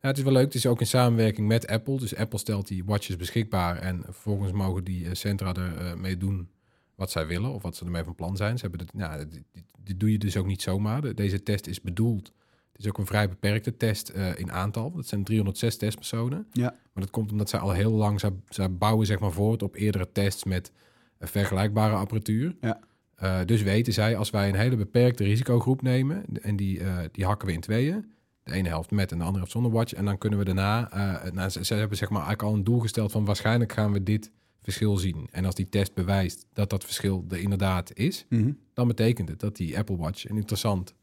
ja, 0.00 0.08
het 0.08 0.18
is 0.18 0.24
wel 0.24 0.32
leuk, 0.32 0.44
het 0.44 0.54
is 0.54 0.66
ook 0.66 0.80
in 0.80 0.86
samenwerking 0.86 1.48
met 1.48 1.66
Apple. 1.66 1.98
Dus 1.98 2.16
Apple 2.16 2.38
stelt 2.38 2.68
die 2.68 2.84
watches 2.84 3.16
beschikbaar 3.16 3.76
en 3.78 4.02
vervolgens 4.04 4.52
mogen 4.52 4.84
die 4.84 5.14
centra 5.14 5.54
er 5.54 5.76
eh, 5.76 5.94
mee 5.94 6.16
doen 6.16 6.48
wat 6.94 7.10
zij 7.10 7.26
willen 7.26 7.52
of 7.52 7.62
wat 7.62 7.76
ze 7.76 7.84
ermee 7.84 8.04
van 8.04 8.14
plan 8.14 8.36
zijn. 8.36 8.58
Ze 8.58 8.62
hebben 8.66 8.80
het, 8.86 8.94
nou, 8.94 9.18
dit, 9.18 9.42
dit- 9.52 9.64
dit 9.84 10.00
doe 10.00 10.12
je 10.12 10.18
dus 10.18 10.36
ook 10.36 10.46
niet 10.46 10.62
zomaar. 10.62 11.00
De- 11.00 11.14
Deze 11.14 11.42
test 11.42 11.66
is 11.66 11.80
bedoeld. 11.80 12.32
Het 12.74 12.82
is 12.82 12.88
ook 12.88 12.98
een 12.98 13.06
vrij 13.06 13.28
beperkte 13.28 13.76
test 13.76 14.08
eh, 14.08 14.38
in 14.38 14.52
aantal. 14.52 14.90
Dat 14.92 15.06
zijn 15.06 15.24
306 15.24 15.76
testpersonen. 15.76 16.46
Ja. 16.52 16.70
Maar 16.92 17.02
dat 17.02 17.10
komt 17.10 17.30
omdat 17.32 17.48
zij 17.48 17.58
al 17.60 17.70
heel 17.72 17.92
lang, 17.92 18.20
zij, 18.20 18.30
zij 18.48 18.72
bouwen 18.72 19.06
zeg 19.06 19.18
maar 19.18 19.32
voort 19.32 19.62
op 19.62 19.74
eerdere 19.76 20.12
tests 20.12 20.44
met 20.44 20.72
vergelijkbare 21.20 21.94
apparatuur. 21.94 22.56
Ja. 22.60 22.80
Eh, 23.14 23.40
dus 23.44 23.62
weten 23.62 23.92
zij, 23.92 24.16
als 24.16 24.30
wij 24.30 24.48
een 24.48 24.54
hele 24.54 24.76
beperkte 24.76 25.24
risicogroep 25.24 25.82
nemen 25.82 26.24
en 26.42 26.56
die, 26.56 26.80
eh, 26.80 26.98
die 27.12 27.24
hakken 27.24 27.48
we 27.48 27.54
in 27.54 27.60
tweeën, 27.60 28.12
de 28.42 28.52
ene 28.52 28.68
helft 28.68 28.90
met 28.90 29.10
en 29.12 29.16
de 29.16 29.22
andere 29.24 29.38
helft 29.38 29.52
zonder 29.52 29.72
watch, 29.72 29.92
en 29.92 30.04
dan 30.04 30.18
kunnen 30.18 30.38
we 30.38 30.44
daarna, 30.44 30.88
nou, 31.32 31.48
ze, 31.48 31.64
ze 31.64 31.74
hebben 31.74 31.96
zeg 31.98 32.08
maar 32.08 32.22
eigenlijk 32.22 32.48
al 32.50 32.58
een 32.58 32.64
doel 32.64 32.80
gesteld 32.80 33.12
van 33.12 33.24
waarschijnlijk 33.24 33.72
gaan 33.72 33.92
we 33.92 34.02
dit 34.02 34.30
verschil 34.62 34.96
zien. 34.96 35.28
En 35.30 35.44
als 35.44 35.54
die 35.54 35.68
test 35.68 35.94
bewijst 35.94 36.46
dat 36.52 36.70
dat 36.70 36.84
verschil 36.84 37.24
er 37.28 37.38
inderdaad 37.38 37.94
is, 37.94 38.26
Mhm. 38.28 38.52
dan 38.74 38.88
betekent 38.88 39.28
het 39.28 39.40
dat 39.40 39.56
die 39.56 39.78
Apple 39.78 39.96
Watch 39.96 40.28
een 40.28 40.36
interessant 40.36 40.94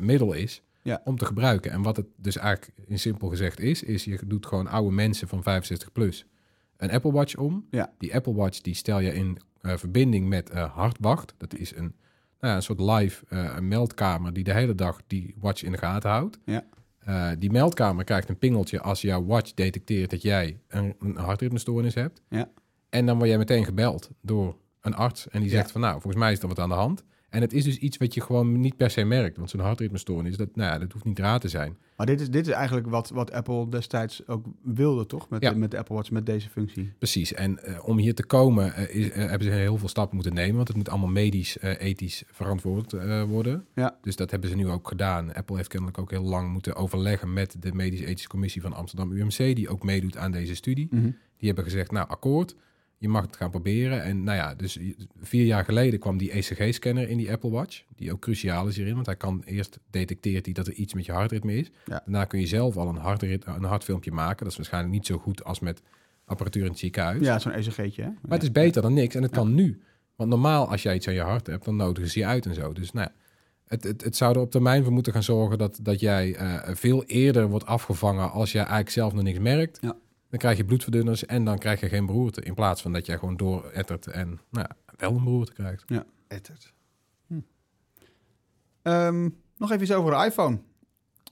middel 0.00 0.32
is 0.32 0.62
Ja. 0.82 1.00
om 1.04 1.16
te 1.16 1.24
gebruiken. 1.24 1.70
En 1.70 1.82
wat 1.82 1.96
het 1.96 2.06
dus 2.16 2.36
eigenlijk 2.36 2.78
in 2.86 2.98
simpel 2.98 3.28
gezegd 3.28 3.60
is, 3.60 3.82
is 3.82 4.04
je 4.04 4.18
doet 4.26 4.46
gewoon 4.46 4.66
oude 4.66 4.94
mensen 4.94 5.28
van 5.28 5.42
65 5.42 5.92
plus 5.92 6.26
een 6.82 6.90
Apple 6.90 7.12
Watch 7.12 7.36
om. 7.36 7.66
Ja. 7.70 7.92
Die 7.98 8.14
Apple 8.14 8.34
Watch 8.34 8.60
die 8.60 8.74
stel 8.74 9.00
je 9.00 9.14
in 9.14 9.38
eh, 9.60 9.76
verbinding 9.76 10.28
met 10.28 10.50
eh, 10.50 10.74
Hartwacht. 10.74 11.34
Dat 11.36 11.54
is 11.54 11.74
een, 11.76 11.94
nou 12.40 12.52
ja, 12.52 12.54
een 12.54 12.62
soort 12.62 12.80
live 12.80 13.24
eh, 13.28 13.58
meldkamer 13.58 14.32
die 14.32 14.44
de 14.44 14.52
hele 14.52 14.74
dag 14.74 15.00
die 15.06 15.34
watch 15.38 15.62
in 15.62 15.72
de 15.72 15.78
gaten 15.78 16.10
houdt. 16.10 16.38
Ja. 16.44 16.64
Die 17.38 17.50
meldkamer 17.50 18.04
krijgt 18.04 18.28
een 18.28 18.38
pingeltje 18.38 18.80
als 18.80 19.00
jouw 19.00 19.24
watch 19.24 19.54
detecteert 19.54 20.10
dat 20.10 20.22
jij 20.22 20.60
een, 20.68 20.94
een 21.00 21.16
hartritmestoornis 21.16 21.94
hebt. 21.94 22.22
Ja. 22.28 22.50
En 22.88 23.06
dan 23.06 23.16
word 23.16 23.28
jij 23.28 23.38
meteen 23.38 23.64
gebeld 23.64 24.10
door 24.20 24.56
een 24.80 24.94
arts 24.94 25.28
en 25.28 25.40
die 25.40 25.50
zegt 25.50 25.70
van 25.70 25.80
nou, 25.80 25.92
volgens 25.92 26.22
mij 26.22 26.32
is 26.32 26.38
er 26.38 26.48
wat 26.48 26.58
aan 26.58 26.68
de 26.68 26.74
hand. 26.74 27.04
En 27.32 27.40
het 27.40 27.52
is 27.52 27.64
dus 27.64 27.78
iets 27.78 27.96
wat 27.96 28.14
je 28.14 28.20
gewoon 28.20 28.60
niet 28.60 28.76
per 28.76 28.90
se 28.90 29.04
merkt. 29.04 29.36
Want 29.36 29.50
zo'n 29.50 29.60
hartritmestoornis, 29.60 30.36
dat, 30.36 30.56
nou 30.56 30.72
ja, 30.72 30.78
dat 30.78 30.92
hoeft 30.92 31.04
niet 31.04 31.18
raar 31.18 31.40
te 31.40 31.48
zijn. 31.48 31.76
Maar 31.96 32.06
dit 32.06 32.20
is, 32.20 32.30
dit 32.30 32.46
is 32.46 32.52
eigenlijk 32.52 32.86
wat, 32.86 33.10
wat 33.10 33.32
Apple 33.32 33.68
destijds 33.68 34.26
ook 34.26 34.46
wilde, 34.62 35.06
toch? 35.06 35.28
Met, 35.28 35.42
Ja. 35.42 35.50
de, 35.50 35.56
met 35.58 35.70
de 35.70 35.78
Apple 35.78 35.94
Watch, 35.94 36.10
met 36.10 36.26
deze 36.26 36.48
functie. 36.48 36.92
Precies. 36.98 37.32
En 37.34 37.64
eh, 37.64 37.88
om 37.88 37.98
hier 37.98 38.14
te 38.14 38.24
komen 38.24 38.74
eh, 38.74 38.94
is, 38.96 39.10
eh, 39.10 39.16
hebben 39.28 39.42
ze 39.48 39.54
heel 39.54 39.76
veel 39.76 39.88
stappen 39.88 40.14
moeten 40.14 40.34
nemen. 40.34 40.56
Want 40.56 40.68
het 40.68 40.76
moet 40.76 40.88
allemaal 40.88 41.08
medisch, 41.08 41.58
ethisch 41.60 42.22
verantwoord 42.26 42.92
worden. 43.28 43.66
Ja. 43.74 43.98
Dus 44.02 44.16
dat 44.16 44.30
hebben 44.30 44.48
ze 44.50 44.56
nu 44.56 44.68
ook 44.68 44.88
gedaan. 44.88 45.32
Apple 45.34 45.56
heeft 45.56 45.68
kennelijk 45.68 45.98
ook 45.98 46.10
heel 46.10 46.22
lang 46.22 46.52
moeten 46.52 46.74
overleggen 46.76 47.32
met 47.32 47.56
de 47.60 47.72
medisch-ethische 47.74 48.28
commissie 48.28 48.62
van 48.62 48.72
Amsterdam 48.72 49.12
UMC. 49.12 49.36
Die 49.36 49.68
ook 49.68 49.82
meedoet 49.82 50.16
aan 50.16 50.32
deze 50.32 50.54
studie. 50.54 50.88
Mhm. 50.90 51.02
Die 51.36 51.46
hebben 51.46 51.64
gezegd, 51.64 51.90
nou 51.90 52.08
akkoord, 52.08 52.54
je 53.02 53.08
mag 53.08 53.22
het 53.22 53.36
gaan 53.36 53.50
proberen. 53.50 54.02
En 54.02 54.22
nou 54.22 54.36
ja, 54.36 54.54
dus 54.54 54.78
vier 55.20 55.44
jaar 55.44 55.64
geleden 55.64 55.98
kwam 55.98 56.18
die 56.18 56.30
ECG-scanner 56.30 57.08
in 57.08 57.16
die 57.16 57.32
Apple 57.32 57.50
Watch. 57.50 57.82
Die 57.96 58.12
ook 58.12 58.20
cruciaal 58.20 58.66
is 58.66 58.76
hierin, 58.76 58.94
want 58.94 59.06
hij 59.06 59.16
kan 59.16 59.42
eerst 59.44 59.78
detecteert 59.90 60.44
hij 60.44 60.54
dat 60.54 60.66
er 60.66 60.72
iets 60.72 60.94
met 60.94 61.04
je 61.04 61.12
hartritme 61.12 61.56
is. 61.56 61.70
Ja. 61.84 62.02
Daarna 62.04 62.24
kun 62.24 62.40
je 62.40 62.46
zelf 62.46 62.76
al 62.76 62.88
een, 62.88 62.96
hartrit, 62.96 63.46
een 63.46 63.64
hartfilmpje 63.64 64.12
maken. 64.12 64.38
Dat 64.38 64.50
is 64.50 64.56
waarschijnlijk 64.56 64.94
niet 64.94 65.06
zo 65.06 65.18
goed 65.18 65.44
als 65.44 65.60
met 65.60 65.82
apparatuur 66.24 66.62
in 66.62 66.70
het 66.70 66.78
ziekenhuis. 66.78 67.20
Ja, 67.20 67.38
zo'n 67.38 67.52
ECG'tje, 67.52 68.02
hè? 68.02 68.08
Maar 68.08 68.38
het 68.38 68.42
is 68.42 68.52
beter 68.52 68.82
dan 68.82 68.94
niks 68.94 69.14
en 69.14 69.22
het 69.22 69.32
kan 69.32 69.54
nu. 69.54 69.82
Want 70.16 70.30
normaal 70.30 70.68
als 70.68 70.82
jij 70.82 70.94
iets 70.94 71.08
aan 71.08 71.14
je 71.14 71.20
hart 71.20 71.46
hebt, 71.46 71.64
dan 71.64 71.76
nodigen 71.76 72.10
ze 72.10 72.18
je 72.18 72.26
uit 72.26 72.46
en 72.46 72.54
zo. 72.54 72.72
Dus 72.72 72.92
nou 72.92 73.08
ja, 73.08 73.14
het, 73.66 73.84
het, 73.84 74.04
het 74.04 74.16
zou 74.16 74.34
er 74.34 74.40
op 74.40 74.50
termijn 74.50 74.82
voor 74.82 74.92
moeten 74.92 75.12
gaan 75.12 75.22
zorgen 75.22 75.58
dat, 75.58 75.78
dat 75.82 76.00
jij 76.00 76.34
eh, 76.34 76.74
veel 76.74 77.04
eerder 77.04 77.48
wordt 77.48 77.66
afgevangen 77.66 78.30
als 78.30 78.52
jij 78.52 78.60
eigenlijk 78.60 78.90
zelf 78.90 79.12
nog 79.12 79.22
niks 79.22 79.38
merkt. 79.38 79.78
Ja. 79.80 79.96
Dan 80.32 80.40
krijg 80.40 80.56
je 80.56 80.64
bloedverdunners 80.64 81.26
en 81.26 81.44
dan 81.44 81.58
krijg 81.58 81.80
je 81.80 81.88
geen 81.88 82.06
beroerte. 82.06 82.42
In 82.42 82.54
plaats 82.54 82.82
van 82.82 82.92
dat 82.92 83.06
jij 83.06 83.18
gewoon 83.18 83.36
doorettert 83.36 84.06
en 84.06 84.40
nou 84.50 84.66
ja, 84.68 84.94
wel 84.96 85.16
een 85.16 85.24
beroerte 85.24 85.52
krijgt. 85.52 85.84
Ettert. 86.28 86.72
Ehm, 88.82 89.28
nog 89.56 89.70
even 89.70 89.82
iets 89.82 89.92
over 89.92 90.10
de 90.10 90.24
iPhone. 90.24 90.60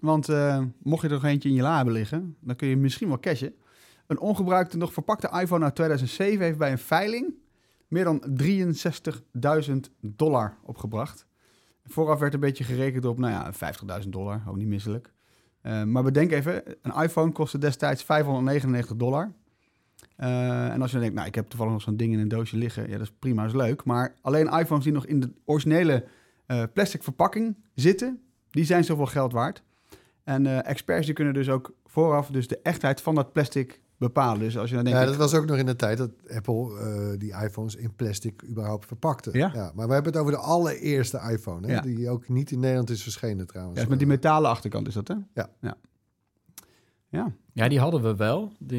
Want 0.00 0.28
eh, 0.28 0.64
mocht 0.82 1.02
je 1.02 1.08
er 1.08 1.14
nog 1.14 1.24
eentje 1.24 1.48
in 1.48 1.54
je 1.54 1.62
la 1.62 1.76
hebben 1.76 1.94
liggen, 1.94 2.36
dan 2.40 2.56
kun 2.56 2.68
je 2.68 2.76
misschien 2.76 3.08
wel 3.08 3.20
cashen. 3.20 3.54
Een 4.06 4.20
ongebruikte, 4.20 4.76
nog 4.76 4.92
verpakte 4.92 5.40
iPhone 5.40 5.64
uit 5.64 5.74
2007 5.74 6.44
heeft 6.44 6.58
bij 6.58 6.70
een 6.70 6.78
veiling 6.78 7.34
meer 7.88 8.04
dan 8.04 8.24
63.000 9.68 9.76
dollar 10.00 10.58
opgebracht. 10.62 11.26
Vooraf 11.84 12.18
werd 12.18 12.34
een 12.34 12.40
beetje 12.40 12.64
gerekend 12.64 13.04
op, 13.04 13.18
nou 13.18 13.32
ja, 13.32 13.52
50.000 14.02 14.08
dollar, 14.08 14.42
ook 14.46 14.56
niet 14.56 14.68
misselijk. 14.68 15.12
Eh, 15.60 15.82
maar 15.82 16.02
bedenk 16.02 16.32
even, 16.32 16.62
een 16.82 17.02
iPhone 17.02 17.32
kostte 17.32 17.58
destijds 17.58 18.02
599 18.02 18.96
dollar. 18.96 19.32
Eh, 20.16 20.72
en 20.72 20.82
als 20.82 20.90
je 20.90 20.98
denkt, 20.98 21.14
nou, 21.14 21.26
ik 21.26 21.34
heb 21.34 21.48
toevallig 21.48 21.72
nog 21.72 21.82
zo'n 21.82 21.96
ding 21.96 22.12
in 22.12 22.18
een 22.18 22.28
doosje 22.28 22.56
liggen, 22.56 22.82
ja, 22.88 22.92
dat 22.92 23.06
is 23.06 23.12
prima, 23.18 23.44
is 23.44 23.52
leuk. 23.52 23.84
Maar 23.84 24.14
alleen 24.20 24.58
iPhones 24.58 24.84
die 24.84 24.92
nog 24.92 25.06
in 25.06 25.20
de 25.20 25.32
originele 25.44 26.04
eh, 26.46 26.62
plastic 26.72 27.02
verpakking 27.02 27.56
zitten, 27.74 28.20
die 28.50 28.64
zijn 28.64 28.84
zoveel 28.84 29.06
geld 29.06 29.32
waard. 29.32 29.62
En 30.24 30.64
experts 30.64 31.06
die 31.06 31.14
kunnen 31.14 31.34
dus 31.34 31.48
ook 31.48 31.74
vooraf 31.86 32.28
dus 32.28 32.48
de 32.48 32.58
echtheid 32.62 33.00
van 33.00 33.14
dat 33.14 33.32
plastic 33.32 33.80
bepalen. 34.00 34.38
Dus 34.40 34.58
als 34.58 34.68
je 34.70 34.74
dan 34.74 34.84
denkt... 34.84 34.98
Ja, 34.98 35.04
ik- 35.04 35.10
dat 35.10 35.30
was 35.30 35.34
ook 35.40 35.46
nog 35.46 35.56
in 35.56 35.66
de 35.66 35.76
tijd 35.76 35.98
dat 35.98 36.10
Apple 36.34 36.78
eh, 36.78 37.18
die 37.18 37.32
iPhones 37.42 37.74
in 37.76 37.94
plastic 37.94 38.42
überhaupt 38.48 38.86
verpakte. 38.86 39.30
Ja. 39.32 39.72
maar 39.74 39.86
we 39.86 39.92
hebben 39.94 40.12
het 40.12 40.20
over 40.20 40.32
de 40.32 40.38
allereerste 40.38 41.18
iPhone, 41.30 41.66
hè, 41.66 41.72
Ja. 41.72 41.80
die 41.80 42.08
ook 42.08 42.28
niet 42.28 42.50
in 42.50 42.60
Nederland 42.60 42.90
is 42.90 43.02
verschenen 43.02 43.46
trouwens. 43.46 43.80
Ja, 43.80 43.86
met 43.88 43.98
die 43.98 44.06
metalen 44.08 44.50
achterkant 44.50 44.86
is 44.88 44.94
dat, 44.94 45.08
hè? 45.08 45.14
Ja. 45.34 45.50
Ja. 45.60 45.76
ja. 47.08 47.32
Ja, 47.52 47.68
die 47.68 47.78
hadden 47.80 48.02
we 48.02 48.16
wel. 48.16 48.52
De, 48.58 48.76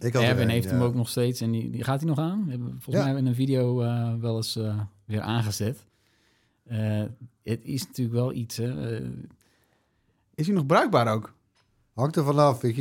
eh, 0.00 0.06
Ik 0.08 0.12
had 0.14 0.22
er 0.22 0.28
Erwin 0.28 0.44
een, 0.44 0.50
heeft 0.50 0.64
ja. 0.68 0.70
hem 0.72 0.82
ook 0.82 0.94
nog 0.94 1.08
steeds. 1.08 1.40
En 1.40 1.50
die, 1.50 1.70
die 1.70 1.84
gaat 1.84 2.00
hij 2.00 2.08
nog 2.08 2.18
aan. 2.18 2.44
We 2.44 2.50
hebben 2.50 2.76
volgens 2.80 3.04
Ja. 3.04 3.10
mij 3.12 3.20
in 3.20 3.26
een 3.26 3.34
video 3.34 3.80
eh, 3.82 4.14
wel 4.20 4.36
eens 4.36 4.56
eh, 4.56 4.80
weer 5.04 5.20
aangezet. 5.20 5.84
Eh, 6.64 7.02
het 7.42 7.64
is 7.64 7.86
natuurlijk 7.86 8.16
wel 8.16 8.32
iets. 8.32 8.56
Hè. 8.56 8.96
eh, 8.96 9.06
Is 10.34 10.46
hij 10.46 10.54
nog 10.54 10.66
bruikbaar 10.66 11.12
ook? 11.14 11.34
Hangt 11.94 12.16
er 12.16 12.24
vanaf. 12.24 12.60
weet 12.60 12.76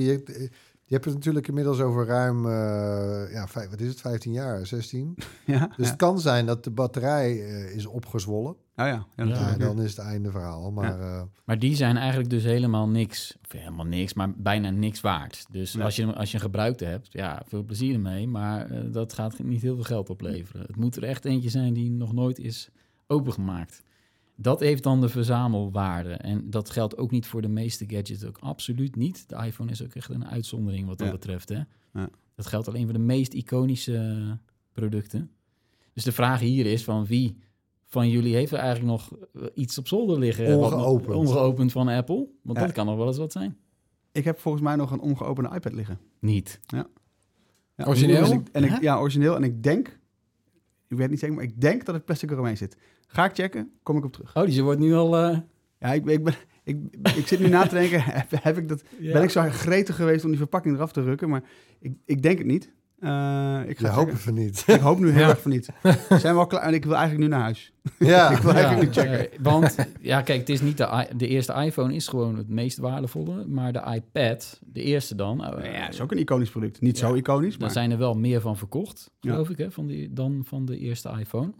Je, 0.87 0.93
hebt 0.93 1.05
het 1.05 1.13
natuurlijk 1.13 1.47
inmiddels 1.47 1.79
over 1.79 2.05
ruim, 2.05 2.45
eh, 2.45 3.31
ja, 3.33 3.47
vijf, 3.47 3.69
wat 3.69 3.79
is 3.79 3.87
het, 3.87 4.01
15 4.01 4.31
jaar, 4.31 4.65
16. 4.65 5.17
Ja. 5.45 5.67
Dus 5.67 5.75
ja. 5.77 5.83
het 5.83 5.95
kan 5.95 6.19
zijn 6.19 6.45
dat 6.45 6.63
de 6.63 6.71
batterij 6.71 7.31
eh, 7.31 7.75
is 7.75 7.85
opgezwollen. 7.85 8.55
Oh 8.79 8.85
ja. 8.85 8.85
ja, 8.85 9.05
Ja, 9.15 9.23
Ja, 9.23 9.25
natuurlijk. 9.25 9.59
dan 9.59 9.81
is 9.81 9.89
het 9.89 10.05
einde 10.05 10.31
verhaal. 10.31 10.71
Maar 10.71 10.99
eh, 10.99 11.21
maar 11.45 11.59
die 11.59 11.75
zijn 11.75 11.97
eigenlijk 11.97 12.29
dus 12.29 12.43
helemaal 12.43 12.87
niks. 12.87 13.37
Of 13.43 13.51
helemaal 13.51 13.85
niks, 13.85 14.13
maar 14.13 14.33
bijna 14.35 14.69
niks 14.69 15.01
waard. 15.01 15.45
Dus 15.51 15.79
als, 15.79 15.95
je, 15.95 16.13
als 16.13 16.29
je 16.31 16.35
een 16.35 16.43
gebruikte 16.43 16.85
hebt, 16.85 17.07
ja, 17.11 17.41
veel 17.45 17.63
plezier 17.63 17.93
ermee. 17.93 18.27
Maar 18.27 18.69
eh, 18.69 18.79
dat 18.91 19.13
gaat 19.13 19.43
niet 19.43 19.61
heel 19.61 19.75
veel 19.75 19.83
geld 19.83 20.09
opleveren. 20.09 20.61
Het 20.61 20.75
moet 20.75 20.95
er 20.95 21.03
echt 21.03 21.25
eentje 21.25 21.49
zijn 21.49 21.73
die 21.73 21.91
nog 21.91 22.13
nooit 22.13 22.39
is 22.39 22.69
opengemaakt. 23.07 23.83
Dat 24.39 24.59
heeft 24.59 24.83
dan 24.83 25.01
de 25.01 25.09
verzamelwaarde. 25.09 26.09
En 26.13 26.49
dat 26.49 26.69
geldt 26.69 26.97
ook 26.97 27.11
niet 27.11 27.25
voor 27.25 27.41
de 27.41 27.47
meeste 27.47 27.85
gadgets. 27.87 28.23
Ook 28.25 28.37
absoluut 28.37 28.95
niet. 28.95 29.29
De 29.29 29.35
iPhone 29.45 29.71
is 29.71 29.83
ook 29.83 29.93
echt 29.95 30.09
een 30.09 30.25
uitzondering 30.27 30.87
wat 30.87 30.97
dat 30.97 31.07
Ja. 31.07 31.13
betreft. 31.13 31.49
Hè? 31.49 31.61
Ja. 31.93 32.09
Dat 32.35 32.45
geldt 32.45 32.67
alleen 32.67 32.83
voor 32.83 32.93
de 32.93 32.99
meest 32.99 33.33
iconische 33.33 34.37
producten. 34.71 35.31
Dus 35.93 36.03
de 36.03 36.11
vraag 36.11 36.39
hier 36.39 36.65
is 36.65 36.83
van 36.83 37.05
wie 37.05 37.37
van 37.85 38.09
jullie 38.09 38.35
heeft 38.35 38.51
er 38.51 38.57
eigenlijk 38.59 38.89
nog 38.91 39.11
eh, 39.33 39.41
iets 39.53 39.77
op 39.77 39.87
zolder 39.87 40.19
liggen? 40.19 40.59
wat 40.59 40.73
Ongeopend. 40.73 41.15
ongeopend 41.15 41.71
van 41.71 41.87
Apple? 41.87 42.27
Want 42.43 42.57
Ja. 42.57 42.63
dat 42.65 42.73
kan 42.73 42.85
nog 42.85 42.95
wel 42.97 43.07
eens 43.07 43.17
wat 43.17 43.31
zijn. 43.31 43.57
Ik 44.11 44.23
heb 44.23 44.39
volgens 44.39 44.63
mij 44.63 44.75
nog 44.75 44.91
een 44.91 44.99
ongeopende 44.99 45.55
iPad 45.55 45.73
liggen. 45.73 45.99
Niet. 46.19 46.59
Ja, 46.65 46.87
Origineel? 47.85 48.23
En 48.25 48.31
ik, 48.31 48.47
en 48.51 48.63
ik- 48.63 48.69
Hè? 48.69 48.77
ja, 48.77 48.99
origineel. 48.99 49.35
En 49.35 49.43
ik 49.43 49.63
denk, 49.63 49.96
ik 50.87 50.97
weet 50.97 51.09
niet 51.09 51.19
zeker, 51.19 51.35
maar 51.35 51.43
ik 51.43 51.61
denk 51.61 51.85
dat 51.85 51.95
het 51.95 52.05
plastic 52.05 52.31
eromheen 52.31 52.57
zit. 52.57 52.77
Ga 53.07 53.25
ik 53.25 53.35
checken, 53.35 53.71
kom 53.83 53.97
ik 53.97 54.05
op 54.05 54.13
terug. 54.13 54.35
Oh, 54.35 54.43
dus 54.43 54.55
je 54.55 54.61
wordt 54.61 54.79
nu 54.79 54.93
al... 54.93 55.17
eh, 55.17 55.37
Ja, 55.79 55.93
ik, 55.93 56.05
ik, 56.05 56.23
ben, 56.23 56.33
ik, 56.63 56.77
ik 57.15 57.27
zit 57.27 57.39
nu 57.39 57.47
na 57.47 57.67
te 57.67 57.75
denken, 57.75 58.01
heb, 58.19 58.27
heb 58.31 58.57
ik 58.57 58.67
dat, 58.69 58.83
ja. 58.99 59.13
ben 59.13 59.23
ik 59.23 59.29
zo 59.29 59.41
gretig 59.49 59.95
geweest 59.95 60.23
om 60.23 60.29
die 60.29 60.39
verpakking 60.39 60.75
eraf 60.75 60.91
te 60.91 61.03
rukken? 61.03 61.29
Maar 61.29 61.43
ik, 61.79 61.93
ik 62.05 62.21
denk 62.21 62.37
het 62.37 62.47
niet. 62.47 62.71
Eh, 62.99 63.59
ik, 63.67 63.77
ga 63.79 64.05
het 64.05 64.19
van 64.19 64.33
niet. 64.33 64.63
ik 64.67 64.79
hoop 64.79 64.99
nu 64.99 65.09
heel 65.09 65.19
Ja. 65.21 65.29
erg 65.29 65.41
van 65.41 65.51
niet. 65.51 65.69
Zijn 66.21 66.33
we 66.33 66.39
al 66.39 66.47
klaar? 66.47 66.61
En 66.61 66.73
ik 66.73 66.83
wil 66.85 66.95
eigenlijk 66.95 67.23
nu 67.23 67.35
naar 67.35 67.41
huis. 67.43 67.73
ja, 67.99 68.29
Ik 68.35 68.37
wil 68.37 68.51
Ja, 68.53 68.57
eigenlijk 68.57 68.95
nu 68.95 69.01
checken. 69.01 69.31
eh, 69.31 69.39
want, 69.41 69.75
ja, 70.01 70.21
kijk, 70.21 70.39
het 70.39 70.49
is 70.49 70.61
niet 70.61 70.77
de, 70.77 71.07
de 71.17 71.27
eerste 71.27 71.53
iPhone 71.53 71.93
is 71.95 72.07
gewoon 72.07 72.37
het 72.37 72.49
meest 72.49 72.77
waardevolle, 72.77 73.45
maar 73.47 73.73
de 73.73 73.83
iPad, 73.93 74.59
de 74.65 74.81
eerste 74.81 75.15
dan, 75.15 75.45
eh, 75.45 75.73
Ja, 75.73 75.85
dat 75.85 75.93
is 75.93 76.01
ook 76.01 76.11
een 76.11 76.17
iconisch 76.19 76.49
product. 76.49 76.81
Niet 76.81 76.97
zo 76.97 77.13
iconisch, 77.13 77.51
daar 77.51 77.59
maar 77.61 77.71
zijn 77.71 77.91
er 77.91 77.97
wel 77.97 78.13
meer 78.13 78.41
van 78.41 78.57
verkocht, 78.57 79.11
Ja. 79.19 79.31
geloof 79.31 79.49
ik, 79.49 79.57
hè, 79.57 79.71
van 79.71 79.87
die, 79.87 80.13
dan 80.13 80.41
van 80.45 80.65
de 80.65 80.77
eerste 80.77 81.09
iPhone. 81.19 81.51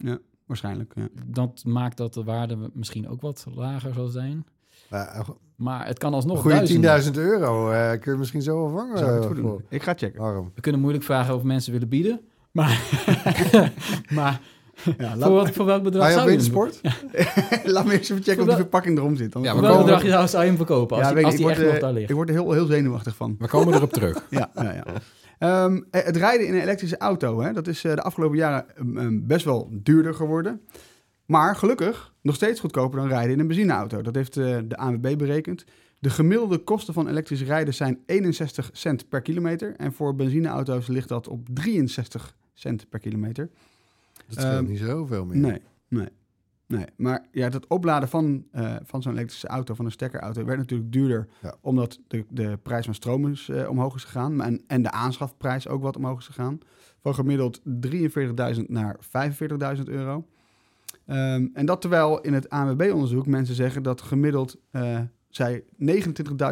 waarschijnlijk. 0.46 0.94
Ja. 0.96 1.08
Dat 1.26 1.64
maakt 1.66 1.98
dat 1.98 2.14
de 2.14 2.24
waarde 2.24 2.58
misschien 2.74 3.08
ook 3.10 3.22
wat 3.22 3.46
lager 3.56 3.94
zal 3.94 4.08
zijn. 4.08 4.46
Maar 4.90 5.16
een 5.18 5.24
Maar 5.56 5.88
het 5.88 5.98
kan 5.98 6.14
alsnog 6.14 6.42
goede 6.42 6.56
duizenden. 6.56 7.04
10.000 7.04 7.12
euro 7.14 7.72
eh, 7.72 8.00
kun 8.00 8.12
je 8.12 8.18
misschien 8.18 8.42
zo 8.42 8.56
wel 8.56 8.70
vangen. 8.70 8.98
Zou 8.98 9.10
ik 9.10 9.14
het 9.16 9.22
eh, 9.24 9.28
goed 9.28 9.36
doen? 9.36 9.46
voor 9.50 9.62
Ik 9.70 9.84
ga 9.84 9.94
checken. 9.98 10.52
We 10.56 10.62
kunnen 10.62 10.82
moeilijk 10.82 11.06
vragen 11.06 11.36
of 11.36 11.44
mensen 11.44 11.72
willen 11.72 11.90
bieden. 11.90 12.20
Maar, 12.52 12.82
maar 14.10 14.40
Ja, 14.98 15.16
voor, 15.18 15.32
wat, 15.32 15.50
voor 15.50 15.66
welk 15.66 15.84
bedrag 15.84 16.12
zou 16.12 16.14
je 16.14 16.20
hem- 16.20 16.28
wintersport? 16.28 16.82
laat 17.74 17.86
me 17.86 17.92
eens 17.94 18.10
even 18.10 18.24
checken 18.24 18.42
of 18.42 18.48
die 18.48 18.56
verpakking 18.58 18.98
erom 18.98 19.16
zit. 19.16 19.32
Dan 19.32 19.42
Ja, 19.44 19.52
Voor 19.52 19.62
we 19.62 19.68
welk 19.68 19.80
komen- 19.80 19.96
bedrag 19.96 20.12
zou- 20.14 20.28
zou 20.28 20.42
je 20.44 20.48
hem 20.50 20.58
verkopen 20.58 20.98
als 20.98 21.08
Ja, 21.08 21.14
die, 21.14 21.26
als 21.26 21.34
ik, 21.34 21.40
die 21.40 21.50
ik 21.50 21.52
echt 21.52 21.62
word, 21.62 21.72
nog 21.74 21.82
eh, 21.82 21.88
daar 21.88 21.98
ligt? 21.98 22.10
Ik 22.10 22.16
word 22.16 22.30
er 22.30 22.36
heel, 22.36 22.52
heel 22.52 22.66
zenuwachtig 22.66 23.16
van. 23.16 23.36
We 23.40 23.48
komen 23.48 23.74
erop 23.74 23.94
terug. 23.94 24.24
Ja, 24.30 24.50
ja, 24.56 24.74
ja. 24.74 24.84
Ehm, 25.40 25.82
eh, 25.92 26.04
het 26.06 26.18
rijden 26.18 26.48
in 26.48 26.54
een 26.54 26.62
elektrische 26.62 26.98
auto, 26.98 27.42
hè, 27.42 27.54
dat 27.54 27.68
is 27.68 27.84
eh, 27.84 27.96
de 27.96 28.02
afgelopen 28.02 28.38
jaren 28.38 28.66
ehm, 28.78 28.98
ehm, 28.98 29.20
best 29.28 29.46
wel 29.46 29.70
duurder 29.72 30.14
geworden. 30.14 30.62
Maar 31.28 31.56
gelukkig 31.56 32.14
nog 32.22 32.36
steeds 32.36 32.60
goedkoper 32.60 33.00
dan 33.00 33.08
rijden 33.08 33.32
in 33.32 33.40
een 33.40 33.48
benzineauto. 33.48 34.02
Dat 34.02 34.16
heeft 34.16 34.38
eh, 34.38 34.58
de 34.66 34.78
ANWB 34.78 35.18
berekend. 35.18 35.66
De 36.00 36.10
gemiddelde 36.10 36.58
kosten 36.58 36.94
van 36.94 37.08
elektrisch 37.08 37.44
rijden 37.44 37.74
zijn 37.74 38.00
61 38.06 38.70
cent 38.74 39.10
per 39.10 39.22
kilometer. 39.22 39.76
En 39.76 39.94
voor 39.94 40.16
benzineauto's 40.16 40.88
ligt 40.88 41.08
dat 41.08 41.28
op 41.28 41.48
63 41.54 42.36
cent 42.54 42.90
per 42.90 43.00
kilometer. 43.00 43.50
Dat 44.14 44.38
scheelt 44.40 44.54
Ehm, 44.54 44.66
niet 44.66 44.80
zo 44.80 45.06
veel 45.06 45.26
meer. 45.26 45.38
Nee, 45.38 45.62
nee, 45.88 46.08
nee. 46.66 46.86
Maar 46.96 47.26
ja, 47.32 47.50
het 47.50 47.68
opladen 47.68 48.10
van, 48.10 48.46
eh, 48.52 48.76
van 48.84 49.02
zo'n 49.02 49.14
elektrische 49.14 49.48
auto, 49.48 49.74
van 49.74 49.86
een 49.86 49.92
stekkerauto, 49.92 50.46
werd 50.46 50.58
natuurlijk 50.58 50.92
duurder. 50.92 51.28
Ja. 51.42 51.56
Omdat 51.62 52.00
de, 52.08 52.26
de 52.30 52.60
prijs 52.64 52.86
van 52.86 52.94
stroom 52.94 53.28
is, 53.28 53.50
eh, 53.50 53.70
omhoog 53.70 53.96
is 53.96 54.04
gegaan. 54.04 54.42
En, 54.42 54.64
en 54.68 54.82
de 54.82 54.92
aanschafprijs 54.92 55.68
ook 55.68 55.82
wat 55.82 55.96
omhoog 55.96 56.20
is 56.20 56.26
gegaan. 56.26 56.60
Van 57.02 57.16
gemiddeld 57.16 57.62
43.000 57.64 58.70
naar 58.70 58.98
45.000 59.00 59.84
euro. 59.84 60.26
Ehm, 61.08 61.48
en 61.54 61.66
dat 61.66 61.82
terwijl 61.82 62.22
in 62.22 62.34
het 62.34 62.50
ANWB-onderzoek 62.50 63.26
mensen 63.28 63.56
zeggen 63.56 63.84
dat 63.84 64.02
gemiddeld 64.02 64.58
eh, 64.72 65.00
zij 65.30 65.64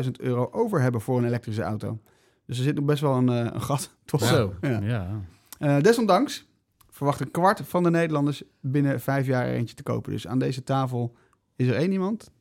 29.000 0.05 0.11
euro 0.19 0.49
over 0.51 0.81
hebben 0.81 1.01
voor 1.01 1.17
een 1.17 1.25
elektrische 1.25 1.61
auto. 1.61 1.99
Dus 2.45 2.57
er 2.57 2.63
zit 2.63 2.75
nog 2.75 2.85
best 2.85 3.01
wel 3.01 3.15
een, 3.15 3.29
eh, 3.29 3.53
een 3.53 3.61
gat. 3.61 3.95
Toch? 4.05 4.23
Zo, 4.23 4.53
Ja. 4.61 4.79
ja. 4.79 5.21
Eh, 5.59 5.81
desondanks 5.81 6.47
verwacht 6.89 7.19
een 7.19 7.31
kwart 7.31 7.61
van 7.63 7.83
de 7.83 7.89
Nederlanders 7.89 8.43
binnen 8.59 9.01
vijf 9.01 9.25
jaar 9.25 9.45
eentje 9.45 9.75
te 9.75 9.83
kopen. 9.83 10.11
Dus 10.11 10.27
aan 10.27 10.39
deze 10.39 10.63
tafel 10.63 11.15
is 11.55 11.67
er 11.67 11.75
één 11.75 11.91
iemand. 11.91 12.31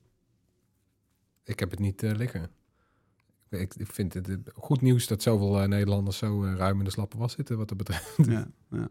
Ik 1.45 1.59
heb 1.61 1.71
het 1.71 1.81
niet 1.81 2.03
liggen. 2.03 2.51
Ik, 3.51 3.75
ik 3.75 3.87
vind 3.87 4.15
het 4.15 4.39
goed 4.55 4.81
nieuws 4.81 5.07
dat 5.07 5.23
zoveel 5.23 5.69
Nederlanders 5.69 6.19
zo 6.19 6.43
ruim 6.57 6.79
in 6.79 6.85
de 6.85 6.91
slappe 6.91 7.19
was 7.19 7.33
zitten 7.33 7.57
wat 7.57 7.69
dat 7.69 7.77
betreft. 7.77 8.17
Ja, 8.17 8.47
ja. 8.71 8.89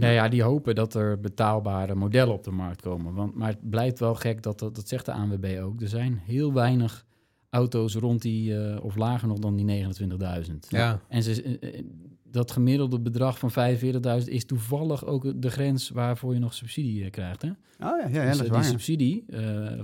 Nou 0.00 0.12
ja, 0.12 0.28
die 0.28 0.42
hopen 0.42 0.74
dat 0.74 0.94
er 0.94 1.20
betaalbare 1.20 1.94
modellen 1.94 2.34
op 2.34 2.44
de 2.44 2.50
markt 2.50 2.80
komen. 2.80 3.14
Want, 3.14 3.34
maar 3.34 3.48
het 3.48 3.70
blijft 3.70 3.98
wel 3.98 4.14
gek, 4.14 4.42
dat, 4.42 4.58
dat, 4.58 4.74
dat 4.74 4.88
zegt 4.88 5.06
de 5.06 5.12
ANWB 5.12 5.58
ook. 5.62 5.80
Er 5.80 5.88
zijn 5.88 6.20
heel 6.24 6.52
weinig 6.52 7.04
auto's 7.50 7.94
rond 7.94 8.22
die, 8.22 8.56
eh, 8.58 8.84
of 8.84 8.96
lager 8.96 9.28
nog 9.28 9.38
dan 9.38 9.56
die 9.56 9.64
29.000. 9.64 10.66
Ja. 10.68 11.00
En 11.08 11.22
ze, 11.22 11.42
eh, 11.42 11.78
eh, 11.78 11.84
dat 12.30 12.50
gemiddelde 12.50 13.00
bedrag 13.00 13.38
van 13.38 13.50
45.000 13.50 14.28
is 14.28 14.44
toevallig 14.44 15.04
ook 15.04 15.42
de 15.42 15.50
grens 15.50 15.88
waarvoor 15.90 16.34
je 16.34 16.40
nog 16.40 16.54
subsidie 16.54 17.10
krijgt. 17.10 17.42
Hè? 17.42 17.48
Oh 17.48 17.54
ja, 17.78 18.08
ja, 18.08 18.22
ja 18.22 18.28
Dus, 18.28 18.36
dat 18.36 18.40
is 18.40 18.40
eh, 18.40 18.48
waar. 18.48 18.60
die 18.60 18.70
ja. 18.70 18.78
subsidie 18.78 19.24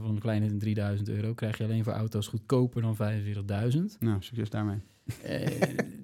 van 0.00 0.10
een 0.10 0.18
kleine 0.18 0.56
3000 0.56 1.08
euro 1.08 1.34
krijg 1.34 1.58
je 1.58 1.64
alleen 1.64 1.84
voor 1.84 1.92
auto's 1.92 2.26
goedkoper 2.26 2.82
dan 2.82 2.96
45.000. 2.96 3.98
Nou, 3.98 4.16
succes 4.20 4.50
daarmee. 4.50 4.78
Eh, 5.22 5.46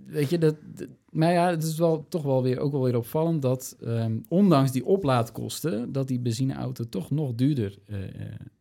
weet 0.06 0.30
je, 0.30 0.38
dat, 0.38 0.56
dat- 0.74 0.88
maar 1.10 1.32
ja, 1.32 1.50
het 1.50 1.62
is 1.62 1.78
wel 1.78 2.06
toch 2.08 2.22
wel 2.22 2.42
weer, 2.42 2.58
ook 2.58 2.72
wel 2.72 2.82
weer 2.82 2.96
opvallend 2.96 3.42
dat 3.42 3.76
ehm, 3.84 4.16
ondanks 4.28 4.72
die 4.72 4.84
oplaadkosten, 4.86 5.92
dat 5.92 6.08
die 6.08 6.20
benzineauto 6.20 6.84
toch 6.88 7.10
nog 7.10 7.34
duurder 7.34 7.78
eh, 7.86 7.96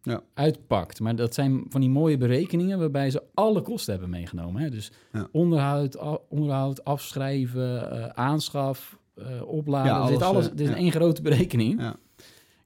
Ja. 0.01 0.21
uitpakt. 0.33 0.99
Maar 0.99 1.15
dat 1.15 1.33
zijn 1.33 1.63
van 1.69 1.81
die 1.81 1.89
mooie 1.89 2.17
berekeningen 2.17 2.79
waarbij 2.79 3.09
ze 3.11 3.23
alle 3.33 3.61
kosten 3.61 3.91
hebben 3.91 4.09
meegenomen. 4.09 4.61
Hè? 4.61 4.69
Dus 4.69 4.91
Ja. 5.13 5.27
onderhoud, 5.31 5.97
onderhoud, 6.29 6.83
afschrijven, 6.83 7.91
eh, 7.91 8.05
aanschaf, 8.07 8.99
eh, 9.15 9.25
opladen. 9.45 9.91
Ja, 9.91 10.01
Er 10.01 10.07
zit 10.07 10.21
alles, 10.21 10.49
is 10.55 10.69
één 10.69 10.91
grote 10.91 11.21
berekening. 11.21 11.81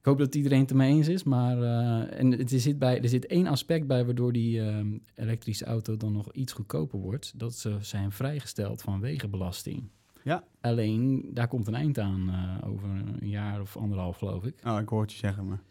Hoop 0.08 0.18
dat 0.18 0.34
iedereen 0.34 0.60
het 0.60 0.70
ermee 0.70 0.92
eens 0.92 1.08
is, 1.08 1.24
maar 1.24 1.62
eh, 1.62 2.20
en 2.20 2.30
het, 2.30 2.52
er, 2.52 2.60
zit 2.60 2.78
bij, 2.78 3.02
er 3.02 3.08
zit 3.08 3.26
één 3.26 3.46
aspect 3.46 3.86
bij 3.86 4.04
waardoor 4.04 4.32
die 4.32 4.60
ehm, 4.60 4.98
elektrische 5.14 5.64
auto 5.64 5.96
dan 5.96 6.12
nog 6.12 6.32
iets 6.32 6.52
goedkoper 6.52 6.98
wordt. 6.98 7.32
Dat 7.36 7.54
ze 7.54 7.76
zijn 7.80 8.12
vrijgesteld 8.12 8.82
van 8.82 9.00
wegenbelasting. 9.00 9.88
Ja. 10.22 10.44
Alleen, 10.60 11.30
daar 11.32 11.48
komt 11.48 11.66
een 11.66 11.74
eind 11.74 11.98
aan 11.98 12.28
eh, 12.28 12.68
over 12.68 12.88
een 12.88 13.28
jaar 13.28 13.60
of 13.60 13.76
anderhalf, 13.76 14.16
geloof 14.16 14.44
ik. 14.44 14.54
Oh, 14.66 14.78
ik 14.80 14.88
hoor 14.88 15.00
het 15.00 15.12
je 15.12 15.18
zeggen, 15.18 15.46
maar... 15.46 15.62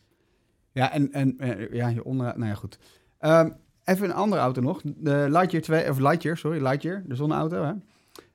Ja, 0.71 0.91
en, 0.91 1.11
en 1.11 1.39
eh, 1.39 1.73
ja, 1.73 1.87
je 1.87 2.03
onder... 2.03 2.25
Nou 2.25 2.49
ja, 2.49 2.55
goed. 2.55 2.79
Ehm, 3.19 3.49
even 3.83 4.05
een 4.05 4.15
andere 4.15 4.41
auto 4.41 4.61
nog. 4.61 4.81
De 4.83 5.25
Lightyear 5.29 5.63
2, 5.63 5.89
of 5.89 5.99
Lightyear, 5.99 6.37
sorry, 6.37 6.61
Lightyear, 6.61 7.03
de 7.07 7.15
zonneauto, 7.15 7.63
hè. 7.63 7.73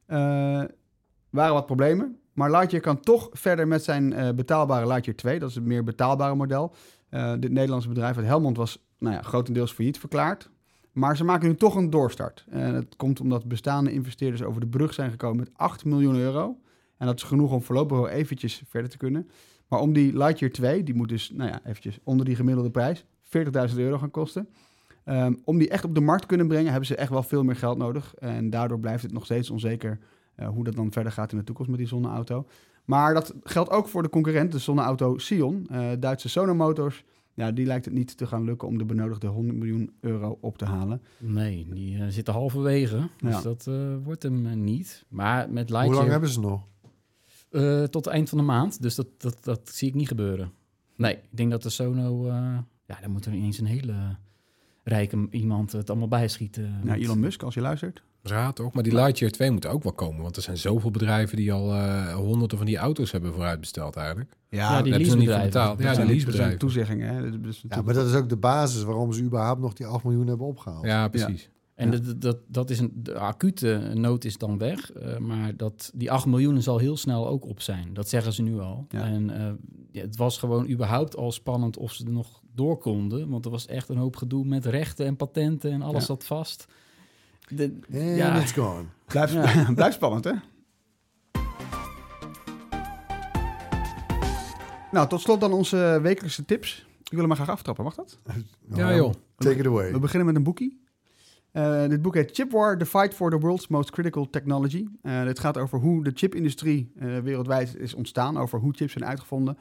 Eh, 0.07 0.68
waren 1.30 1.55
wat 1.55 1.66
problemen. 1.66 2.18
Maar 2.33 2.51
Lightyear 2.51 2.83
kan 2.83 3.01
toch 3.01 3.28
verder 3.33 3.68
met 3.68 3.85
zijn 3.85 4.12
eh, 4.12 4.30
betaalbare 4.35 4.87
Lightyear 4.87 5.16
2. 5.16 5.39
Dat 5.39 5.49
is 5.49 5.55
het 5.55 5.64
meer 5.64 5.85
betaalbare 5.85 6.35
model. 6.35 6.74
Eh, 7.09 7.33
dit 7.39 7.51
Nederlandse 7.51 7.89
bedrijf 7.89 8.16
uit 8.16 8.26
Helmond 8.26 8.57
was 8.57 8.85
nou 8.99 9.14
ja, 9.14 9.22
grotendeels 9.22 9.72
failliet 9.72 9.99
verklaard. 9.99 10.51
Maar 10.93 11.16
ze 11.16 11.24
maken 11.24 11.49
nu 11.49 11.55
toch 11.55 11.74
een 11.74 11.91
doorstart. 11.91 12.45
En 12.51 12.72
dat 12.72 12.97
komt 12.97 13.20
omdat 13.20 13.45
bestaande 13.45 13.93
investeerders 13.93 14.43
over 14.43 14.61
de 14.61 14.66
brug 14.66 14.95
zijn 14.95 15.11
gekomen 15.11 15.37
met 15.37 15.51
8 15.53 15.85
miljoen 15.85 16.16
euro. 16.16 16.57
En 16.97 17.07
dat 17.07 17.16
is 17.16 17.22
genoeg 17.22 17.53
om 17.53 17.62
voorlopig 17.62 17.97
wel 17.97 18.09
eventjes 18.09 18.62
verder 18.68 18.91
te 18.91 18.97
kunnen. 18.97 19.28
Maar 19.68 19.80
om 19.80 19.93
die 19.93 20.16
Lightyear 20.16 20.53
2, 20.53 20.83
die 20.83 20.95
moet 20.95 21.09
dus 21.09 21.30
nou 21.30 21.51
ja, 21.51 21.61
eventjes 21.64 21.99
onder 22.05 22.26
die 22.26 22.37
gemiddelde 22.37 22.70
prijs, 22.70 23.05
40.000 23.24 23.76
euro 23.76 23.99
gaan 23.99 24.11
kosten. 24.11 24.49
Ehm, 25.05 25.35
om 25.45 25.59
die 25.59 25.68
echt 25.68 25.85
op 25.85 25.95
de 25.95 26.01
markt 26.01 26.20
te 26.20 26.28
kunnen 26.28 26.49
brengen, 26.49 26.70
hebben 26.70 26.87
ze 26.87 26.97
echt 26.97 27.11
wel 27.11 27.22
veel 27.22 27.45
meer 27.45 27.57
geld 27.57 27.78
nodig. 27.78 28.14
En 28.14 28.51
daardoor 28.51 28.80
blijft 28.80 29.03
het 29.03 29.12
nog 29.12 29.24
steeds 29.24 29.51
onzeker 29.51 29.99
eh, 30.35 30.49
hoe 30.49 30.64
dat 30.64 30.74
dan 30.74 30.93
verder 30.93 31.12
gaat 31.12 31.33
in 31.33 31.39
de 31.39 31.45
toekomst 31.45 31.70
met 31.70 31.78
die 31.80 31.89
zonneauto. 31.89 32.47
Maar 32.85 33.14
dat 33.14 33.35
geldt 33.43 33.70
ook 33.70 33.89
voor 33.89 34.03
de 34.03 34.09
concurrent, 34.09 34.53
de 34.53 34.59
zonneauto 34.59 35.18
Sion. 35.18 35.66
Eh, 35.70 35.91
Duitse 35.99 36.28
Sono 36.28 36.55
Motors. 36.55 37.05
Ja, 37.35 37.53
die 37.53 37.66
lijkt 37.66 37.85
het 37.85 37.95
niet 37.95 38.16
te 38.16 38.26
gaan 38.26 38.45
lukken 38.45 38.68
om 38.68 38.78
de 38.78 38.85
benodigde 38.85 39.26
100 39.26 39.59
miljoen 39.59 39.93
euro 40.01 40.39
op 40.41 40.59
te 40.59 40.64
halen. 40.64 41.03
Nee, 41.18 41.66
die 41.70 41.99
eh, 41.99 42.07
zitten 42.09 42.35
halverwege. 42.35 43.09
Dus 43.18 43.35
Ja. 43.35 43.43
dat 43.43 43.66
eh, 43.66 43.97
wordt 44.05 44.22
hem 44.22 44.64
niet. 44.64 45.05
Maar 45.09 45.51
met 45.51 45.68
Hoe 45.68 45.78
Lightyear... 45.78 45.95
lang 46.01 46.11
hebben 46.11 46.28
ze 46.30 46.41
nog? 46.41 46.66
Eh, 47.51 47.83
tot 47.83 48.05
het 48.05 48.14
eind 48.14 48.28
van 48.28 48.39
de 48.39 48.45
maand. 48.45 48.83
Dus 48.83 48.95
dat, 48.95 49.07
dat, 49.18 49.45
dat 49.45 49.68
zie 49.68 49.89
ik 49.89 49.95
niet 49.95 50.09
gebeuren. 50.09 50.53
Nee, 50.97 51.14
ik 51.14 51.37
denk 51.37 51.51
dat 51.51 51.62
de 51.62 51.70
Sono... 51.70 52.26
eh, 52.28 52.59
ja, 52.87 52.99
dan 53.01 53.11
moet 53.11 53.26
er 53.26 53.33
ineens 53.33 53.59
een 53.59 53.66
hele 53.66 54.16
rijke 54.85 55.26
iemand 55.30 55.72
het 55.72 55.91
allemaal 55.91 56.09
bijschieten. 56.09 56.80
Nou, 56.85 56.99
Elon 57.01 57.20
Musk, 57.20 57.43
als 57.43 57.55
je 57.55 57.61
luistert. 57.61 58.03
Raad 58.23 58.57
toch? 58.57 58.73
Maar 58.73 58.83
die 58.83 58.95
Lightyear 58.95 59.33
2 59.33 59.51
moet 59.51 59.66
ook 59.66 59.83
wel 59.83 59.93
komen. 59.93 60.23
Want 60.23 60.37
er 60.37 60.43
zijn 60.43 60.57
zoveel 60.59 60.91
bedrijven 60.91 61.37
die 61.37 61.53
al 61.53 61.73
eh, 61.73 62.14
honderden 62.14 62.57
van 62.59 62.66
die 62.66 62.77
auto's 62.77 63.12
hebben 63.12 63.33
vooruitbesteld 63.33 63.97
eigenlijk. 63.97 64.37
Ja, 64.49 64.68
die 64.83 64.83
niet 64.83 64.93
voor 64.93 64.99
leasebedrijven. 65.01 65.45
betaald. 65.47 65.79
Ja, 65.83 65.95
die 65.95 66.05
leasebedrijven. 66.07 66.59
toezeggingen. 66.59 67.09
Hè? 67.14 67.20
Ja, 67.77 67.83
maar 67.83 67.95
dat 67.95 68.07
is 68.07 68.14
ook 68.14 68.29
de 68.29 68.37
basis 68.37 68.83
waarom 68.83 69.12
ze 69.12 69.23
überhaupt 69.23 69.61
nog 69.61 69.73
die 69.73 69.87
8 69.87 70.05
miljoen 70.05 70.27
hebben 70.27 70.47
opgehaald. 70.47 70.85
Ja, 70.85 71.09
precies. 71.09 71.51
En 71.75 71.91
dat, 71.91 72.20
dat, 72.20 72.39
dat 72.47 72.70
is 72.70 72.79
een, 72.79 72.91
de 72.95 73.14
acute 73.18 73.91
nood 73.95 74.25
is 74.25 74.39
dan 74.39 74.59
weg. 74.59 74.93
eh, 74.93 75.18
maar 75.18 75.57
dat, 75.57 75.91
die 75.95 76.11
8 76.12 76.27
miljoen 76.27 76.62
zal 76.62 76.79
heel 76.79 76.97
snel 76.97 77.29
ook 77.29 77.47
op 77.47 77.61
zijn. 77.61 77.95
Dat 77.95 78.09
zeggen 78.09 78.33
ze 78.33 78.43
nu 78.43 78.59
al. 78.61 78.87
Ja. 78.89 79.05
En 79.05 79.31
eh, 79.31 79.51
ja, 79.91 80.01
het 80.01 80.16
was 80.16 80.39
gewoon 80.39 80.68
überhaupt 80.68 81.16
al 81.16 81.33
spannend 81.33 81.77
of 81.77 81.93
ze 81.93 82.05
er 82.05 82.12
nog 82.12 82.41
door 82.55 82.79
konden. 82.79 83.29
Want 83.29 83.45
er 83.45 83.51
was 83.51 83.66
echt 83.66 83.89
een 83.89 83.97
hoop 83.97 84.16
gedoe 84.16 84.45
met 84.45 84.66
rechten 84.66 85.07
en 85.07 85.16
patenten 85.16 85.73
en 85.73 85.83
alles 85.83 86.01
Ja. 86.01 86.07
zat 86.07 86.25
vast. 86.25 86.66
De, 87.57 87.78
ja, 88.16 88.40
it's 88.40 88.53
gone. 88.53 88.84
Ja. 89.09 89.72
blijft 89.74 89.94
spannend, 89.94 90.24
hè? 90.24 90.32
Nou, 94.90 95.09
tot 95.09 95.20
slot 95.20 95.40
dan 95.40 95.53
onze 95.53 95.98
wekelijkse 96.03 96.44
tips. 96.44 96.86
Ik 96.98 97.11
wil 97.11 97.18
hem 97.18 97.28
maar 97.28 97.36
graag 97.36 97.50
aftrappen, 97.50 97.84
mag 97.84 97.94
dat? 97.94 98.18
Ja, 98.74 98.94
joh. 98.94 99.12
Take 99.36 99.59
it 99.59 99.66
away. 99.66 99.92
We 99.92 99.98
beginnen 99.98 100.26
met 100.26 100.36
een 100.36 100.42
boekie. 100.42 100.80
Eh, 101.53 101.88
dit 101.88 102.03
boek 102.03 102.14
heet 102.14 102.30
Chip 102.34 102.50
War, 102.50 102.78
The 102.78 102.86
Fight 102.86 103.14
for 103.14 103.30
the 103.30 103.38
World's 103.38 103.68
Most 103.68 103.90
Critical 103.90 104.30
Technology. 104.30 104.86
Eh 105.03 105.24
dit 105.24 105.38
gaat 105.38 105.59
over 105.59 105.78
hoe 105.78 106.05
de 106.05 106.11
chipindustrie 106.14 106.92
eh, 106.98 107.18
wereldwijd 107.18 107.76
is 107.76 107.94
ontstaan, 107.94 108.38
over 108.38 108.59
hoe 108.59 108.72
chips 108.74 108.92
zijn 108.92 109.05
uitgevonden. 109.05 109.59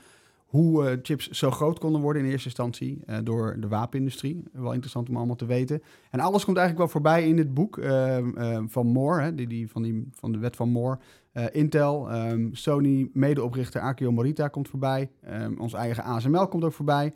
Hoe 0.51 0.85
eh, 0.85 0.97
chips 1.01 1.29
zo 1.29 1.51
groot 1.51 1.79
konden 1.79 2.01
worden 2.01 2.23
in 2.23 2.29
eerste 2.29 2.47
instantie 2.47 2.99
eh, 3.05 3.17
door 3.23 3.55
de 3.59 3.67
wapenindustrie. 3.67 4.43
Wel 4.51 4.71
interessant 4.71 5.09
om 5.09 5.15
allemaal 5.15 5.35
te 5.35 5.45
weten. 5.45 5.81
En 6.09 6.19
alles 6.19 6.45
komt 6.45 6.57
eigenlijk 6.57 6.77
wel 6.77 7.01
voorbij 7.01 7.27
in 7.27 7.35
dit 7.35 7.53
boek 7.53 7.77
eh, 7.77 8.17
eh, 8.17 8.63
van 8.67 8.87
Moore, 8.87 9.35
die, 9.35 9.47
die, 9.47 9.69
van, 9.69 9.81
die, 9.81 10.07
van 10.11 10.31
de 10.31 10.37
wet 10.37 10.55
van 10.55 10.69
Moore. 10.69 10.99
Eh, 11.31 11.45
Intel, 11.51 12.09
ehm, 12.09 12.47
Sony, 12.51 13.09
medeoprichter 13.13 13.81
Akio 13.81 14.11
Morita 14.11 14.47
komt 14.47 14.69
voorbij. 14.69 15.09
Ehm, 15.21 15.53
ons 15.57 15.73
eigen 15.73 16.03
ASML 16.03 16.47
komt 16.47 16.63
ook 16.63 16.73
voorbij. 16.73 17.13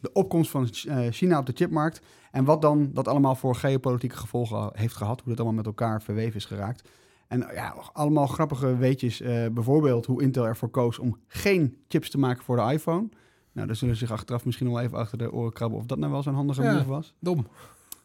De 0.00 0.12
opkomst 0.12 0.50
van 0.50 0.68
China 1.10 1.38
op 1.38 1.46
de 1.46 1.52
chipmarkt. 1.54 2.00
En 2.30 2.44
wat 2.44 2.62
dan 2.62 2.90
dat 2.92 3.08
allemaal 3.08 3.34
voor 3.34 3.54
geopolitieke 3.54 4.16
gevolgen 4.16 4.70
heeft 4.72 4.96
gehad. 4.96 5.20
Hoe 5.20 5.28
dat 5.28 5.36
allemaal 5.36 5.56
met 5.56 5.66
elkaar 5.66 6.02
verweven 6.02 6.36
is 6.36 6.44
geraakt. 6.44 6.88
En 7.28 7.38
ja, 7.54 7.74
allemaal 7.92 8.26
grappige 8.26 8.76
weetjes. 8.76 9.20
eh, 9.20 9.46
bijvoorbeeld 9.52 10.06
hoe 10.06 10.22
Intel 10.22 10.46
ervoor 10.46 10.68
koos 10.68 10.98
om 10.98 11.16
geen 11.26 11.76
chips 11.88 12.10
te 12.10 12.18
maken 12.18 12.44
voor 12.44 12.56
de 12.56 12.72
iPhone. 12.72 13.08
Nou, 13.52 13.66
daar 13.66 13.76
zullen 13.76 13.94
ze 13.96 14.00
zich 14.06 14.12
achteraf 14.14 14.44
misschien 14.44 14.66
wel 14.72 14.80
even 14.80 14.98
achter 14.98 15.18
de 15.18 15.32
oren 15.32 15.52
krabben... 15.52 15.78
of 15.78 15.86
dat 15.86 15.98
nou 15.98 16.12
wel 16.12 16.22
zo'n 16.22 16.34
handige 16.34 16.62
Ja. 16.62 16.72
move 16.72 16.88
was. 16.88 17.14
Dom. 17.18 17.46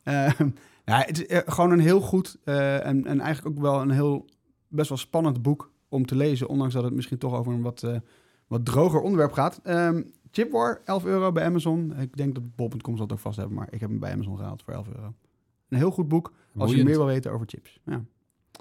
Eh, 0.03 0.39
ja, 0.85 0.97
het 1.05 1.19
is 1.19 1.25
eh, 1.25 1.39
gewoon 1.45 1.71
een 1.71 1.79
heel 1.79 2.01
goed 2.01 2.37
eh, 2.43 2.85
en, 2.85 3.05
en 3.05 3.19
eigenlijk 3.19 3.57
ook 3.57 3.63
wel 3.63 3.81
een 3.81 3.91
heel 3.91 4.25
best 4.67 4.89
wel 4.89 4.97
spannend 4.97 5.41
boek 5.41 5.71
om 5.89 6.05
te 6.05 6.15
lezen. 6.15 6.47
Ondanks 6.47 6.73
dat 6.73 6.83
het 6.83 6.93
misschien 6.93 7.17
toch 7.17 7.33
over 7.33 7.53
een 7.53 7.61
wat, 7.61 7.85
wat 8.47 8.65
droger 8.65 9.01
onderwerp 9.01 9.31
gaat. 9.31 9.59
Ehm 9.63 10.01
Chip 10.33 10.51
War, 10.51 10.81
11 10.85 11.05
euro 11.05 11.31
bij 11.31 11.45
Amazon. 11.45 11.93
Ik 11.99 12.17
denk 12.17 12.33
dat 12.35 12.55
bol.com 12.55 12.95
zal 12.95 13.03
het 13.05 13.13
ook 13.13 13.19
vast 13.19 13.37
hebben, 13.37 13.55
maar 13.55 13.67
ik 13.71 13.79
heb 13.79 13.89
hem 13.89 13.99
bij 13.99 14.11
Amazon 14.13 14.37
gehaald 14.37 14.63
voor 14.63 14.73
11 14.73 14.87
euro. 14.95 15.13
Een 15.69 15.77
heel 15.77 15.91
goed 15.91 16.07
boek 16.07 16.31
als 16.57 16.71
je 16.71 16.83
meer 16.83 16.95
wil 16.97 17.05
weten 17.05 17.31
over 17.31 17.45
chips. 17.49 17.79
Ja, 17.85 18.03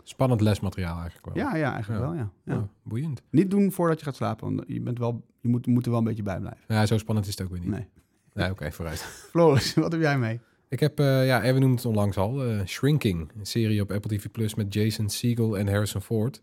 Spannend 0.04 0.40
lesmateriaal 0.40 1.00
eigenlijk 1.00 1.26
wel. 1.26 1.44
ja, 1.44 1.56
ja 1.56 1.72
eigenlijk 1.72 2.02
Ja. 2.02 2.08
wel. 2.10 2.16
Ja. 2.18 2.30
Ja. 2.44 2.54
Ja, 2.54 2.68
boeiend. 2.82 3.22
Niet 3.30 3.50
doen 3.50 3.72
voordat 3.72 3.98
je 3.98 4.04
gaat 4.04 4.16
slapen, 4.16 4.54
want 4.54 4.68
je, 4.68 4.80
bent 4.80 4.98
wel, 4.98 5.24
je 5.40 5.48
moet, 5.48 5.66
moet 5.66 5.84
er 5.84 5.90
wel 5.90 5.98
een 6.00 6.04
beetje 6.06 6.22
bij 6.22 6.38
blijven. 6.38 6.64
Ja, 6.68 6.86
zo 6.86 6.98
spannend 6.98 7.26
is 7.26 7.32
het 7.38 7.42
ook 7.46 7.50
weer 7.52 7.60
niet. 7.60 7.70
Nee. 7.70 7.86
Nee, 8.32 8.50
oké, 8.50 8.72
vooruit. 8.72 9.00
Floris, 9.30 9.74
wat 9.74 9.92
heb 9.92 10.00
jij 10.00 10.18
mee? 10.18 10.40
Ik 10.68 10.80
heb, 10.80 10.98
eh, 11.00 11.26
ja, 11.26 11.42
Erwin 11.42 11.60
noemde 11.60 11.76
het 11.76 11.84
onlangs 11.84 12.16
al, 12.16 12.44
eh, 12.44 12.64
Shrinking. 12.66 13.30
Een 13.38 13.46
serie 13.46 13.80
op 13.82 13.90
Apple 13.92 14.16
TV 14.16 14.30
Plus 14.30 14.54
met 14.54 14.74
Jason 14.74 15.08
Segel 15.08 15.58
en 15.58 15.68
Harrison 15.68 16.00
Ford. 16.02 16.42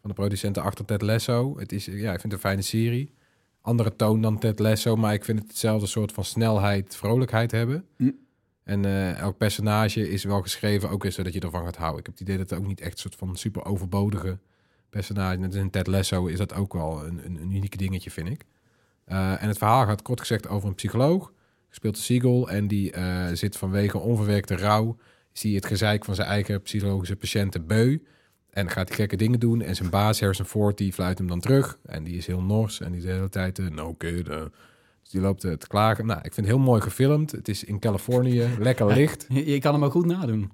Van 0.00 0.10
de 0.10 0.14
producenten 0.16 0.62
achter 0.62 0.84
Ted 0.84 1.02
Lasso. 1.02 1.58
Het 1.58 1.72
is, 1.72 1.84
ja, 1.84 2.12
ik 2.12 2.20
vind 2.20 2.22
het 2.22 2.32
een 2.32 2.38
fijne 2.38 2.62
serie. 2.62 3.14
Andere 3.60 3.96
toon 3.96 4.20
dan 4.20 4.38
Ted 4.38 4.58
Lasso, 4.58 4.96
maar 4.96 5.12
ik 5.14 5.24
vind 5.24 5.38
het 5.38 5.48
hetzelfde 5.48 5.86
soort 5.86 6.12
van 6.12 6.24
snelheid, 6.24 6.96
vrolijkheid 6.96 7.50
hebben. 7.50 7.84
Hm. 7.96 8.10
En 8.68 8.84
eh, 8.84 9.18
elk 9.18 9.36
personage 9.36 10.10
is 10.10 10.24
wel 10.24 10.42
geschreven, 10.42 10.90
ook 10.90 11.04
is 11.04 11.14
zodat 11.14 11.32
je 11.32 11.40
ervan 11.40 11.64
gaat 11.64 11.76
houden. 11.76 11.98
Ik 11.98 12.06
heb 12.06 12.14
het 12.14 12.22
idee 12.22 12.36
dat 12.38 12.50
het 12.50 12.58
ook 12.58 12.66
niet 12.66 12.80
echt 12.80 12.92
een 12.92 12.98
soort 12.98 13.14
van 13.14 13.36
super 13.36 13.64
overbodige 13.64 14.38
personage. 14.90 15.38
Net 15.38 15.54
in 15.54 15.70
Ted 15.70 15.86
Lasso 15.86 16.26
is 16.26 16.38
dat 16.38 16.54
ook 16.54 16.72
wel 16.72 17.06
een, 17.06 17.24
een, 17.24 17.50
uniek 17.50 17.78
dingetje, 17.78 18.10
vind 18.10 18.28
ik. 18.28 18.44
Eh, 19.04 19.42
en 19.42 19.48
het 19.48 19.58
verhaal 19.58 19.86
gaat 19.86 20.02
kort 20.02 20.20
gezegd 20.20 20.48
over 20.48 20.68
een 20.68 20.74
psycholoog, 20.74 21.32
gespeeld 21.68 21.94
door 21.94 22.02
Siegel. 22.02 22.50
En 22.50 22.66
die 22.66 22.92
eh, 22.92 23.26
zit 23.32 23.56
vanwege 23.56 23.98
onverwerkte 23.98 24.56
rouw, 24.56 24.96
zie 25.32 25.54
het 25.54 25.66
gezeik 25.66 26.04
van 26.04 26.14
zijn 26.14 26.28
eigen 26.28 26.62
psychologische 26.62 27.16
patiënten 27.16 27.66
beu. 27.66 27.98
En 28.50 28.70
gaat 28.70 28.88
hij 28.88 28.96
gekke 28.96 29.16
dingen 29.16 29.40
doen. 29.40 29.62
En 29.62 29.76
zijn 29.76 29.90
baas, 29.90 30.20
Harrison 30.20 30.46
Ford, 30.46 30.78
die 30.78 30.92
fluit 30.92 31.18
hem 31.18 31.26
dan 31.26 31.40
terug. 31.40 31.78
En 31.84 32.04
die 32.04 32.16
is 32.16 32.26
heel 32.26 32.42
nors. 32.42 32.80
En 32.80 32.88
die 32.88 33.00
is 33.00 33.06
de 33.06 33.12
hele 33.12 33.28
tijd, 33.28 33.70
no 33.70 33.94
kid. 33.94 34.28
Eh. 35.08 35.12
Dus 35.12 35.20
die 35.20 35.20
loopt 35.20 35.44
eh, 35.44 35.52
te 35.52 35.66
klagen. 35.66 36.06
Nou, 36.06 36.18
ik 36.18 36.34
vind 36.34 36.46
het 36.46 36.56
heel 36.56 36.64
mooi 36.64 36.80
gefilmd. 36.80 37.32
Het 37.32 37.48
is 37.48 37.64
in 37.64 37.78
Californië, 37.78 38.48
lekker 38.58 38.86
licht. 39.00 39.26
je, 39.28 39.46
je 39.46 39.58
kan 39.58 39.74
hem 39.74 39.84
ook 39.84 39.92
goed 39.92 40.06
nadoen. 40.06 40.50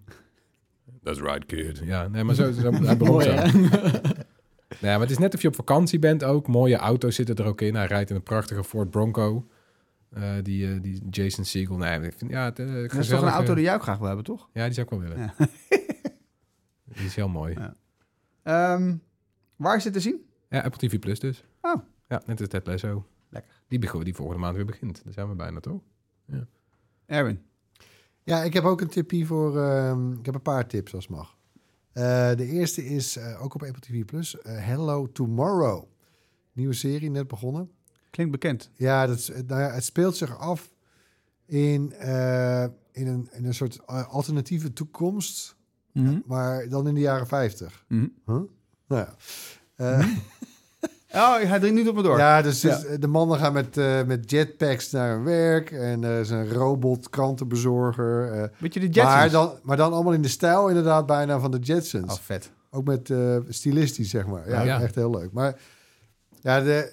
That's 1.02 1.20
right, 1.20 1.46
kid. 1.46 1.80
Ja, 1.84 2.08
nee, 2.08 2.24
maar 2.24 2.34
zo, 2.34 2.52
zo 2.52 2.72
hij 2.72 2.96
begon 2.96 3.14
Mooi, 3.14 3.24
zo. 3.24 3.34
Nee, 4.80 4.92
maar 4.92 5.00
het 5.00 5.10
is 5.10 5.18
net 5.18 5.34
of 5.34 5.42
je 5.42 5.48
op 5.48 5.54
vakantie 5.54 5.98
bent 5.98 6.24
ook. 6.24 6.46
Mooie 6.46 6.76
auto's 6.76 7.14
zitten 7.14 7.36
er 7.36 7.44
ook 7.44 7.60
in. 7.60 7.74
Hij 7.74 7.86
rijdt 7.86 8.10
in 8.10 8.16
een 8.16 8.22
prachtige 8.22 8.64
Ford 8.64 8.90
Bronco. 8.90 9.46
Eh, 10.10 10.32
die, 10.42 10.74
eh, 10.74 10.82
die 10.82 11.02
Jason 11.10 11.44
Segel. 11.44 11.76
Nee, 11.76 12.00
ik 12.00 12.12
vind, 12.16 12.30
ja, 12.30 12.44
het, 12.44 12.58
eh, 12.58 12.72
Dat 12.74 12.94
is 12.94 13.08
toch 13.08 13.22
een 13.22 13.28
auto 13.28 13.48
eh, 13.48 13.54
die 13.54 13.64
jij 13.64 13.74
ook 13.74 13.82
graag 13.82 13.98
wil 13.98 14.06
hebben, 14.06 14.24
toch? 14.24 14.48
Ja, 14.52 14.64
die 14.64 14.74
zou 14.74 14.86
ik 14.86 14.92
wel 14.92 15.08
willen. 15.08 15.18
Ja. 15.18 15.34
Die 16.94 17.04
is 17.04 17.14
heel 17.14 17.28
mooi. 17.28 17.54
Ja. 17.54 17.74
Ehm, 18.42 18.96
waar 19.56 19.76
is 19.76 19.82
dit 19.82 19.92
te 19.92 20.00
zien? 20.00 20.26
Ja, 20.48 20.60
Apple 20.60 20.88
TV 20.88 20.98
Plus 20.98 21.20
dus. 21.20 21.44
Oh. 21.60 21.74
Ja, 22.08 22.22
net 22.26 22.40
als 22.40 22.48
Ted 22.48 22.66
Lasso. 22.66 23.06
Lekker. 23.34 23.52
Die, 23.68 23.78
bego- 23.78 24.02
die 24.02 24.14
volgende 24.14 24.40
maand 24.40 24.56
weer 24.56 24.64
begint. 24.66 25.04
Daar 25.04 25.12
zijn 25.12 25.28
we 25.28 25.34
bijna, 25.34 25.60
toch? 25.60 25.80
Erwin. 27.06 27.42
Ja, 28.22 28.42
ik 28.42 28.52
heb 28.52 28.64
ook 28.64 28.80
een 28.80 28.88
tipje 28.88 29.26
voor. 29.26 29.58
ehm, 29.62 30.12
ik 30.12 30.26
heb 30.26 30.34
een 30.34 30.42
paar 30.42 30.66
tips 30.66 30.94
als 30.94 31.08
mag. 31.08 31.36
Eh, 31.92 32.34
de 32.34 32.46
eerste 32.46 32.84
is 32.84 33.16
eh, 33.16 33.42
ook 33.42 33.54
op 33.54 33.62
Apple 33.62 33.80
TV 33.80 34.04
Plus. 34.04 34.40
eh, 34.40 34.66
Hello 34.66 35.12
Tomorrow. 35.12 35.84
Nieuwe 36.52 36.72
serie, 36.74 37.10
net 37.10 37.28
begonnen. 37.28 37.70
Klinkt 38.10 38.32
bekend. 38.32 38.70
Ja, 38.74 39.06
dat 39.06 39.18
is, 39.18 39.28
nou 39.28 39.60
ja, 39.60 39.70
het 39.70 39.84
speelt 39.84 40.16
zich 40.16 40.38
af 40.38 40.72
in, 41.46 41.92
eh, 41.92 42.62
in, 42.92 43.06
een, 43.06 43.28
in 43.32 43.44
een 43.44 43.54
soort 43.54 43.86
alternatieve 43.86 44.72
toekomst. 44.72 45.56
Mhm. 45.92 46.18
Maar 46.26 46.68
dan 46.68 46.88
in 46.88 46.94
de 46.94 47.00
jaren 47.00 47.26
50. 47.26 47.84
Mhm. 47.88 48.00
Huh? 48.26 48.42
Nou 48.86 49.06
ja. 49.06 49.14
Eh, 49.74 50.06
Oh, 51.14 51.36
hij 51.40 51.58
dringt 51.58 51.82
nu 51.82 51.88
op 51.88 51.94
me 51.94 52.02
door. 52.02 52.18
Ja, 52.18 52.42
dus, 52.42 52.60
dus, 52.60 52.82
Ja. 52.82 52.96
de 52.96 53.06
mannen 53.06 53.38
gaan 53.38 53.52
met, 53.52 53.76
eh, 53.76 54.04
met 54.04 54.30
jetpacks 54.30 54.90
naar 54.90 55.10
hun 55.14 55.24
werk. 55.24 55.70
En 55.70 56.04
er 56.04 56.20
is 56.20 56.30
een 56.30 56.48
robot 56.52 57.10
krantenbezorger. 57.10 58.32
eh, 58.32 58.42
de 58.58 58.68
Jetsons? 58.78 58.94
maar, 59.04 59.30
dan, 59.30 59.52
maar 59.62 59.76
dan 59.76 59.92
allemaal 59.92 60.12
in 60.12 60.22
de 60.22 60.28
stijl 60.28 60.68
inderdaad 60.68 61.06
bijna 61.06 61.38
van 61.40 61.50
de 61.50 61.58
Jetsons. 61.58 62.12
Oh, 62.12 62.18
vet. 62.20 62.50
Ook 62.70 62.84
met 62.84 63.12
stilistisch, 63.48 64.10
zeg 64.10 64.26
maar. 64.26 64.48
Ja, 64.48 64.62
Ja. 64.62 64.80
echt 64.80 64.94
heel 64.94 65.10
leuk. 65.10 65.32
Maar 65.32 65.60
ja, 66.40 66.60
de, 66.60 66.92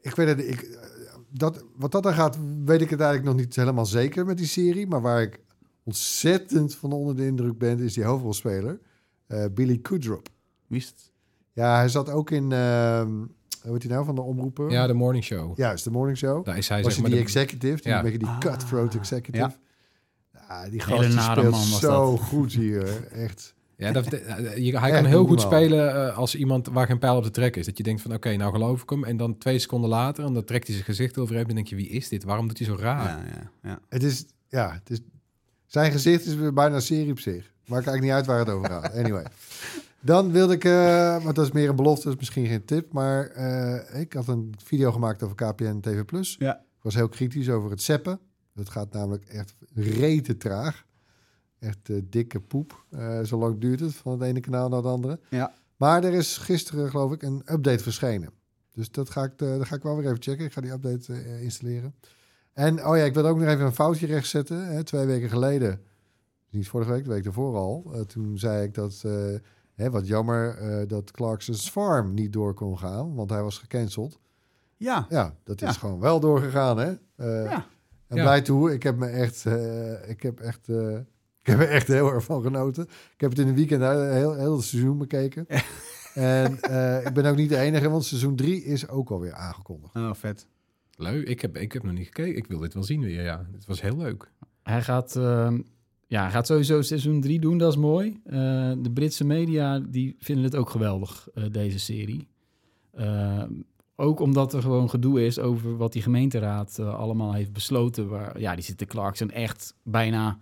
ik 0.00 0.14
weet 0.14 0.28
het, 0.28 0.38
ik, 0.38 0.78
dat, 1.30 1.64
wat 1.76 1.92
dat 1.92 2.02
dan 2.02 2.14
gaat, 2.14 2.38
weet 2.64 2.80
ik 2.80 2.90
het 2.90 3.00
eigenlijk 3.00 3.30
nog 3.36 3.44
niet 3.44 3.56
helemaal 3.56 3.86
zeker 3.86 4.26
met 4.26 4.36
die 4.36 4.46
serie. 4.46 4.86
Maar 4.86 5.00
waar 5.00 5.22
ik 5.22 5.40
ontzettend 5.84 6.74
van 6.74 6.92
onder 6.92 7.16
de 7.16 7.26
indruk 7.26 7.58
ben, 7.58 7.78
is 7.78 7.94
die 7.94 8.04
hoofdrolspeler, 8.04 8.78
Billy 9.52 9.78
Kudrop. 9.78 10.28
Wie 10.66 10.78
is 10.78 10.86
het? 10.86 11.12
Ja, 11.54 11.76
hij 11.76 11.88
zat 11.88 12.10
ook 12.10 12.30
in, 12.30 12.52
ehm 12.52 13.10
hoe 13.62 13.72
heet 13.72 13.82
hij 13.82 13.92
nou, 13.92 14.04
van 14.04 14.14
de 14.14 14.20
omroepen? 14.20 14.70
Ja, 14.70 14.86
de 14.86 14.92
morning 14.92 15.24
show. 15.24 15.56
Juist, 15.58 15.84
de 15.84 15.90
morning 15.90 16.18
show. 16.18 16.44
Daar 16.44 16.56
is 16.58 16.68
hij 16.68 16.82
was 16.82 16.92
zeg 16.92 17.00
maar 17.02 17.10
die 17.10 17.18
de- 17.18 17.24
executive, 17.24 17.82
die 17.82 17.90
Ja. 17.90 17.96
een 17.96 18.02
beetje 18.02 18.18
die 18.18 18.28
Ah, 18.28 18.38
cutthroat 18.38 18.94
executive. 18.94 19.44
ja. 20.32 20.42
Ja, 20.48 20.68
die 20.70 20.80
gast 20.80 21.00
die 21.00 21.14
nare 21.14 21.32
speelt 21.40 21.50
man 21.50 21.70
was 21.70 21.80
zo 21.80 22.10
dat. 22.10 22.20
goed 22.28 22.52
hier, 22.52 23.06
echt. 23.12 23.54
Ja, 23.76 23.92
dat, 23.92 24.06
eh, 24.12 24.56
je, 24.56 24.78
hij 24.78 24.90
Echt 24.90 25.00
kan 25.00 25.04
heel 25.10 25.26
goed 25.26 25.40
spelen 25.40 25.94
eh, 26.08 26.16
als 26.18 26.34
iemand 26.34 26.68
waar 26.68 26.86
geen 26.86 26.98
pijl 26.98 27.16
op 27.16 27.22
de 27.24 27.30
trek 27.30 27.56
is. 27.56 27.66
Dat 27.66 27.76
je 27.76 27.82
denkt 27.82 28.02
van, 28.02 28.14
oké, 28.14 28.36
nou 28.36 28.52
geloof 28.52 28.82
ik 28.82 28.90
hem. 28.90 29.04
En 29.04 29.16
dan 29.16 29.38
twee 29.38 29.58
seconden 29.58 29.90
later, 29.90 30.24
en 30.24 30.32
dan 30.34 30.44
trekt 30.44 30.64
hij 30.66 30.74
zijn 30.74 30.86
gezicht 30.88 31.18
overheen. 31.18 31.46
Dan 31.46 31.54
denk 31.54 31.66
je, 31.68 31.76
wie 31.76 31.88
is 31.88 32.08
dit? 32.08 32.24
Waarom 32.24 32.48
doet 32.48 32.58
hij 32.58 32.66
zo 32.66 32.76
raar? 32.78 33.04
Ja, 33.04 33.24
ja, 33.34 33.50
ja. 33.70 33.78
Het 33.88 34.02
is, 34.02 34.24
ja, 34.48 34.72
het 34.72 34.90
is 34.90 35.00
Zijn 35.66 35.92
gezicht 35.92 36.26
is 36.26 36.34
weer 36.34 36.52
bijna 36.52 36.74
een 36.74 36.82
serie 36.82 37.10
op 37.10 37.18
zich. 37.20 37.52
Maakt 37.66 37.86
eigenlijk 37.86 38.02
niet 38.02 38.12
uit 38.12 38.26
waar 38.26 38.38
het 38.38 38.48
over 38.50 38.68
gaat. 38.70 38.92
Anyway. 38.94 39.24
Dan 40.04 40.32
wilde 40.32 40.54
ik, 40.54 40.64
uh, 40.64 40.72
maar 41.24 41.34
dat 41.34 41.44
is 41.44 41.52
meer 41.52 41.68
een 41.68 41.76
belofte, 41.76 42.08
dus 42.08 42.16
misschien 42.16 42.46
geen 42.46 42.64
tip. 42.64 42.92
Maar 42.92 43.36
uh, 43.36 44.00
ik 44.00 44.12
had 44.12 44.28
een 44.28 44.54
video 44.64 44.92
gemaakt 44.92 45.22
over 45.22 45.36
KPN 45.36 45.80
TV+. 45.80 46.04
Plus. 46.04 46.36
Ja. 46.38 46.56
Ik 46.56 46.82
was 46.82 46.94
heel 46.94 47.08
kritisch 47.08 47.50
over 47.50 47.70
het 47.70 47.82
zeppen. 47.82 48.20
Dat 48.54 48.68
gaat 48.68 48.92
namelijk 48.92 49.24
echt 49.24 49.54
rete 49.74 50.36
traag. 50.36 50.84
Echt 51.58 51.88
uh, 51.88 52.02
dikke 52.04 52.40
poep. 52.40 52.84
zo 53.24 53.38
lang 53.38 53.60
duurt 53.60 53.80
het 53.80 53.94
van 53.94 54.12
het 54.12 54.22
ene 54.22 54.40
kanaal 54.40 54.68
naar 54.68 54.78
het 54.78 54.86
andere. 54.86 55.20
Ja. 55.30 55.54
Maar 55.76 56.04
er 56.04 56.12
is 56.12 56.36
gisteren, 56.36 56.90
geloof 56.90 57.12
ik, 57.12 57.22
een 57.22 57.42
update 57.46 57.82
verschenen. 57.82 58.30
Dus 58.72 58.90
dat 58.90 59.10
ga 59.10 59.24
ik, 59.24 59.38
dat 59.38 59.66
ga 59.66 59.76
ik 59.76 59.82
wel 59.82 59.96
weer 59.96 60.06
even 60.06 60.22
checken. 60.22 60.44
Ik 60.44 60.52
ga 60.52 60.60
die 60.60 60.72
update 60.72 61.40
installeren. 61.40 61.94
En 62.52 62.86
oh 62.86 62.96
ja, 62.96 63.04
ik 63.04 63.14
wil 63.14 63.26
ook 63.26 63.38
nog 63.38 63.48
even 63.48 63.64
een 63.64 63.72
foutje 63.72 64.06
rechtzetten. 64.06 64.66
Hè, 64.66 64.84
twee 64.84 65.06
weken 65.06 65.28
geleden, 65.28 65.80
niet 66.50 66.68
vorige 66.68 66.90
week, 66.90 67.04
de 67.04 67.10
week 67.10 67.24
ervoor 67.24 67.56
al. 67.56 68.04
Toen 68.06 68.38
zei 68.38 68.64
ik 68.64 68.74
dat, 68.74 69.04
hè, 69.74 69.90
wat 69.90 70.06
jammer, 70.06 70.62
uh, 70.62 70.88
dat 70.88 71.10
Clarkson's 71.10 71.70
Farm 71.70 72.14
niet 72.14 72.32
door 72.32 72.54
kon 72.54 72.78
gaan, 72.78 73.14
want 73.14 73.30
hij 73.30 73.42
was 73.42 73.58
gecanceld. 73.58 74.18
Ja. 74.76 75.06
Ja, 75.08 75.34
dat 75.44 75.62
is 75.62 75.68
ja. 75.68 75.74
gewoon 75.74 76.00
wel 76.00 76.20
doorgegaan, 76.20 76.78
hè. 76.78 76.92
ja. 77.16 77.66
En 78.06 78.16
ja. 78.16 78.22
blij 78.22 78.42
toe, 78.42 78.72
ik 78.72 78.82
heb 78.82 78.96
me 78.96 79.06
echt, 79.06 79.44
ik 80.06 80.22
heb 80.22 80.40
echt, 80.40 80.68
ik 81.42 81.46
heb 81.46 81.60
er 81.60 81.68
echt 81.68 81.86
heel 81.86 82.12
erg 82.12 82.24
van 82.24 82.42
genoten. 82.42 82.84
Ik 82.84 83.20
heb 83.20 83.30
het 83.30 83.38
in 83.38 83.46
de 83.46 83.54
weekend 83.54 83.82
heel, 83.82 84.34
heel 84.34 84.56
het 84.56 84.64
seizoen 84.64 84.98
bekeken. 84.98 85.46
en 86.14 86.52
ik 87.06 87.14
ben 87.14 87.24
ook 87.24 87.36
niet 87.36 87.48
de 87.48 87.58
enige, 87.58 87.88
want 87.88 88.04
seizoen 88.04 88.36
3 88.36 88.64
is 88.64 88.88
ook 88.88 89.10
alweer 89.10 89.32
aangekondigd. 89.32 89.94
Oh, 89.94 90.14
vet. 90.14 90.46
Leuk. 90.96 91.28
Ik 91.28 91.40
heb, 91.40 91.56
ik 91.56 91.72
heb 91.72 91.82
nog 91.82 91.92
niet 91.92 92.06
gekeken. 92.06 92.36
Ik 92.36 92.46
wil 92.46 92.58
dit 92.58 92.74
wel 92.74 92.82
zien 92.82 93.00
weer. 93.00 93.22
Ja, 93.22 93.46
het 93.52 93.66
was 93.66 93.80
heel 93.80 93.96
leuk. 93.96 94.30
Hij 94.62 94.82
gaat, 94.82 95.16
uh, 95.16 95.52
ja, 96.14 96.22
hij 96.22 96.30
gaat 96.30 96.46
sowieso 96.46 96.82
seizoen 96.82 97.20
3 97.20 97.40
doen. 97.40 97.58
Dat 97.58 97.70
is 97.70 97.78
mooi. 97.78 98.20
Uh, 98.26 98.32
de 98.78 98.90
Britse 98.94 99.24
media 99.24 99.78
die 99.78 100.16
vinden 100.18 100.44
het 100.44 100.56
ook 100.56 100.70
geweldig, 100.70 101.28
uh, 101.34 101.44
deze 101.50 101.78
serie. 101.78 102.28
ook 103.96 104.20
omdat 104.20 104.52
er 104.52 104.62
gewoon 104.62 104.90
gedoe 104.90 105.24
is 105.24 105.38
over 105.38 105.76
wat 105.76 105.92
die 105.92 106.02
gemeenteraad 106.02 106.78
allemaal 106.78 107.32
heeft 107.32 107.52
besloten. 107.52 108.08
Waar, 108.08 108.40
ja, 108.40 108.54
die 108.54 108.64
zitten 108.64 108.86
Clarkson 108.86 109.30
echt 109.30 109.74
bijna, 109.82 110.38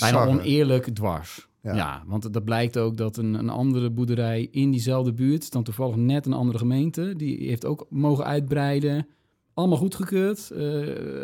bijna 0.00 0.26
oneerlijk 0.26 0.94
dwars. 0.94 1.48
Ja. 1.62 1.74
ja. 1.74 2.02
want 2.06 2.32
dat 2.32 2.44
blijkt 2.44 2.78
ook 2.78 2.96
dat 2.96 3.16
een, 3.16 3.34
een 3.34 3.48
andere 3.48 3.90
boerderij 3.90 4.48
in 4.50 4.70
diezelfde 4.70 5.12
buurt, 5.12 5.52
dan 5.52 5.62
toevallig 5.62 5.96
net 5.96 6.26
een 6.26 6.32
andere 6.32 6.58
gemeente, 6.58 7.14
die 7.16 7.48
heeft 7.48 7.64
ook 7.64 7.86
mogen 7.90 8.24
uitbreiden. 8.24 9.06
Allemaal 9.54 9.78
goedgekeurd, 9.78 10.48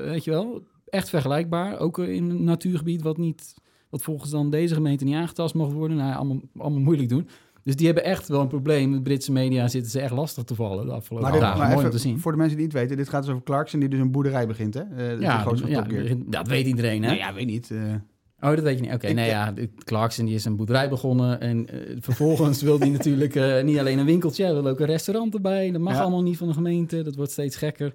weet 0.05 0.25
je 0.25 0.31
wel. 0.31 0.63
Echt 0.85 1.09
vergelijkbaar. 1.09 1.79
Ook 1.79 1.99
in 1.99 2.31
een 2.31 2.45
natuurgebied 2.45 3.03
wat, 3.03 3.17
niet, 3.17 3.55
wat 3.95 4.03
volgens 4.03 4.31
dan 4.31 4.51
deze 4.51 4.75
gemeente 4.75 5.05
niet 5.05 5.15
aangetast 5.15 5.55
mag 5.55 5.73
worden. 5.73 5.97
Nou, 5.97 6.15
allemaal, 6.15 6.41
allemaal 6.59 6.81
moeilijk 6.81 7.09
doen. 7.09 7.29
Dus 7.63 7.77
die 7.77 7.87
hebben 7.87 8.05
echt 8.05 8.29
wel 8.29 8.41
een 8.41 8.49
probleem. 8.49 8.93
De 8.93 9.03
Britse 9.03 9.33
media 9.33 9.69
zitten 9.69 9.91
ze 9.91 10.01
echt 10.01 10.13
lastig 10.13 10.45
te 10.45 10.55
vallen 10.55 10.87
de 10.87 10.93
afgelopen 10.93 11.31
maar 11.31 11.41
dagen. 11.41 11.59
Maar 11.59 11.67
Mooi 11.67 11.79
even, 11.79 11.91
om 11.91 11.97
te 11.97 12.03
zien. 12.03 12.21
Voor 12.21 12.33
de 12.33 12.39
mensen 12.39 12.57
die 12.57 12.67
het 12.67 12.75
niet 12.75 12.83
weten, 12.83 13.03
dit 13.03 13.09
gaat 13.09 13.23
dus 13.23 13.31
over 13.31 13.45
Clarkson 13.45 13.81
die 13.81 13.89
dus 13.89 13.99
een 13.99 14.11
boerderij 14.11 14.47
begint, 14.47 14.75
hè? 14.75 14.83
Uh, 14.97 15.21
ja, 15.21 15.47
ja 15.67 15.87
dat 16.27 16.49
weet 16.49 16.67
iedereen, 16.67 17.03
hè? 17.03 17.09
Nou 17.09 17.19
ja, 17.19 17.35
weet 17.35 17.47
niet. 17.47 17.71
Uh... 17.71 17.95
Oh, 18.41 18.51
dat 18.51 18.61
weet 18.61 18.75
je 18.75 18.81
niet. 18.81 18.93
Oké, 18.93 19.05
okay, 19.05 19.13
nee, 19.13 19.29
ja, 19.29 19.55
Clarkson 19.85 20.25
die 20.25 20.35
is 20.35 20.45
een 20.45 20.57
boerderij 20.57 20.89
begonnen 20.89 21.41
en 21.41 21.67
uh, 21.75 21.97
vervolgens 22.01 22.63
wil 22.63 22.79
hij 22.79 22.89
natuurlijk 22.89 23.35
uh, 23.35 23.63
niet 23.63 23.79
alleen 23.79 23.99
een 23.99 24.07
winkeltje, 24.07 24.45
hij 24.45 24.55
wil 24.55 24.67
ook 24.67 24.81
een 24.81 24.87
restaurant 24.87 25.35
erbij. 25.35 25.71
Dat 25.71 25.81
mag 25.81 25.95
ja. 25.95 26.01
allemaal 26.01 26.23
niet 26.23 26.37
van 26.37 26.49
de 26.49 26.55
gemeente, 26.55 27.03
dat 27.03 27.15
wordt 27.15 27.33
steeds 27.33 27.57
gekker. 27.57 27.95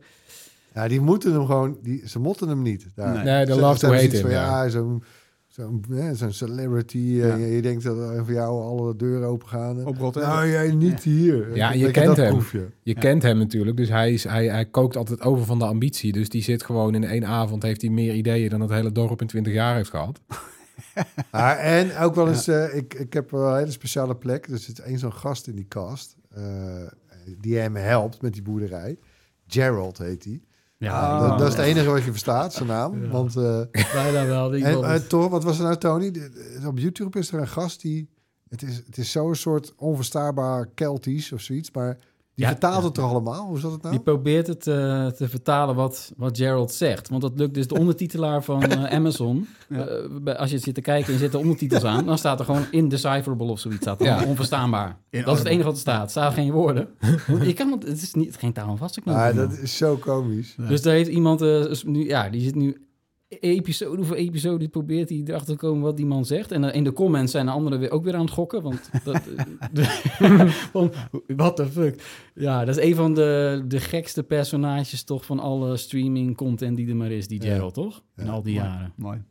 Ja, 0.74 0.88
die 0.88 1.02
moeten 1.02 1.34
hem 1.34 1.46
gewoon, 1.46 1.78
die, 1.82 2.08
ze 2.08 2.20
motten 2.20 2.48
hem 2.48 2.62
niet. 2.62 2.88
Daar. 2.96 3.24
Nee, 3.24 3.46
de 3.46 3.60
love 3.60 3.80
to 3.80 3.92
hate 3.92 4.30
ja 4.30 4.70
zo'n 4.70 5.04
zo'n 5.50 6.16
zo 6.16 6.32
celebrity. 6.32 6.98
Ja. 6.98 7.30
En 7.30 7.40
je 7.40 7.62
denkt 7.62 7.84
dat 7.84 7.98
er 7.98 8.26
voor 8.26 8.34
jou 8.34 8.62
alle 8.62 8.96
deuren 8.96 9.28
open 9.28 9.48
gaan. 9.48 9.86
Op 9.86 10.16
Nou, 10.16 10.48
jij 10.48 10.72
niet 10.72 11.04
hier. 11.04 11.56
Ja, 11.56 11.72
je 11.72 11.92
kent 11.92 12.18
hem. 12.18 12.30
Proefje. 12.32 12.70
Je 12.84 12.94
ja. 12.94 13.00
kent 13.00 13.24
hem 13.24 13.38
natuurlijk. 13.38 13.78
Dus 13.78 13.90
hij, 13.90 14.14
is, 14.14 14.24
hij, 14.24 14.46
hij 14.46 14.66
kookt 14.66 14.96
altijd 14.96 15.22
over 15.22 15.46
van 15.46 15.60
de 15.60 15.66
ambitie. 15.66 16.12
Dus 16.12 16.30
die 16.30 16.44
zit 16.44 16.64
gewoon 16.64 16.96
in 16.96 17.04
één 17.04 17.26
avond, 17.26 17.64
heeft 17.64 17.82
hij 17.82 17.90
meer 17.90 18.14
ideeën 18.14 18.50
dan 18.50 18.62
het 18.62 18.70
hele 18.70 18.92
dorp 18.92 19.22
in 19.22 19.28
20 19.28 19.54
jaar 19.54 19.76
heeft 19.76 19.90
gehad. 19.90 20.22
ah, 21.30 21.66
en 21.66 21.98
ook 21.98 22.16
wel 22.16 22.28
eens, 22.28 22.48
uh, 22.48 22.76
ik, 22.76 22.94
ik 22.94 23.14
heb 23.14 23.32
een 23.32 23.56
hele 23.58 23.72
speciale 23.72 24.16
plek. 24.16 24.48
Dus 24.48 24.64
er 24.64 24.74
is 24.74 24.80
één 24.80 25.00
zo'n 25.00 25.14
gast 25.14 25.48
in 25.48 25.56
die 25.56 25.68
cast. 25.68 26.16
Uh, 26.38 26.44
die 27.38 27.58
hem 27.58 27.76
helpt 27.76 28.22
met 28.22 28.34
die 28.34 28.42
boerderij. 28.42 28.98
Gerald 29.48 29.98
heet 29.98 30.24
hij. 30.24 30.42
Ja, 30.80 31.28
dat, 31.28 31.40
dat, 31.40 31.48
is 31.48 31.56
het 31.56 31.66
enige 31.66 31.90
wat 31.90 32.04
je 32.04 32.12
verstaat, 32.12 32.54
zijn 32.54 32.68
naam. 32.68 33.04
Ja. 33.04 33.10
Want, 33.10 33.36
uh, 33.36 33.62
Bijna 33.94 34.26
wel. 34.26 34.54
En, 34.54 34.80
uh, 34.80 34.96
toch, 34.96 35.30
wat 35.30 35.44
was 35.44 35.58
er 35.58 35.64
nou, 35.64 35.78
Tony? 35.78 36.32
Op 36.66 36.78
YouTube 36.78 37.20
is 37.20 37.32
er 37.32 37.40
een 37.40 37.48
gast 37.48 37.82
die... 37.82 38.10
Het 38.50 38.62
is, 38.62 38.76
het 38.86 38.98
is 38.98 39.12
zo'n 39.12 39.36
soort 39.36 39.74
onverstaanbaar 39.76 40.68
Keltisch 40.74 41.32
of 41.32 41.42
zoiets, 41.42 41.72
maar 41.72 41.98
die 42.40 42.48
Ja, 42.48 42.52
vertaalt 42.52 42.84
het 42.84 42.94
toch 42.94 43.10
allemaal? 43.10 43.48
Hoe 43.48 43.60
zat 43.60 43.72
het 43.72 43.82
nou? 43.82 43.94
Die 43.94 44.04
probeert 44.04 44.48
het 44.48 44.68
eh, 44.68 45.08
te 45.08 45.30
vertalen 45.30 45.76
wat, 45.76 46.14
wat 46.18 46.38
Gerald 46.38 46.72
zegt. 46.72 47.10
Want 47.10 47.22
dat 47.22 47.32
lukt 47.36 47.54
dus 47.54 47.68
de 47.68 47.80
ondertitelaar 47.80 48.44
van 48.44 48.64
eh, 48.64 48.84
Amazon. 48.98 49.48
Eh, 49.70 50.36
als 50.36 50.52
je 50.52 50.58
zit 50.58 50.74
te 50.74 50.82
kijken 50.82 51.08
en 51.08 51.14
je 51.14 51.20
zet 51.20 51.32
de 51.32 51.38
ondertitels 51.38 51.84
aan... 51.84 52.06
dan 52.06 52.18
staat 52.18 52.40
er 52.40 52.46
gewoon 52.46 52.66
indecipherable 52.72 53.48
of 53.48 53.60
zoiets. 53.60 53.82
Staat 53.82 54.02
er 54.02 54.28
onverstaanbaar. 54.28 54.98
dat 55.10 55.34
is 55.34 55.38
het 55.38 55.48
enige 55.48 55.64
wat 55.64 55.74
er 55.74 55.80
staat. 55.80 56.04
Er 56.04 56.10
staan 56.10 56.34
geen 56.34 56.52
woorden. 56.52 56.88
je 57.42 57.54
kan 57.54 57.72
het, 57.72 57.84
het 57.84 58.02
is 58.02 58.14
niet, 58.14 58.36
geen 58.36 58.54
taal 58.54 58.78
vast. 58.78 59.00
Ah, 59.06 59.36
dat 59.36 59.52
is 59.52 59.78
zo 59.78 59.96
komisch. 59.96 60.56
Dus 60.68 60.82
daar 60.82 60.94
heeft 60.94 61.10
iemand, 61.10 61.40
nu, 61.84 62.08
ja, 62.08 62.30
die 62.30 62.42
zit 62.42 62.56
nu 62.56 62.89
episode 63.30 64.04
voor 64.04 64.16
episode, 64.16 64.68
probeert 64.70 65.10
hij 65.10 65.22
erachter 65.26 65.54
te 65.54 65.60
komen 65.66 65.82
wat 65.84 65.98
die 65.98 66.06
man 66.06 66.26
zegt. 66.26 66.52
En 66.52 66.64
eh, 66.64 66.76
in 66.76 66.84
de 66.84 66.94
comments 66.94 67.32
zijn 67.32 67.46
de 67.46 67.52
anderen 67.52 67.80
weer 67.80 67.92
ook 67.92 68.04
weer 68.04 68.14
aan 68.16 68.22
het 68.26 68.30
gokken, 68.32 68.62
want 68.62 68.90
dat, 69.04 69.22
van, 70.72 70.92
what 71.28 71.56
the 71.56 71.66
fuck. 71.66 72.04
Ja, 72.36 72.66
dat 72.66 72.78
is 72.78 72.84
een 72.84 72.96
van 72.96 73.14
de, 73.14 73.62
de 73.68 73.80
gekste 73.80 74.24
personages 74.24 75.04
toch 75.04 75.26
van 75.26 75.40
alle 75.40 75.78
streaming 75.78 76.36
content 76.38 76.78
die 76.78 76.90
er 76.90 76.96
maar 76.96 77.12
is, 77.12 77.28
die 77.28 77.44
Ja. 77.44 77.54
Gerald, 77.54 77.74
toch? 77.74 78.04
In 78.16 78.26
Ja. 78.26 78.32
al 78.32 78.42
die 78.42 78.54
Mooi. 78.56 78.66
jaren. 78.68 78.94
Mooi. 78.96 79.22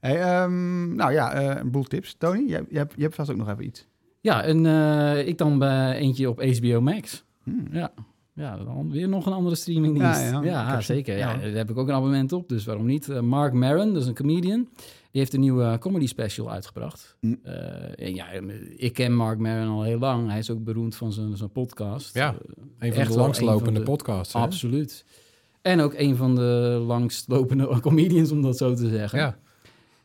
Hey, 0.00 0.20
ehm, 0.22 0.94
nou 0.94 1.12
ja, 1.12 1.32
eh, 1.32 1.60
een 1.60 1.70
boel 1.70 1.82
tips. 1.84 2.14
Tony, 2.18 2.38
jij, 2.48 2.64
jij, 2.68 2.78
hebt, 2.80 2.92
jij 2.94 3.02
hebt 3.02 3.14
vast 3.14 3.30
ook 3.30 3.36
nog 3.36 3.48
even 3.48 3.64
iets. 3.64 3.86
Ja, 4.20 4.42
en 4.42 4.66
eh, 4.66 5.26
ik 5.26 5.38
dan 5.38 5.58
bij 5.58 5.96
eentje 5.96 6.28
op 6.28 6.42
HBO 6.42 6.80
Max. 6.80 7.24
Hmm. 7.42 7.66
Ja. 7.72 7.92
Ja, 8.34 8.56
dan 8.56 8.90
weer 8.90 9.08
nog 9.08 9.26
een 9.26 9.32
andere 9.32 9.54
streamingdienst. 9.56 10.20
Ja, 10.42 10.80
zeker. 10.80 11.16
Ja. 11.16 11.32
ja. 11.32 11.38
daar 11.38 11.50
heb 11.50 11.70
ik 11.70 11.76
ook 11.78 11.88
een 11.88 11.94
abonnement 11.94 12.32
op, 12.32 12.48
dus 12.48 12.64
waarom 12.64 12.86
niet? 12.86 13.08
Eh, 13.08 13.20
Mark 13.20 13.52
Maron, 13.52 13.92
dat 13.92 14.02
is 14.02 14.08
een 14.08 14.14
comedian. 14.14 14.68
Die 15.10 15.22
heeft 15.22 15.34
een 15.34 15.40
nieuwe 15.40 15.76
comedy 15.78 16.06
special 16.06 16.50
uitgebracht. 16.50 17.16
Mm. 17.20 17.38
Eh, 17.42 18.06
en 18.06 18.14
ja, 18.14 18.26
ik 18.76 18.92
ken 18.92 19.16
Mark 19.16 19.38
Maron 19.38 19.68
al 19.68 19.82
heel 19.82 19.98
lang. 19.98 20.28
Hij 20.28 20.38
is 20.38 20.50
ook 20.50 20.64
beroemd 20.64 20.96
van 20.96 21.12
zijn, 21.12 21.36
zijn 21.36 21.50
podcast. 21.50 22.14
Ja, 22.14 22.28
Eh, 22.32 22.34
Een 22.78 22.92
van 22.92 23.00
echt 23.00 23.08
de 23.08 23.14
wel 23.14 23.22
langslopende 23.24 23.68
een 23.68 23.74
van 23.74 23.84
de- 23.84 23.90
podcasts. 23.90 24.32
hè? 24.32 24.38
Absoluut. 24.40 25.04
En 25.62 25.80
ook 25.80 25.94
een 25.96 26.16
van 26.16 26.34
de 26.34 26.82
langstlopende 26.86 27.80
comedians, 27.80 28.30
om 28.30 28.42
dat 28.42 28.56
zo 28.56 28.74
te 28.74 28.88
zeggen. 28.88 29.18
Ja. 29.18 29.38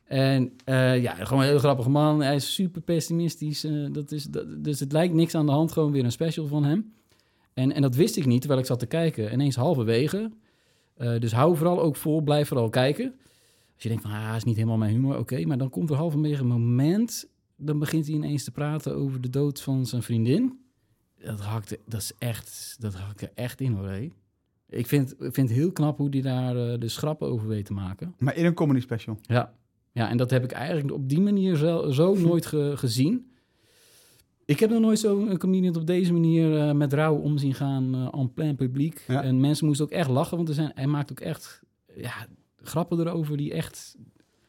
En 0.05 0.53
eh, 0.65 1.01
ja, 1.01 1.13
gewoon 1.13 1.43
een 1.43 1.49
heel 1.49 1.59
grappige 1.59 1.89
man. 1.89 2.21
Hij 2.21 2.35
is 2.35 2.53
super 2.53 2.81
pessimistisch. 2.81 3.63
eh, 3.63 3.85
dat 3.91 4.11
is, 4.11 4.23
dat, 4.23 4.63
dus 4.63 4.79
het 4.79 4.91
lijkt 4.91 5.13
niks 5.13 5.35
aan 5.35 5.45
de 5.45 5.51
hand. 5.51 5.71
Gewoon 5.71 5.91
weer 5.91 6.03
een 6.03 6.11
special 6.11 6.47
van 6.47 6.63
hem. 6.63 6.93
En, 7.53 7.71
en 7.71 7.81
dat 7.81 7.95
wist 7.95 8.15
ik 8.17 8.25
niet, 8.25 8.39
terwijl 8.39 8.61
ik 8.61 8.67
zat 8.67 8.79
te 8.79 8.85
kijken. 8.85 9.33
Ineens 9.33 9.55
halverwege. 9.55 10.31
Eh, 10.95 11.19
dus 11.19 11.31
hou 11.31 11.55
vooral 11.55 11.81
ook 11.81 11.95
vol. 11.95 12.21
Blijf 12.21 12.47
vooral 12.47 12.69
kijken. 12.69 13.13
Als 13.73 13.83
je 13.83 13.89
denkt 13.89 14.03
van, 14.03 14.11
ah, 14.11 14.33
is 14.35 14.43
niet 14.43 14.55
helemaal 14.55 14.77
mijn 14.77 14.91
humor. 14.91 15.17
Oké, 15.17 15.45
maar 15.45 15.57
dan 15.57 15.69
komt 15.69 15.89
er 15.89 15.95
halverwege 15.95 16.41
een 16.41 16.47
moment... 16.47 17.29
dan 17.57 17.79
begint 17.79 18.05
hij 18.05 18.15
ineens 18.15 18.43
te 18.43 18.51
praten 18.51 18.95
over 18.95 19.21
de 19.21 19.29
dood 19.29 19.61
van 19.61 19.85
zijn 19.85 20.03
vriendin. 20.03 20.59
Dat 21.23 21.39
hakte, 21.39 21.79
dat 21.85 22.01
is 22.01 22.11
echt, 22.17 22.75
dat 22.79 22.93
hakt 22.93 23.21
er 23.21 23.31
echt 23.35 23.61
in 23.61 23.71
hoor, 23.73 23.87
hé. 23.87 24.09
Ik 24.69 24.87
vind, 24.87 25.11
ik 25.11 25.33
vind 25.33 25.49
het 25.49 25.57
heel 25.57 25.71
knap 25.71 25.97
hoe 25.97 26.07
hij 26.09 26.21
daar 26.21 26.55
eh, 26.71 26.79
de 26.79 26.87
schrappen 26.87 27.27
over 27.27 27.47
weet 27.47 27.65
te 27.65 27.73
maken. 27.73 28.15
Maar 28.17 28.35
in 28.35 28.45
een 28.45 28.53
comedy 28.53 28.79
special. 28.79 29.17
Ja. 29.21 29.53
ja, 29.91 30.09
en 30.09 30.17
dat 30.17 30.29
heb 30.29 30.43
ik 30.43 30.51
eigenlijk 30.51 30.91
op 30.93 31.09
die 31.09 31.21
manier 31.21 31.55
zo, 31.55 31.91
zo 31.91 32.15
nooit 32.15 32.45
ge- 32.45 32.73
gezien. 32.75 33.28
Ik 34.49 34.59
heb 34.59 34.69
nog 34.69 34.79
nooit 34.81 34.99
zo'n 34.99 35.37
comedian 35.37 35.75
op 35.75 35.87
deze 35.87 36.13
manier 36.13 36.57
eh, 36.57 36.71
met 36.73 36.93
rouw 36.93 37.15
om 37.15 37.37
zien 37.37 37.53
gaan 37.53 37.95
eh 37.95 38.19
en 38.19 38.33
plein 38.33 38.55
publiek. 38.55 39.03
Ja. 39.07 39.23
En 39.23 39.39
mensen 39.39 39.65
moesten 39.65 39.85
ook 39.85 39.91
echt 39.91 40.09
lachen, 40.09 40.37
want 40.37 40.49
er 40.49 40.55
zijn, 40.55 40.71
hij 40.75 40.87
maakt 40.87 41.11
ook 41.11 41.19
echt 41.19 41.61
ja, 41.95 42.13
grappen 42.63 42.99
erover 42.99 43.37
die 43.37 43.53
echt... 43.53 43.95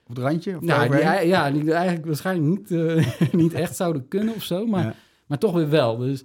Op 0.07 0.17
het 0.17 0.19
randje? 0.25 0.57
Of 0.57 0.63
Nou, 0.63 0.91
die, 0.91 1.29
ja, 1.29 1.51
die 1.51 1.73
eigenlijk 1.73 2.07
waarschijnlijk 2.07 2.59
niet, 2.59 2.71
eh, 2.71 3.33
niet 3.43 3.53
echt 3.53 3.77
zouden 3.77 4.09
kunnen 4.09 4.35
of 4.35 4.43
zo, 4.43 4.67
maar, 4.67 4.85
Ja. 4.85 4.95
maar 5.27 5.39
toch 5.39 5.53
weer 5.55 5.69
wel. 5.71 5.97
Dus 5.97 6.23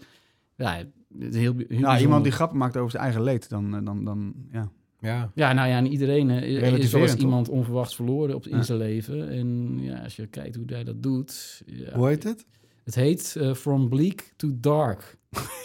ja, 0.56 0.76
het 1.20 1.34
is 1.34 1.36
heel, 1.36 1.54
heel 1.54 1.54
Nou, 1.54 1.68
bijzonder. 1.68 2.00
iemand 2.02 2.24
die 2.24 2.34
grappen 2.34 2.58
maakt 2.58 2.78
over 2.78 2.92
zijn 2.92 3.04
eigen 3.04 3.24
leed, 3.24 3.50
dan, 3.50 3.86
dan, 3.86 4.04
dan 4.04 4.34
ja. 4.52 4.70
Ja. 5.00 5.32
Ja, 5.36 5.54
nou 5.54 5.70
ja, 5.70 5.78
en 5.78 5.88
iedereen 5.88 6.30
is 6.30 6.92
wel 6.92 7.02
eens 7.02 7.16
iemand 7.16 7.50
onverwachts 7.50 7.96
verloren 7.96 8.36
op, 8.36 8.48
in 8.48 8.58
Ja. 8.58 8.64
zijn 8.64 8.78
leven. 8.78 9.30
En 9.30 9.78
ja, 9.82 10.04
als 10.04 10.16
je 10.16 10.28
kijkt 10.28 10.56
hoe 10.56 10.66
hij 10.68 10.84
dat 10.84 11.04
doet... 11.04 11.62
Ja, 11.66 11.96
Hoe 11.96 12.08
heet 12.08 12.24
het? 12.24 12.46
Het 12.86 12.96
heet 12.96 13.36
eh, 13.40 13.54
From 13.54 13.90
Bleak 13.90 14.24
to 14.36 14.50
Dark. 14.52 15.18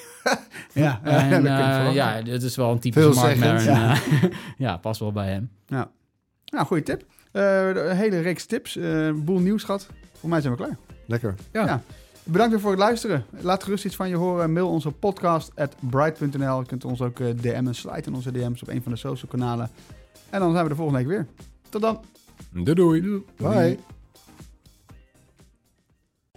Ja, 0.73 1.01
En 1.05 1.47
eh, 1.47 1.95
ja, 1.95 2.23
dit 2.23 2.43
is 2.43 2.57
wel 2.57 2.71
een 2.71 2.79
typische 2.79 3.15
Mark. 3.15 3.39
Maron. 3.39 3.63
Ja. 3.65 3.95
Ja. 3.95 4.29
ja, 4.57 4.77
past 4.77 5.01
wel 5.01 5.13
bij 5.13 5.29
hem. 5.29 5.51
Nou, 6.45 6.67
goede 6.67 6.83
tip. 6.83 7.05
Eh, 7.33 7.69
een 7.69 7.97
hele 7.97 8.21
reeks 8.21 8.47
tips, 8.47 8.77
eh, 8.77 9.07
een 9.07 9.25
boel 9.25 9.39
nieuws 9.39 9.65
gehad. 9.65 9.87
Voor 10.19 10.29
mij 10.29 10.41
zijn 10.41 10.53
we 10.53 10.59
klaar. 10.59 10.77
Lekker. 11.07 11.35
Ja. 11.53 11.83
Bedankt 12.25 12.53
weer 12.53 12.61
voor 12.61 12.71
het 12.71 12.81
luisteren. 12.81 13.25
Laat 13.41 13.65
gerust 13.65 13.85
iets 13.85 13.97
van 13.97 14.09
je 14.09 14.17
horen. 14.17 14.53
Mail 14.53 14.69
ons 14.69 14.87
op 14.87 15.01
podcast.bright.nl. 15.01 16.61
Je 16.61 16.67
kunt 16.67 16.85
ons 16.85 17.01
ook 17.01 17.21
eh, 17.21 17.27
DM'en. 17.37 17.75
Slide 17.75 18.03
in 18.07 18.15
onze 18.15 18.33
DM's 18.33 18.63
op 18.63 18.69
een 18.69 18.83
van 18.83 18.93
de 18.93 18.99
social 18.99 19.31
kanalen. 19.31 19.71
En 20.31 20.41
dan 20.41 20.53
zijn 20.53 20.63
we 20.63 20.71
de 20.71 20.77
volgende 20.77 21.01
week 21.01 21.09
weer. 21.09 21.27
Tot 21.69 21.83
dan. 21.83 22.01
Doei 22.53 22.75
doei. 22.75 23.25
Bye. 23.37 23.79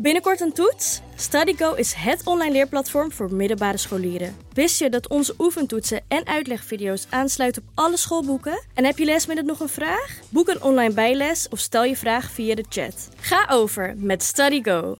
Binnenkort 0.01 0.39
een 0.41 0.53
toets? 0.53 1.01
StudyGo 1.15 1.73
is 1.73 1.93
het 1.93 2.25
online 2.25 2.51
leerplatform 2.51 3.11
voor 3.11 3.33
middelbare 3.33 3.77
scholieren. 3.77 4.35
Wist 4.53 4.79
je 4.79 4.89
dat 4.89 5.07
onze 5.07 5.33
oefentoetsen 5.39 6.01
en 6.07 6.27
uitlegvideo's 6.27 7.05
aansluiten 7.09 7.61
op 7.61 7.67
alle 7.73 7.97
schoolboeken? 7.97 8.63
En 8.73 8.85
heb 8.85 8.97
je 8.97 9.05
lesmiddag 9.05 9.45
nog 9.45 9.59
een 9.59 9.69
vraag? 9.69 10.19
Boek 10.29 10.47
een 10.47 10.63
online 10.63 10.93
bijles 10.93 11.47
of 11.49 11.59
stel 11.59 11.83
je 11.83 11.95
vraag 11.95 12.31
via 12.31 12.55
de 12.55 12.65
chat. 12.69 13.09
Ga 13.19 13.47
over 13.49 13.93
met 13.97 14.23
StudyGo. 14.23 14.91